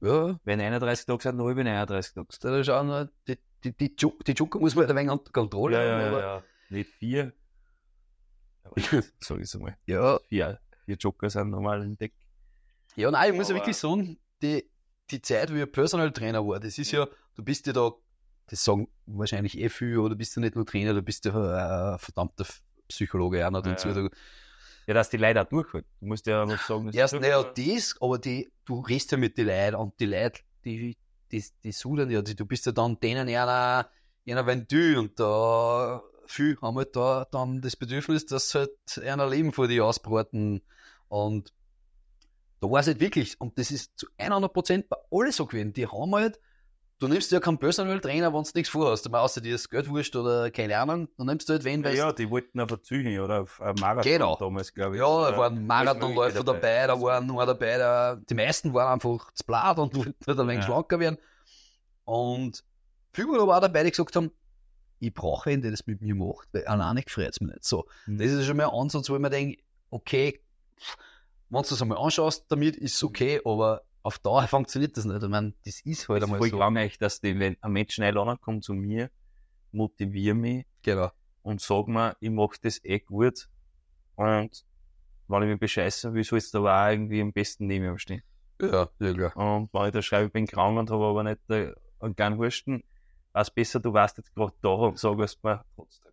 Ja, 0.05 0.39
Wenn 0.45 0.61
31 0.61 1.07
Tage 1.07 1.23
sind, 1.23 1.39
dann 1.39 1.47
habe 1.49 1.61
ich 1.61 1.67
31 1.67 2.15
Tage. 2.15 2.27
da 2.41 2.59
ist 2.59 2.69
auch 2.71 2.85
noch, 2.85 3.07
die, 3.27 3.39
die, 3.65 3.73
die, 3.77 3.97
die 3.97 4.33
Joker 4.33 4.59
muss 4.59 4.75
man 4.75 4.83
halt 4.83 4.91
ein 4.91 4.97
wenig 4.97 5.11
unter 5.13 5.33
Kontrolle 5.33 5.79
haben, 5.79 6.09
aber, 6.09 6.21
ja. 6.21 6.43
Nicht 6.69 6.91
vier. 6.91 7.33
Sag 9.21 9.41
ich 9.41 9.55
mal. 9.55 9.77
ja, 9.87 10.19
Vier, 10.29 10.61
vier 10.85 10.97
Joker 10.97 11.31
sind 11.31 11.51
normal 11.51 11.83
im 11.83 11.97
Deck. 11.97 12.13
Ja, 12.97 13.11
nein, 13.11 13.33
ich 13.33 13.37
muss 13.37 13.49
ja 13.49 13.55
wirklich 13.55 13.77
sagen, 13.77 14.19
die, 14.43 14.69
die 15.11 15.21
Zeit, 15.23 15.53
wie 15.55 15.63
ich 15.63 15.73
Personal 15.73 16.13
Trainer 16.13 16.47
war, 16.47 16.61
das 16.61 16.79
ist 16.79 16.91
ja, 16.93 17.07
du 17.35 17.43
bist 17.45 17.67
ja 17.67 17.73
da, 17.73 17.93
das 18.47 18.65
sagen 18.65 18.89
wahrscheinlich 19.07 19.59
eh 19.59 19.69
viel, 19.69 19.95
du 19.95 20.17
bist 20.17 20.37
ja 20.37 20.41
nicht 20.41 20.55
nur 20.55 20.67
Trainer, 20.67 20.95
du 20.95 21.03
bist 21.03 21.25
ja 21.25 21.95
äh, 21.95 21.99
verdammter 21.99 22.47
Psychologe 22.89 23.47
auch 23.47 23.51
noch 23.51 23.65
Ja, 23.65 23.73
dazu. 23.73 23.89
ja. 23.89 24.09
Ja, 24.87 24.95
dass 24.95 25.11
die 25.11 25.17
Leute 25.17 25.43
auch 25.43 25.49
durchhalten. 25.49 25.89
Du 26.01 26.07
musst 26.07 26.27
ja 26.27 26.47
was 26.47 26.67
sagen. 26.67 26.87
dass 26.87 26.95
erst, 26.95 27.15
naja, 27.15 27.43
das, 27.43 27.97
aber 28.01 28.19
die, 28.19 28.53
du 28.65 28.81
redest 28.81 29.13
ja 29.13 29.19
mit 29.19 29.39
den 29.39 29.47
Leuten 29.47 29.77
und 29.77 29.99
die 29.99 30.07
Leute, 30.07 30.41
die, 30.65 30.97
die, 31.33 31.45
die 31.63 31.73
sudern 31.73 32.11
ja, 32.11 32.23
die, 32.23 32.37
du 32.37 32.45
bist 32.45 32.67
ja 32.67 32.73
dann 32.73 33.01
denen 33.01 33.29
einer, 33.29 33.89
einer 34.29 34.47
Ventil 34.47 34.99
und 34.99 35.19
da, 35.19 36.03
viel 36.27 36.59
haben 36.61 36.77
halt 36.77 36.95
da 36.97 37.27
dann 37.31 37.61
das 37.61 37.77
Bedürfnis, 37.77 38.27
dass 38.27 38.55
halt 38.55 38.71
einer 39.03 39.29
Leben 39.29 39.53
vor 39.53 39.69
die 39.69 39.81
ausbraten 39.81 40.63
und 41.09 41.53
da 42.61 42.71
war 42.71 42.81
es 42.81 42.87
halt 42.87 43.01
wirklich, 43.01 43.41
und 43.41 43.59
das 43.59 43.71
ist 43.71 43.93
zu 43.99 44.07
100 44.17 44.53
Prozent 44.53 44.89
bei 44.89 44.97
allen 45.11 45.33
so 45.33 45.47
gewesen, 45.47 45.73
die 45.75 45.87
haben 45.87 46.15
halt, 46.15 46.41
du 47.01 47.09
nimmst 47.09 47.31
ja 47.33 47.41
keinen 47.41 47.59
Personal 47.59 48.01
Trainer, 48.01 48.33
wenn 48.33 48.43
du 48.43 48.51
nichts 48.55 48.69
vorhast, 48.71 49.07
aber 49.07 49.21
außer 49.23 49.41
dir 49.41 49.53
das 49.53 49.69
Geld 49.69 49.89
wurscht 49.89 50.15
oder 50.17 50.51
keine 50.51 50.79
Ahnung, 50.79 51.09
dann 51.17 51.27
nimmst 51.27 51.49
du 51.49 51.53
halt 51.55 51.65
wen, 51.65 51.83
Ja, 51.83 51.89
weil 51.91 51.97
ja, 51.97 52.13
die 52.13 52.31
wollten 52.31 52.61
auf 52.61 52.71
eine 52.71 52.81
Züge 52.83 53.23
oder 53.23 53.43
auf 53.43 53.61
einen 53.61 53.79
Marathon 53.81 54.13
Genau. 54.13 54.37
damals, 54.37 54.73
glaube 54.73 54.97
ich. 54.97 55.01
ja, 55.03 55.31
da 55.31 55.37
waren 55.37 55.67
Marathonläufer 55.67 56.45
dabei, 56.45 56.87
da 56.87 57.01
waren 57.01 57.27
nur 57.27 57.45
dabei, 57.45 57.79
da, 57.79 58.17
die 58.17 58.35
meisten 58.35 58.73
waren 58.75 58.93
einfach 58.95 59.33
zu 59.33 59.45
blatt 59.45 59.79
und 59.79 59.95
wollten 59.97 60.15
halt 60.27 60.39
ein 60.41 60.49
wenig 60.49 60.61
Ja. 60.61 60.67
schlanker 60.67 60.99
werden. 61.01 61.19
Und 62.05 62.65
viele 63.13 63.29
waren 63.29 63.41
aber 63.41 63.57
auch 63.57 63.61
dabei, 63.61 63.83
die 63.85 63.91
gesagt 63.91 64.15
haben, 64.17 64.31
ich 65.01 65.13
brauche 65.13 65.51
einen, 65.51 65.63
der 65.63 65.71
das 65.73 65.87
mit 65.87 66.01
mir 66.01 66.15
macht, 66.15 66.49
weil 66.53 66.65
alleine 66.67 67.03
gefreut 67.03 67.31
es 67.31 67.41
mir 67.41 67.49
nicht. 67.49 67.65
So, 67.65 67.87
Mhm. 68.07 68.19
das 68.19 68.29
ist 68.31 68.47
schon 68.47 68.57
mal 68.57 68.69
ein 68.69 68.75
Ansatz, 68.75 69.11
wo 69.11 69.15
ich 69.15 69.21
mir 69.21 69.31
denke, 69.31 69.63
okay, 69.91 70.41
wenn 71.51 71.63
du 71.63 71.69
das 71.69 71.83
einmal 71.83 71.99
anschaust, 71.99 72.47
damit 72.49 72.77
ist 72.77 72.95
es 72.95 73.03
okay, 73.05 73.41
aber 73.45 73.83
auf 74.05 74.19
Dauer 74.21 74.47
funktioniert 74.49 74.97
das 74.97 75.05
nicht. 75.07 75.21
Ich 75.23 75.29
meine, 75.29 75.53
das 75.65 75.81
ist 75.81 76.09
halt 76.09 76.23
Das 76.23 76.29
ist 76.29 76.35
einmal 76.35 76.49
voll 76.51 76.75
so. 76.75 76.79
echt, 76.79 77.03
dass 77.03 77.21
die, 77.21 77.37
wenn 77.39 77.57
ein 77.61 77.73
Mensch 77.73 77.95
schnell 77.95 78.17
ankommt 78.17 78.63
zu 78.63 78.75
mir, 78.75 79.11
motiviere 79.73 80.35
mich 80.37 80.67
Genau. 80.83 81.11
und 81.43 81.61
sag 81.61 81.89
mir, 81.89 82.17
ich 82.21 82.31
mach 82.31 82.57
das 82.63 82.85
eh 82.85 83.01
gut. 83.01 83.49
Und 84.17 84.65
wenn 85.27 85.43
ich 85.43 85.49
mich 85.49 85.59
bescheißen 85.59 86.15
will, 86.15 86.23
soll 86.23 86.39
es 86.39 86.51
da 86.51 86.59
aber 86.59 86.85
auch 86.87 86.91
irgendwie 86.93 87.21
am 87.21 87.33
besten 87.33 87.67
neben 87.67 87.87
mir 87.87 87.99
stehen. 87.99 88.23
Ja, 88.63 88.89
ja, 89.01 89.13
klar. 89.13 89.37
Und 89.37 89.71
wenn 89.73 89.87
ich 89.87 89.93
da 89.93 90.03
schreibe, 90.03 90.27
ich 90.27 90.33
bin 90.33 90.47
krank 90.47 90.79
und 90.79 90.91
habe 90.91 91.05
aber 91.05 91.25
nicht 91.25 91.41
äh, 91.51 91.73
einen 91.99 92.15
kleinen 92.15 92.39
Husten, 92.39 92.85
was 93.33 93.51
besser, 93.51 93.81
du 93.81 93.93
warst 93.93 94.17
jetzt 94.19 94.33
gerade 94.35 94.53
da 94.63 94.69
und 94.69 94.99
sag 94.99 95.19
es 95.19 95.43
mir 95.43 95.65
trotzdem. 95.75 96.13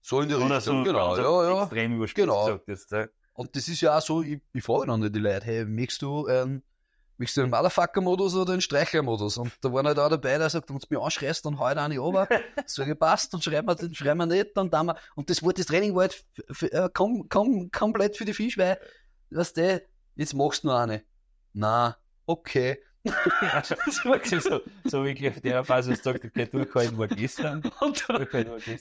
So 0.00 0.20
in 0.22 0.28
die 0.28 0.34
Richtung, 0.34 0.58
so 0.60 0.82
genau. 0.82 1.14
ganz 1.14 1.18
Ja, 1.18 1.48
ja. 1.50 1.62
extrem 1.62 1.96
überspitzt 1.96 2.26
Genau. 2.26 2.58
jetzt. 2.66 2.92
äh. 2.92 3.08
Und 3.34 3.54
das 3.54 3.68
ist 3.68 3.80
ja 3.82 3.96
auch 3.98 4.02
so, 4.02 4.22
ich, 4.22 4.40
ich 4.52 4.64
frage 4.64 4.86
dann 4.86 5.12
die 5.12 5.18
Leute, 5.18 5.44
hey, 5.46 5.64
möchtest 5.66 6.02
du, 6.02 6.26
ähm, 6.26 6.62
möchtest 7.20 7.36
du 7.36 7.42
den 7.42 7.50
Motherfucker-Modus 7.50 8.34
oder 8.34 8.54
den 8.54 8.62
Streichler-Modus? 8.62 9.36
Und 9.36 9.52
da 9.60 9.70
waren 9.72 9.86
halt 9.86 9.98
auch 9.98 10.08
dabei, 10.08 10.38
der 10.38 10.48
sagt, 10.48 10.70
wenn 10.70 10.78
du 10.78 10.86
mich 10.88 10.98
anschreist, 10.98 11.44
dann 11.44 11.56
da 11.56 11.66
eine 11.66 11.98
runter. 11.98 12.26
Sag 12.66 12.88
ich, 12.88 12.98
passt, 12.98 13.34
dann 13.34 13.42
schreiben 13.42 13.68
wir, 13.68 13.74
den 13.74 13.94
schreiben 13.94 14.18
wir 14.18 14.26
nicht, 14.26 14.56
dann 14.56 14.70
da 14.70 14.82
wir. 14.82 14.96
Und 15.14 15.28
das, 15.28 15.42
war, 15.42 15.52
das 15.52 15.66
Training 15.66 15.94
war 15.94 16.08
halt 16.08 16.24
äh, 16.72 16.88
kom, 16.92 17.28
kom, 17.28 17.70
komplett 17.70 18.16
für 18.16 18.24
die 18.24 18.32
Fisch, 18.32 18.56
weil, 18.56 18.80
weißt 19.30 19.58
du, 19.58 19.82
jetzt 20.16 20.34
machst 20.34 20.64
du 20.64 20.68
noch 20.68 20.78
eine. 20.78 21.02
Na, 21.52 21.98
okay. 22.24 22.82
Das 23.04 23.70
war 24.04 24.40
so, 24.40 24.60
so 24.84 25.04
wirklich 25.04 25.30
auf 25.30 25.40
der 25.40 25.62
du 25.62 25.72
sagst, 25.94 26.06
okay, 26.06 26.46
durchhalten 26.46 26.98
war 26.98 27.08
gestern. 27.08 27.62
Und 27.80 28.04
dann, 28.08 28.26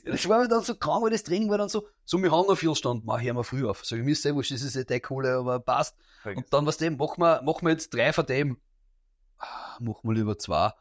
das 0.06 0.28
war 0.28 0.40
mir 0.42 0.48
dann 0.50 0.64
so 0.64 0.76
krank, 0.76 1.04
weil 1.04 1.12
das 1.12 1.24
Training 1.24 1.50
war 1.50 1.58
dann 1.58 1.70
so, 1.70 1.88
so, 2.04 2.18
wir 2.22 2.32
haben 2.32 2.48
noch 2.48 2.56
viel 2.58 2.76
Stand, 2.76 3.06
mach, 3.06 3.22
hören 3.22 3.38
wir 3.38 3.44
früh 3.44 3.66
auf. 3.68 3.86
So, 3.86 3.96
ich 3.96 4.04
mir 4.04 4.36
wurscht, 4.36 4.52
das 4.52 4.62
ist 4.62 4.76
nicht 4.76 4.90
der 4.90 5.00
coole, 5.00 5.38
aber 5.38 5.60
passt. 5.60 5.96
Und 6.26 6.52
dann, 6.54 6.66
was 6.66 6.78
dem, 6.78 6.98
machen 6.98 7.22
wir, 7.22 7.42
machen 7.44 7.66
wir 7.66 7.72
jetzt 7.72 7.94
drei 7.94 8.12
von 8.12 8.26
dem. 8.26 8.58
Ah, 9.38 9.78
Machen 9.80 10.02
wir 10.10 10.14
lieber 10.16 10.38
zwei. 10.38 10.72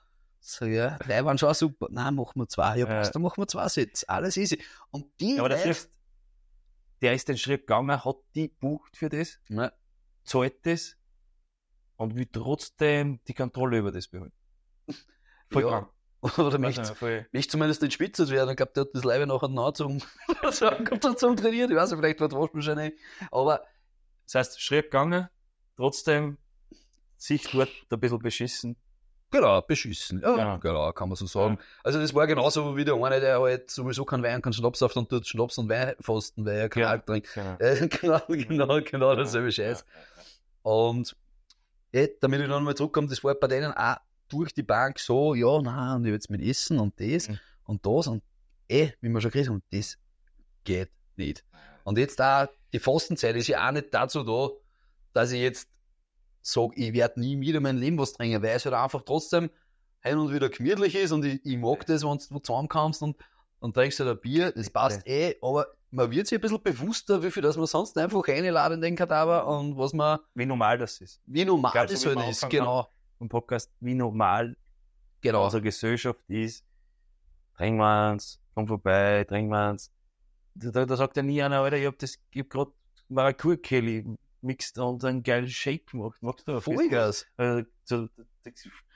So, 0.40 0.64
ja, 0.64 0.96
drei 0.98 1.24
waren 1.24 1.38
schon 1.38 1.55
super. 1.55 1.87
Nein, 1.90 2.14
machen 2.16 2.40
wir 2.40 2.48
zwei. 2.48 2.77
Ja, 2.79 2.87
passt, 2.87 3.09
Ja. 3.11 3.12
dann 3.12 3.22
machen 3.22 3.40
wir 3.40 3.46
zwei 3.46 3.68
Sets. 3.68 4.05
Alles 4.05 4.37
easy. 4.37 4.61
Und 4.90 5.07
die 5.20 5.37
Ja, 5.37 5.44
aber 5.44 5.51
Leute- 5.51 5.68
ist, 5.68 5.90
der 7.03 7.12
ist 7.14 7.29
den 7.29 7.38
Schritt 7.38 7.62
gegangen, 7.68 8.05
hat 8.05 8.16
die 8.35 8.48
bucht 8.48 8.96
für 8.96 9.09
das, 9.09 9.38
Ja, 9.48 9.70
zahlt 10.24 10.66
das 10.66 10.96
und 11.98 12.16
will 12.16 12.26
trotzdem 12.32 13.20
die 13.28 13.34
Kontrolle 13.34 13.78
über 13.78 13.92
das 13.92 14.08
behalten. 14.08 14.32
Voll 15.50 15.62
Ja. 15.62 15.68
krank. 15.68 15.88
Oder 16.20 16.72
voll- 16.96 17.26
mich 17.30 17.48
zumindest 17.48 17.80
nicht 17.82 17.92
spitze 17.92 18.28
werden. 18.28 18.50
Ich 18.50 18.56
glaube, 18.56 18.72
der 18.74 18.80
hat 18.82 18.90
das 18.92 19.04
Leibe 19.04 19.26
nachher 19.26 19.48
noch 19.48 19.72
zum, 19.72 20.00
also, 20.42 20.68
zum 21.14 21.37
Trainieren. 21.37 21.70
Ich 21.70 21.76
weiß 21.76 21.90
nicht, 21.90 22.00
vielleicht 22.00 22.18
wird 22.20 22.32
Waschmaschine. 22.32 22.92
Aber, 23.30 23.62
Das 24.24 24.34
heißt, 24.34 24.61
Schritt 24.61 24.87
gegangen, 24.87 25.28
trotzdem 25.76 26.38
sich 27.16 27.44
dort 27.50 27.68
ein 27.90 28.00
bisschen 28.00 28.18
beschissen. 28.18 28.76
genau, 29.30 29.61
beschissen. 29.62 30.20
Ja, 30.20 30.34
Genau. 30.34 30.58
genau, 30.58 30.92
kann 30.92 31.08
man 31.08 31.14
so 31.16 31.26
sagen. 31.26 31.58
Also, 31.84 32.00
das 32.00 32.12
war 32.14 32.26
genauso 32.26 32.76
wie 32.76 32.84
der 32.84 32.94
eine, 32.96 33.20
der 33.20 33.40
halt 33.40 33.70
sowieso 33.70 34.04
keinen 34.04 34.22
Wein, 34.24 34.42
keinen 34.42 34.54
Schnaps 34.54 34.82
auf, 34.82 34.94
dann 34.94 35.06
tut 35.08 35.24
Schnaps 35.26 35.56
und 35.58 35.68
Wein 35.68 35.94
fasten, 36.00 36.44
weil 36.44 36.56
er 36.56 36.68
keinen 36.68 36.82
Ja. 36.82 36.98
Trinkt. 36.98 37.32
Genau. 37.32 37.56
Äh, 37.61 37.88
genau, 37.88 38.20
genau, 38.28 38.80
genau 38.82 39.14
dasselbe 39.14 39.52
Scheiß. 39.52 39.84
Und 40.62 41.14
eh, 41.92 42.09
damit 42.20 42.40
ich 42.40 42.48
noch 42.48 42.61
mal 42.61 42.74
zurückkomme, 42.74 43.09
das 43.09 43.22
war 43.24 43.35
bei 43.35 43.46
denen 43.46 43.72
auch 43.72 43.96
durch 44.29 44.53
die 44.53 44.62
Bank 44.62 44.98
so, 44.98 45.35
ja, 45.35 45.61
nein, 45.62 45.96
und 45.96 46.05
jetzt 46.07 46.31
mit 46.31 46.42
Essen 46.42 46.79
und 46.79 46.98
das 47.01 47.29
Mhm. 47.29 47.38
und 47.64 47.87
das 47.87 48.07
und 48.07 48.22
eh, 48.68 48.90
wie 49.01 49.09
wir 49.09 49.20
schon 49.20 49.31
gesagt 49.31 49.48
haben, 49.51 49.62
das 49.70 49.96
geht 50.64 50.90
nicht. 51.16 51.44
Und 51.85 51.96
jetzt 51.98 52.20
da, 52.20 52.48
die 52.72 52.79
Fastenzeit 52.79 53.35
ist 53.37 53.48
ja 53.48 53.66
auch 53.66 53.72
nicht 53.72 53.92
dazu 53.94 54.22
da, 54.22 54.51
dass 55.14 55.33
ich 55.33 55.40
jetzt 55.40 55.68
sage, 56.42 56.74
ich 56.77 56.92
werde 56.92 57.20
nie 57.20 57.40
wieder 57.40 57.61
mein 57.61 57.79
Leben 57.79 57.98
was 57.98 58.12
trinken, 58.12 58.42
weil 58.42 58.57
es 58.57 58.64
halt 58.64 58.74
einfach 58.74 59.03
trotzdem 59.03 59.51
hin 60.01 60.18
und 60.18 60.33
wieder 60.33 60.48
gemütlich 60.51 60.94
ist 60.94 61.12
und 61.12 61.24
ich, 61.24 61.44
ich 61.44 61.57
mag 61.57 61.87
das, 61.87 62.05
wenn 62.05 62.18
du 62.18 62.38
zusammenkommst 62.38 63.03
und, 63.03 63.16
und 63.61 63.74
trinkst 63.74 63.98
halt 64.01 64.11
ein 64.11 64.20
Bier, 64.20 64.53
das 64.53 64.70
passt 64.70 65.07
eh, 65.07 65.37
aber 65.40 65.66
man 65.90 66.11
wird 66.11 66.27
sich 66.27 66.38
ein 66.38 66.40
bisschen 66.40 66.62
bewusster, 66.62 67.22
wie 67.22 67.31
viel 67.31 67.42
das 67.42 67.57
man 67.57 67.66
sonst 67.66 67.96
einfach 67.96 68.27
reinladen 68.27 68.77
in 68.79 68.83
den 68.83 68.96
Kadaver 68.96 69.46
und 69.46 69.77
was 69.77 69.92
man, 69.92 70.18
Wie 70.35 70.46
normal 70.46 70.79
das 70.79 71.01
ist. 71.01 71.20
wie 71.27 71.44
normal 71.44 71.72
du, 71.72 71.92
das 71.92 72.05
wir 72.05 72.14
halt 72.14 72.31
ist, 72.31 72.48
genau, 72.51 72.88
Im 73.20 73.29
Podcast, 73.29 73.70
wie 73.81 73.94
normal 73.94 74.57
genau. 75.20 75.44
unsere 75.44 75.62
Gesellschaft 75.62 76.20
ist. 76.29 76.64
Trinken 77.57 77.79
wir 77.79 78.11
eins, 78.11 78.40
komm 78.55 78.66
vorbei, 78.68 79.24
trinken 79.29 79.51
wir 79.51 79.70
eins. 79.70 79.90
da, 80.55 80.85
da 80.85 80.96
sagt 80.96 81.16
ja 81.16 81.22
nie 81.22 81.42
einer, 81.42 81.61
Alter, 81.61 81.77
ich 81.77 81.87
hab 81.87 81.98
das, 81.98 82.18
ich 82.31 82.40
hab 82.40 82.51
grad 82.51 82.68
Maracuja-Kelly 83.09 84.05
mixt 84.42 84.79
und 84.79 85.05
einen 85.05 85.22
geilen 85.22 85.48
Shake 85.48 85.87
gemacht. 85.90 86.18
Magst 86.20 86.46
du? 86.46 86.61
Vollgas. 86.61 87.27
Äh, 87.38 87.64
so, 87.85 88.09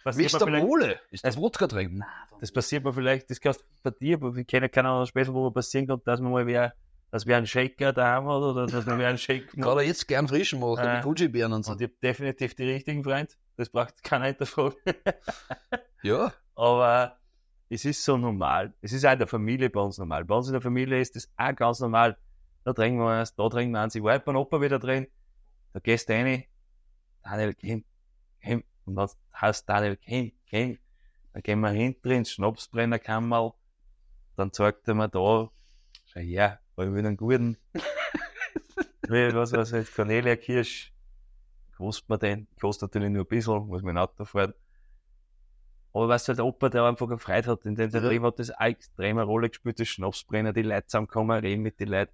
das 0.04 0.16
Mr. 0.16 0.46
Mole. 0.46 1.00
Ist 1.10 1.24
das 1.24 1.36
Wodka 1.36 1.66
drin? 1.66 1.98
Nein. 1.98 2.08
das 2.40 2.52
passiert 2.52 2.84
mir 2.84 2.92
vielleicht, 2.92 3.30
das 3.30 3.40
kannst 3.40 3.60
du 3.60 3.64
bei 3.82 3.90
dir, 3.90 4.16
aber 4.16 4.34
wir 4.34 4.44
kennen 4.44 4.70
keinen 4.70 4.86
anderen 4.86 5.06
Späßel, 5.06 5.32
wo 5.34 5.44
man 5.44 5.52
passieren 5.52 5.86
kann, 5.86 6.00
dass 6.04 6.20
man 6.20 6.32
mal 6.32 6.46
wer, 6.46 6.74
dass 7.12 7.26
wer 7.26 7.36
einen 7.36 7.46
Shaker 7.46 7.92
daheim 7.92 8.24
hat 8.26 8.42
oder 8.42 8.66
dass 8.66 8.86
man 8.86 8.98
wer 8.98 9.08
einen 9.08 9.18
Shake 9.18 9.44
macht. 9.56 9.66
Gerade 9.68 9.82
jetzt 9.82 10.08
gern 10.08 10.26
frischen 10.26 10.58
machen, 10.58 10.84
Äh. 10.84 10.96
die 10.96 11.02
Gucci-Beeren 11.02 11.52
und 11.52 11.62
so. 11.64 11.72
Und 11.72 11.80
ich 11.80 11.88
hab 11.88 12.00
definitiv 12.00 12.54
die 12.56 12.64
richtigen 12.64 13.04
Freund. 13.04 13.36
Das 13.56 13.68
braucht 13.68 14.02
keiner 14.02 14.24
hinterfragen. 14.26 14.76
Ja. 16.02 16.32
Aber 16.56 17.16
es 17.68 17.84
ist 17.84 18.04
so 18.04 18.16
normal. 18.16 18.74
Es 18.80 18.92
ist 18.92 19.04
auch 19.06 19.12
in 19.12 19.18
der 19.18 19.28
Familie 19.28 19.70
bei 19.70 19.80
uns 19.80 19.98
normal. 19.98 20.24
Bei 20.24 20.34
uns 20.34 20.48
in 20.48 20.52
der 20.52 20.60
Familie 20.60 21.00
ist 21.00 21.14
das 21.14 21.30
auch 21.36 21.54
ganz 21.54 21.78
normal. 21.78 22.18
Da 22.64 22.72
trinken 22.72 22.98
wir 22.98 23.08
eins, 23.10 23.34
da 23.36 23.48
trinken 23.48 23.72
wir 23.74 23.80
eins. 23.82 23.94
Ich 23.94 24.02
war 24.02 24.14
heute 24.14 24.24
beim 24.24 24.36
Opa 24.36 24.60
wieder 24.60 24.78
drin. 24.80 25.06
Da 25.72 25.78
gehst 25.80 26.08
du 26.08 26.14
rein. 26.14 26.42
Daniel, 27.22 27.54
komm, 27.54 27.84
komm. 28.44 28.64
Und 28.84 28.94
dann 28.96 29.08
heißt 29.40 29.68
Daniel, 29.68 29.96
komm, 30.04 30.32
komm. 30.50 30.78
Dann 31.34 31.42
gehen 31.42 31.60
wir 31.60 31.70
hinten 31.70 32.10
ins 32.10 32.32
Schnapsbrennerkammerl. 32.32 33.52
Dann 34.36 34.52
zeigt 34.52 34.88
er 34.88 34.94
mir 34.94 35.08
da, 35.08 35.50
schau 36.06 36.20
her, 36.20 36.60
weil 36.76 36.92
will 36.92 37.06
einen 37.06 37.16
guten. 37.16 37.56
Wie, 39.08 39.34
was 39.34 39.52
weiß 39.52 39.72
ich, 39.74 39.94
Cornelia 39.94 40.36
Kirsch. 40.36 40.92
Kostet 41.76 42.08
man 42.08 42.18
den? 42.18 42.46
Kostet 42.60 42.82
natürlich 42.94 43.10
nur 43.10 43.24
ein 43.24 43.28
bisschen, 43.28 43.66
muss 43.66 43.82
mein 43.82 43.98
Auto 43.98 44.24
fahren. 44.24 44.54
Aber 45.92 46.08
weißt 46.08 46.28
du, 46.28 46.34
der 46.34 46.44
Opa, 46.46 46.68
der 46.70 46.84
einfach 46.84 47.08
eine 47.08 47.18
Freude 47.18 47.50
hat, 47.50 47.66
in 47.66 47.74
dem 47.74 47.90
Ja. 47.90 47.98
Leben 48.00 48.24
hat 48.24 48.38
das 48.38 48.50
auch 48.50 48.60
extreme 48.64 49.22
Rolle 49.24 49.50
gespielt, 49.50 49.78
das 49.78 49.88
Schnapsbrenner, 49.88 50.52
die 50.54 50.62
Leute 50.62 50.86
zusammenkommen, 50.86 51.38
reden 51.40 51.62
mit 51.62 51.78
den 51.80 51.88
Leuten. 51.88 52.12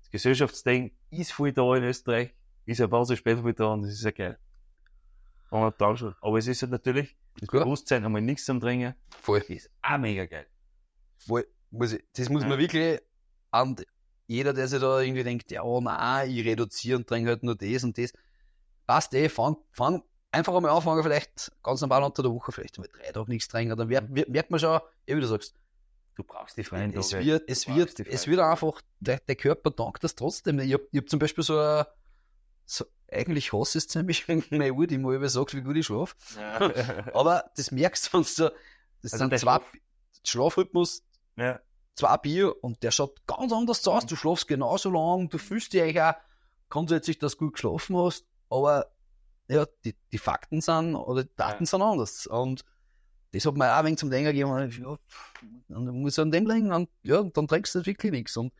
Das 0.00 0.10
Gesellschaftsding 0.10 0.92
ist 1.10 1.32
viel 1.32 1.52
da 1.52 1.74
in 1.76 1.84
Österreich, 1.84 2.34
ist 2.64 2.80
ein 2.80 2.90
wahnsinnig 2.90 3.18
spät 3.18 3.40
viel 3.40 3.52
da 3.52 3.66
und 3.66 3.82
das 3.82 3.92
ist 3.92 4.04
ja 4.04 4.10
geil. 4.10 4.38
Und 5.50 5.74
dann 5.78 5.96
schon. 5.98 6.14
Aber 6.22 6.38
es 6.38 6.46
ist 6.46 6.62
halt 6.62 6.72
natürlich, 6.72 7.14
das 7.40 7.48
Klar. 7.48 7.64
Bewusstsein, 7.64 8.04
einmal 8.06 8.22
nichts 8.22 8.48
am 8.48 8.60
Trinken, 8.60 8.94
Voll. 9.20 9.40
ist 9.48 9.70
auch 9.82 9.98
mega 9.98 10.24
geil. 10.24 10.46
Voll. 11.18 11.46
Muss 11.70 11.92
ich, 11.92 12.02
das 12.16 12.30
muss 12.30 12.42
Ja. 12.42 12.48
man 12.48 12.58
wirklich 12.58 13.00
an 13.52 13.76
jeder, 14.26 14.52
der 14.52 14.66
sich 14.66 14.80
da 14.80 15.00
irgendwie 15.00 15.22
denkt, 15.24 15.50
ja, 15.52 15.62
oh 15.62 15.80
nein, 15.80 16.30
ich 16.30 16.44
reduziere 16.44 16.96
und 16.98 17.06
trinke 17.06 17.30
halt 17.30 17.42
nur 17.44 17.54
das 17.54 17.84
und 17.84 17.96
das. 17.98 18.12
Passt 18.86 19.14
eh, 19.14 19.28
fang, 19.28 19.56
fang 19.70 20.02
einfach 20.32 20.54
einmal 20.54 20.72
anfangen, 20.72 21.02
vielleicht 21.02 21.52
ganz 21.62 21.80
normal 21.82 22.02
unter 22.02 22.22
der 22.22 22.32
Woche, 22.32 22.50
vielleicht 22.50 22.78
mal 22.78 22.88
drei 22.88 23.12
Tage 23.12 23.30
nichts 23.30 23.48
trinken. 23.48 23.76
Dann 23.76 23.88
merkt, 23.88 24.10
merkt 24.28 24.50
man 24.50 24.58
schon, 24.58 24.80
wie 25.06 25.14
du 25.20 25.26
sagst, 25.26 25.54
Du 26.14 26.24
brauchst 26.24 26.58
die 26.58 26.64
freien 26.64 26.92
es 26.94 27.08
Tage. 27.08 27.24
wird, 27.24 27.44
es 27.48 27.66
wird, 27.66 27.98
es 28.00 28.26
wird 28.26 28.38
einfach, 28.40 28.82
der, 29.00 29.18
der 29.20 29.34
Körper 29.34 29.70
dankt 29.70 30.04
das 30.04 30.14
trotzdem. 30.14 30.58
Ich 30.60 30.74
hab, 30.74 30.82
ich 30.90 30.98
hab 31.00 31.08
zum 31.08 31.18
Beispiel 31.18 31.42
so, 31.42 31.58
ein- 31.58 31.86
so 32.66 32.84
eigentlich 33.10 33.52
hasse 33.54 33.78
ich 33.78 33.84
es 33.84 33.88
ziemlich, 33.88 34.28
wenn 34.28 34.44
meine 34.50 34.72
Uhr, 34.74 34.86
die 34.86 34.98
mal 34.98 35.14
über 35.14 35.28
sagt, 35.30 35.54
wie 35.54 35.62
gut 35.62 35.76
ich 35.76 35.86
schlafe. 35.86 36.14
Ja. 36.38 37.06
Aber 37.14 37.50
das 37.56 37.70
merkst 37.70 38.08
du, 38.12 38.18
wenn 38.18 38.22
du, 38.24 38.54
das 39.02 39.12
Also 39.14 39.16
sind 39.18 39.30
zwei, 39.30 39.36
Schlaf- 39.38 39.72
Schlafrhythmus, 40.24 41.02
ja. 41.36 41.60
Zwei 41.94 42.16
Bier 42.16 42.54
und 42.64 42.82
der 42.82 42.90
schaut 42.90 43.26
ganz 43.26 43.52
anders 43.52 43.86
aus. 43.86 44.06
Du 44.06 44.16
schlafst 44.16 44.48
genauso 44.48 44.90
lang, 44.90 45.28
du 45.28 45.38
fühlst 45.38 45.72
dich 45.72 45.82
eigentlich 45.82 46.00
auch 46.02 46.14
grundsätzlich, 46.68 47.18
dass 47.18 47.32
du 47.32 47.38
gut 47.46 47.54
geschlafen 47.54 47.96
hast, 47.96 48.24
aber 48.48 48.86
ja, 49.48 49.66
die, 49.84 49.94
die 50.10 50.18
Fakten 50.18 50.60
sind 50.60 50.94
oder 50.94 51.24
die 51.24 51.36
Daten 51.36 51.64
Ja. 51.64 51.66
sind 51.70 51.82
anders. 51.82 52.26
Und 52.26 52.64
das 53.32 53.44
hat 53.44 53.54
mir 53.56 53.72
auch 53.72 53.78
ein 53.78 53.84
wenig 53.86 53.98
zum 53.98 54.10
Denken 54.10 54.26
gegeben, 54.32 54.70
ja, 54.82 54.98
dann 55.68 56.00
muss 56.00 56.14
ich 56.16 56.22
an 56.22 56.30
dem 56.30 56.46
liegen 56.46 56.72
und 56.72 56.88
ja, 57.02 57.22
dann 57.22 57.48
trinkst 57.48 57.74
du 57.74 57.84
wirklich 57.86 58.12
nichts. 58.12 58.36
Und 58.36 58.52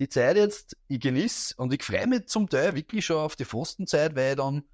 die 0.00 0.08
Zeit 0.08 0.36
jetzt, 0.36 0.76
ich 0.88 1.00
genieße 1.00 1.54
und 1.58 1.72
ich 1.72 1.82
freue 1.84 2.06
mich 2.08 2.26
zum 2.26 2.48
Teil 2.48 2.74
wirklich 2.74 3.04
schon 3.06 3.18
auf 3.18 3.36
die 3.36 3.44
Fastenzeit, 3.44 4.16
weil 4.16 4.34
dann 4.36 4.64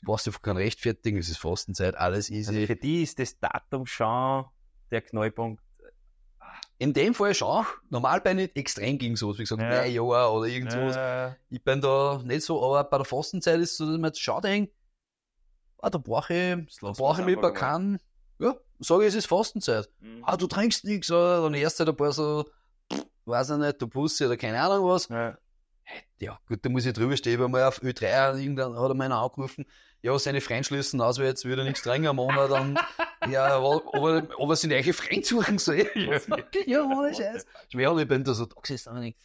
du 0.00 0.06
brauchst 0.06 0.26
einfach 0.26 0.42
kein 0.42 0.56
Rechtfertigen, 0.58 1.18
es 1.18 1.28
ist 1.30 1.38
Fastenzeit, 1.38 1.94
alles 1.94 2.30
Also 2.30 2.52
easy. 2.52 2.66
für 2.66 2.76
die 2.76 3.02
ist 3.02 3.18
das 3.18 3.38
Datum 3.38 3.86
schon 3.86 4.44
der 4.90 5.00
Knallpunkt. 5.02 5.62
In 6.78 6.92
dem 6.92 7.14
Fall 7.14 7.34
schon. 7.34 7.64
Normal 7.88 8.20
bin 8.20 8.38
ich 8.38 8.46
nicht 8.48 8.56
extrem 8.56 8.98
gegen 8.98 9.16
sowas, 9.16 9.38
wie 9.38 9.42
gesagt, 9.44 9.62
Ja. 9.62 9.70
drei 9.70 9.88
Jahre 9.88 10.30
oder 10.32 10.46
irgend 10.46 10.72
sowas. 10.72 10.96
Äh, 10.96 11.32
Ich 11.48 11.62
bin 11.64 11.80
da 11.80 12.20
nicht 12.24 12.44
so, 12.44 12.62
aber 12.62 12.84
bei 12.84 12.98
der 12.98 13.04
Fastenzeit 13.06 13.58
ist 13.60 13.72
es 13.72 13.76
so, 13.78 13.86
dass 13.86 13.94
man 13.94 14.04
jetzt 14.08 14.20
schaut, 14.20 14.44
denkt, 14.44 14.72
ah, 15.78 15.90
da 15.90 15.98
brauche 15.98 16.34
ich, 16.34 16.78
da 16.80 16.90
brauche 16.92 17.20
ich 17.22 17.26
mich 17.26 17.40
bei 17.40 17.50
keinem, 17.50 17.98
ja, 18.38 18.54
sage 18.78 19.02
ich, 19.04 19.08
es 19.08 19.14
ist 19.14 19.26
Fastenzeit. 19.26 19.88
Mhm. 20.00 20.22
Ah, 20.22 20.36
du 20.36 20.46
trinkst 20.46 20.84
nichts, 20.84 21.10
oder? 21.10 21.42
Dann 21.42 21.54
erst 21.54 21.78
halt 21.78 21.88
ein 21.88 21.96
paar 21.96 22.12
so, 22.12 22.44
weiß 23.24 23.50
ich 23.50 23.56
nicht, 23.56 23.80
der 23.80 23.86
Pussy 23.86 24.26
oder 24.26 24.36
keine 24.36 24.60
Ahnung 24.60 24.86
was. 24.88 25.08
ja. 25.08 25.38
Ja, 26.18 26.40
gut, 26.48 26.58
da 26.64 26.68
muss 26.68 26.84
ich 26.84 26.92
drüber 26.94 27.16
stehen, 27.16 27.38
weil 27.38 27.48
mal 27.48 27.62
auf 27.64 27.80
Ö3 27.80 28.36
irgendwann 28.40 28.74
hat 28.76 28.88
er 28.90 28.94
meiner 28.94 29.18
angerufen, 29.22 29.64
ja, 30.06 30.18
seine 30.18 30.40
Freund 30.40 30.64
schließen 30.66 31.00
aus, 31.00 31.18
weil 31.18 31.26
jetzt 31.26 31.44
würde 31.44 31.62
er 31.62 31.64
nichts 31.66 31.82
trinken 31.82 32.06
am 32.08 32.16
Monat, 32.16 32.50
dann, 32.50 32.78
ja, 33.30 33.46
aber, 33.56 33.82
aber, 33.92 34.28
aber 34.38 34.56
sind 34.56 34.72
eigene 34.72 34.92
Freund 34.94 35.24
suchen 35.26 35.58
soll. 35.58 35.88
Ja. 35.96 36.20
ja, 36.66 36.82
ohne 36.84 37.14
Scheiß. 37.14 37.44
Schwer, 37.70 37.92
und 37.92 37.98
ich 38.00 38.08
bin 38.08 38.22
da 38.24 38.32
so 38.34 38.46
da 38.46 38.60
gesessen 38.60 38.96
und 38.96 39.02
ich, 39.02 39.16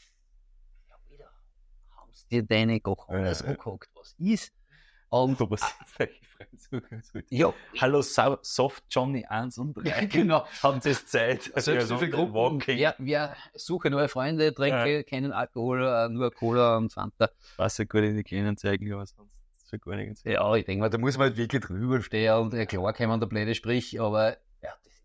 ja, 0.90 0.96
wieder, 1.10 1.30
haben 1.96 2.12
sie 2.14 2.28
dir 2.30 2.44
deine 2.44 2.80
Ja. 3.44 3.48
angehackt, 3.50 3.90
was 3.96 4.16
ist? 4.18 4.52
Und, 5.10 5.38
solche 5.38 5.58
Freunde 5.86 7.26
ja, 7.30 7.54
Hallo 7.80 8.02
Sau- 8.02 8.40
Soft 8.42 8.84
Johnny 8.90 9.26
1 9.26 9.58
und 9.60 9.74
3. 9.76 10.06
genau. 10.12 10.46
Haben 10.64 10.82
Sie 10.82 10.90
es 10.92 11.06
Zeit? 11.06 11.52
Also, 11.54 11.74
Ja, 11.74 11.82
so 11.82 11.98
viele 11.98 12.12
so 12.12 12.18
Gruppen, 12.18 12.34
Walking. 12.34 12.78
wir, 12.78 12.96
wir 12.98 13.36
suchen 13.54 13.92
neue 13.92 14.08
Freunde, 14.08 14.54
trinken 14.54 15.06
keinen 15.06 15.32
Alkohol, 15.34 15.86
äh, 15.86 16.10
nur 16.10 16.32
Cola 16.34 16.78
und 16.78 16.92
Fanta. 16.92 17.30
Was 17.58 17.78
ja 17.78 17.86
gut 17.86 18.02
in 18.02 18.16
die 18.16 18.24
Kleinen 18.24 18.58
zeigen, 18.58 18.92
aber 18.94 19.06
sonst 19.06 19.32
ja 19.72 19.78
gar 19.78 19.96
nichts. 19.96 20.24
Ja, 20.24 20.56
ich 20.56 20.66
denke 20.66 20.82
mal, 20.82 20.90
da 20.90 20.98
muss 20.98 21.18
man 21.18 21.30
halt 21.30 21.38
wirklich 21.38 21.62
drüber 21.62 22.02
stehen 22.02 22.34
und 22.36 22.54
ja, 22.54 22.66
klar 22.66 22.94
kann 22.94 23.10
man 23.10 23.20
der 23.20 23.28
blöde 23.28 23.56
Sprich, 23.56 24.00
aber 24.00 24.38
ja, 24.62 24.74
das 24.84 25.02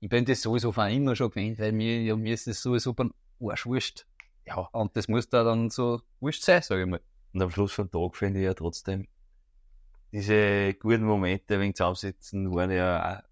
ich 0.00 0.08
bin 0.08 0.24
das 0.24 0.42
sowieso 0.42 0.72
von 0.72 0.88
immer 0.90 1.14
schon 1.14 1.30
gewöhnt, 1.30 1.58
weil 1.58 1.72
mir, 1.72 2.02
ja, 2.02 2.16
mir 2.16 2.34
ist 2.34 2.46
das 2.46 2.62
sowieso 2.62 2.94
beim 2.94 3.12
Arsch 3.40 3.66
wurscht. 3.66 4.06
Ja, 4.46 4.68
und 4.72 4.96
das 4.96 5.08
muss 5.08 5.28
da 5.28 5.44
dann 5.44 5.70
so 5.70 6.00
wurscht 6.20 6.42
sein, 6.42 6.62
sage 6.62 6.82
ich 6.82 6.88
mal. 6.88 7.00
Und 7.32 7.42
am 7.42 7.50
Schluss 7.50 7.72
vom 7.72 7.90
Tag 7.90 8.16
finde 8.16 8.40
ich 8.40 8.46
ja 8.46 8.54
trotzdem, 8.54 9.06
diese 10.12 10.74
guten 10.74 11.04
Momente 11.04 11.60
wegen 11.60 11.74
Zusammensitzen 11.74 12.50
waren 12.52 12.70
ja 12.70 13.18
auch, 13.18 13.22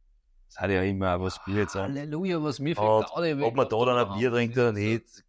es 0.48 0.58
hat 0.58 0.70
ja 0.70 0.82
immer 0.82 1.16
auch 1.16 1.20
was 1.22 1.42
Bier 1.44 1.62
jetzt 1.62 1.76
an. 1.76 1.94
Halleluja, 1.94 2.42
was 2.42 2.58
mir 2.58 2.74
Gaude 2.74 3.06
Ob 3.42 3.54
man 3.54 3.68
da 3.68 3.84
dann 3.84 4.06
ein 4.06 4.18
Bier 4.18 4.30
trinkt 4.30 4.56
oder 4.56 4.72
nicht, 4.72 5.24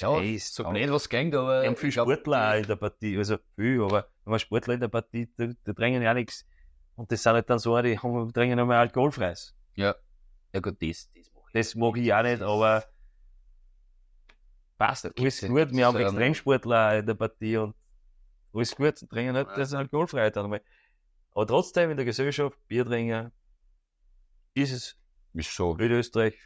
ja, 0.00 0.08
Ja, 0.08 0.22
Scheiß, 0.22 0.54
so 0.54 0.64
blöd 0.64 0.90
was 0.90 1.08
ging, 1.08 1.34
aber 1.34 1.62
Wir 1.62 1.68
haben 1.68 1.76
viel 1.76 1.88
ich 1.88 1.94
glaub, 1.94 2.08
Sportler 2.08 2.50
auch 2.50 2.56
in 2.56 2.66
der 2.66 2.76
Partie, 2.76 3.16
also 3.18 3.38
viel, 3.56 3.82
aber 3.82 4.08
wenn 4.24 4.30
man 4.30 4.38
Sportler 4.40 4.74
in 4.74 4.80
der 4.80 4.88
Partie, 4.88 5.26
die, 5.38 5.54
die 5.66 5.74
trinken 5.74 6.02
ja 6.02 6.14
nichts. 6.14 6.46
Und 6.96 7.10
das 7.10 7.22
sind 7.22 7.32
halt 7.32 7.48
dann 7.48 7.58
so, 7.58 7.80
die 7.82 7.98
haben, 7.98 8.32
trinken 8.32 8.58
einmal 8.58 8.78
alkoholfreies. 8.78 9.54
Ja, 9.74 9.94
ja 10.52 10.60
gut, 10.60 10.80
das, 10.82 11.10
das 11.14 11.30
mach 11.34 11.46
ich. 11.48 11.52
Das 11.52 11.74
mag 11.74 11.96
ich 11.96 12.12
auch 12.12 12.22
nicht, 12.22 12.42
aber 12.42 12.84
passt. 14.78 15.06
Alles 15.18 15.40
gut, 15.40 15.72
wir 15.72 15.86
haben 15.86 15.96
ja 15.98 16.06
Extremsportler 16.06 16.88
auch 16.88 16.98
in 16.98 17.06
der 17.06 17.14
Partie 17.14 17.56
und 17.56 17.74
alles 18.54 18.74
gut, 18.74 18.98
trinken 19.08 19.34
nicht, 19.34 19.48
das 19.56 19.68
ist 19.68 19.74
alkoholfrei 19.74 20.30
dann 20.30 20.44
einmal. 20.44 20.62
Aber 21.34 21.46
trotzdem 21.46 21.90
in 21.90 21.96
der 21.96 22.04
Gesellschaft, 22.04 22.58
Bier 22.68 22.84
trinken, 22.84 23.32
ist 24.54 24.72
es 24.72 24.98
Ist 25.34 25.54
so. 25.54 25.76
in 25.76 25.90
Österreich 25.90 26.38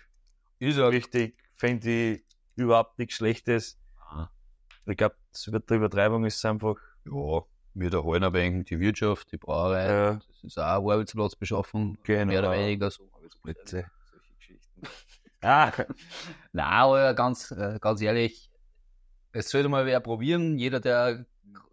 Ist 0.59 0.79
ja 0.79 0.91
wichtig, 0.93 1.37
finde 1.57 1.91
ich 1.91 2.27
überhaupt 2.57 2.99
nichts 2.99 3.15
Schlechtes. 3.15 3.79
Ah. 3.99 4.29
Ich 4.87 4.97
glaube, 4.97 5.17
die 5.47 5.75
Übertreibung 5.75 6.25
ist 6.25 6.45
einfach, 6.45 6.77
Ja, 7.05 7.43
wir 7.75 7.91
da 7.91 8.03
halten 8.03 8.25
ein 8.25 8.33
wenig 8.33 8.65
die 8.67 8.81
Wirtschaft, 8.81 9.31
die 9.33 9.37
Brauerei. 9.37 9.85
äh, 9.87 10.15
Das 10.15 10.45
ist 10.45 10.59
auch 10.59 10.91
Arbeitsplatzbeschaffung. 10.91 11.99
Genau. 12.03 12.27
Mehr 12.27 12.41
oder 12.41 12.53
weniger 12.53 12.91
so. 12.91 13.09
Arbeitsplätze. 13.15 13.87
Solche 14.11 14.35
Geschichten. 14.39 14.83
ah, 15.43 15.73
Nein, 16.53 16.65
aber 16.67 17.15
ganz, 17.15 17.51
äh, 17.51 17.79
ganz 17.81 18.01
ehrlich, 18.01 18.51
es 19.33 19.51
sollte 19.51 19.69
mal 19.69 19.85
wer 19.87 20.01
probieren. 20.01 20.59
Jeder, 20.59 20.81
der 20.81 21.27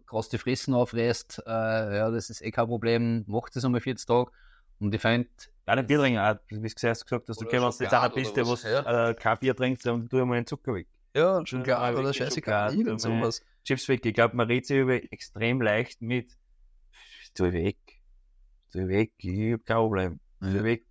krass 0.06 0.28
die 0.28 0.38
Fressen 0.38 0.74
aufreißt, 0.74 1.44
äh, 1.46 1.96
ja, 1.96 2.10
das 2.10 2.28
ist 2.28 2.42
eh 2.42 2.50
kein 2.50 2.66
Problem. 2.66 3.24
Macht 3.26 3.56
das 3.56 3.64
einmal 3.64 3.80
40 3.80 4.06
Tage. 4.06 4.30
Und 4.78 4.94
ich 4.94 5.00
finde, 5.00 5.28
Ja, 5.66 5.76
den 5.76 5.86
Bier 5.86 5.98
trinken 5.98 6.18
auch. 6.18 6.36
Wie 6.48 6.60
du 6.60 6.74
zuerst 6.74 7.04
gesagt 7.06 7.28
hast, 7.28 7.40
du 7.40 7.46
kommst 7.46 7.80
jetzt 7.80 7.92
einer 7.92 8.02
Schokolade 8.02 8.14
bist, 8.14 8.36
der 8.36 8.46
was 8.46 8.64
was, 8.64 9.10
äh, 9.10 9.14
kein 9.14 9.38
Bier 9.38 9.56
trinkt, 9.56 9.86
dann 9.86 10.08
tu 10.08 10.24
mal 10.26 10.36
einen 10.36 10.46
Zucker 10.46 10.74
weg. 10.74 10.86
ja, 11.16 11.44
schon 11.46 11.60
Ja, 11.60 11.64
klar, 11.64 11.98
oder 11.98 12.12
scheißegal, 12.12 12.74
irgend 12.74 13.00
sowas. 13.00 13.42
Chips 13.64 13.88
weg. 13.88 14.04
Ich 14.04 14.12
glaube, 14.14 14.36
man 14.36 14.46
redet 14.46 14.66
sich 14.66 14.76
über 14.78 14.94
extrem 15.10 15.62
leicht 15.62 16.02
mit, 16.02 16.36
tu 17.34 17.46
ich 17.46 17.52
weg, 17.54 17.78
tu 18.70 18.80
ich 18.80 18.88
weg, 18.88 19.12
ich 19.18 19.52
hab 19.54 19.64
kein 19.64 19.76
Problem, 19.76 20.20
tu 20.40 20.48
ich 20.48 20.54
Ja. 20.54 20.64
weg. 20.64 20.84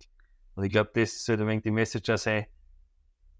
Und 0.56 0.64
ich 0.64 0.72
glaube, 0.72 0.90
das 0.94 1.24
sollte 1.24 1.42
ein 1.44 1.48
wenig 1.48 1.62
die 1.62 1.70
Message 1.70 2.10
auch 2.10 2.18
sein, 2.18 2.46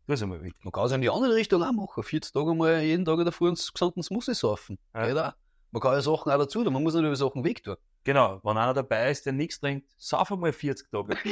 tu 0.06 0.12
es 0.12 0.22
einmal 0.22 0.40
weg. 0.42 0.54
Man 0.62 0.70
kann 0.72 0.86
es 0.86 0.92
in 0.92 1.00
die 1.00 1.10
andere 1.10 1.34
Richtung 1.34 1.62
auch 1.64 1.72
machen. 1.72 2.02
40 2.02 2.32
Tage 2.32 2.54
mal 2.54 2.80
jeden 2.80 3.04
Tag 3.04 3.18
in 3.18 3.24
der 3.24 3.32
Früh 3.32 3.48
ins 3.48 3.72
gesamten 3.72 4.02
Smoothie 4.04 4.34
saufen. 4.34 4.78
Ja. 4.94 5.06
Geht 5.08 5.18
auch. 5.18 5.32
Man 5.74 5.80
kann 5.80 5.94
ja 5.94 6.00
Sachen 6.00 6.30
auch 6.30 6.38
dazu 6.38 6.62
tun. 6.62 6.72
Man 6.72 6.84
muss 6.84 6.94
nicht 6.94 7.02
über 7.02 7.16
Sachen 7.16 7.42
weg 7.42 7.64
tun. 7.64 7.74
Genau, 8.04 8.38
wenn 8.44 8.56
einer 8.56 8.74
dabei 8.74 9.10
ist, 9.10 9.26
der 9.26 9.32
nichts 9.32 9.58
trinkt, 9.58 9.92
sauf 9.96 10.30
einmal 10.30 10.52
40 10.52 10.88
Tage. 10.88 11.16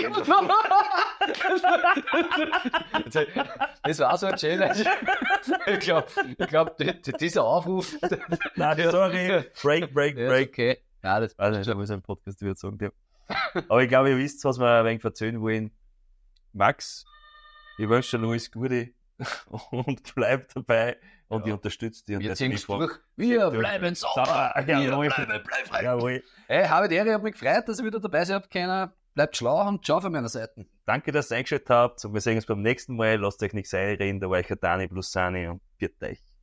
das 3.85 3.99
war 4.01 4.19
so 4.19 4.27
ein 4.27 4.37
schöner. 4.37 4.75
ich 4.75 5.79
glaube, 5.79 6.09
ich 6.37 6.49
glaub, 6.49 6.77
dieser 6.77 7.45
Aufruf. 7.45 7.97
Nein, 8.57 8.91
sorry. 8.91 9.45
Break, 9.63 9.95
break, 9.95 10.17
break. 10.17 10.49
okay. 10.49 10.79
Ja, 11.05 11.21
das 11.21 11.39
Also, 11.39 11.61
ich 11.61 11.77
muss 11.77 11.93
einen 11.93 12.03
Podcast 12.03 12.43
wieder 12.43 12.57
sagen. 12.57 12.79
Ja. 12.81 12.91
Aber 13.69 13.81
ich 13.81 13.89
glaube, 13.89 14.11
ihr 14.11 14.19
wisst, 14.19 14.45
was 14.45 14.59
wir 14.59 14.67
ein 14.67 14.85
wenig 14.87 15.05
erzählen 15.05 15.41
wollen. 15.41 15.71
Max, 16.53 17.05
ich 17.79 17.89
wünsche 17.89 18.19
dir 18.19 18.27
alles 18.27 18.51
Gute 18.51 18.93
und 19.71 20.15
bleib 20.15 20.53
dabei 20.55 20.97
und 21.29 21.43
Ja. 21.43 21.47
ich 21.49 21.53
unterstütze 21.55 22.05
dich. 22.05 22.17
und 22.17 22.23
Wir 22.23 22.35
ziehen 22.35 22.51
mich 22.53 22.65
durch. 22.67 22.93
Wir 23.17 23.51
bleiben 23.51 23.95
Sauber. 23.95 24.25
sauber. 24.27 24.53
Wir 24.67 24.79
Jawohl. 24.81 25.09
bleiben, 25.09 25.43
bleib 25.47 25.69
frei. 25.69 25.83
Jawohl. 25.85 26.23
Hey, 26.49 26.67
habe 26.67 26.89
die 26.89 26.95
Ehre, 26.97 27.15
hat 27.15 27.23
mich 27.23 27.35
gefreut, 27.39 27.69
dass 27.69 27.79
ihr 27.79 27.85
wieder 27.87 28.01
dabei 28.01 28.25
seid. 28.25 28.51
Keiner 28.51 28.93
bleibt 29.15 29.37
schlau 29.37 29.67
und 29.69 29.85
ciao 29.85 30.01
von 30.01 30.13
meiner 30.13 30.29
Seite. 30.29 30.67
Danke, 30.85 31.13
dass 31.13 31.31
ihr 31.31 31.37
eingeschaltet 31.39 31.71
habt 31.71 32.05
und 32.05 32.13
wir 32.15 32.21
sehen 32.21 32.37
uns 32.37 32.47
beim 32.47 32.61
nächsten 32.63 32.97
Mal. 32.97 33.17
Lasst 33.17 33.43
euch 33.43 33.53
nichts 33.53 33.73
einreden, 33.75 34.21
da 34.21 34.29
war 34.29 34.41
ich 34.41 34.47
der 34.47 34.57
Dani 34.57 34.89
plus 34.89 35.13
Sani 35.13 35.47
und 35.49 35.61
bitte 35.79 36.07
euch. 36.07 36.19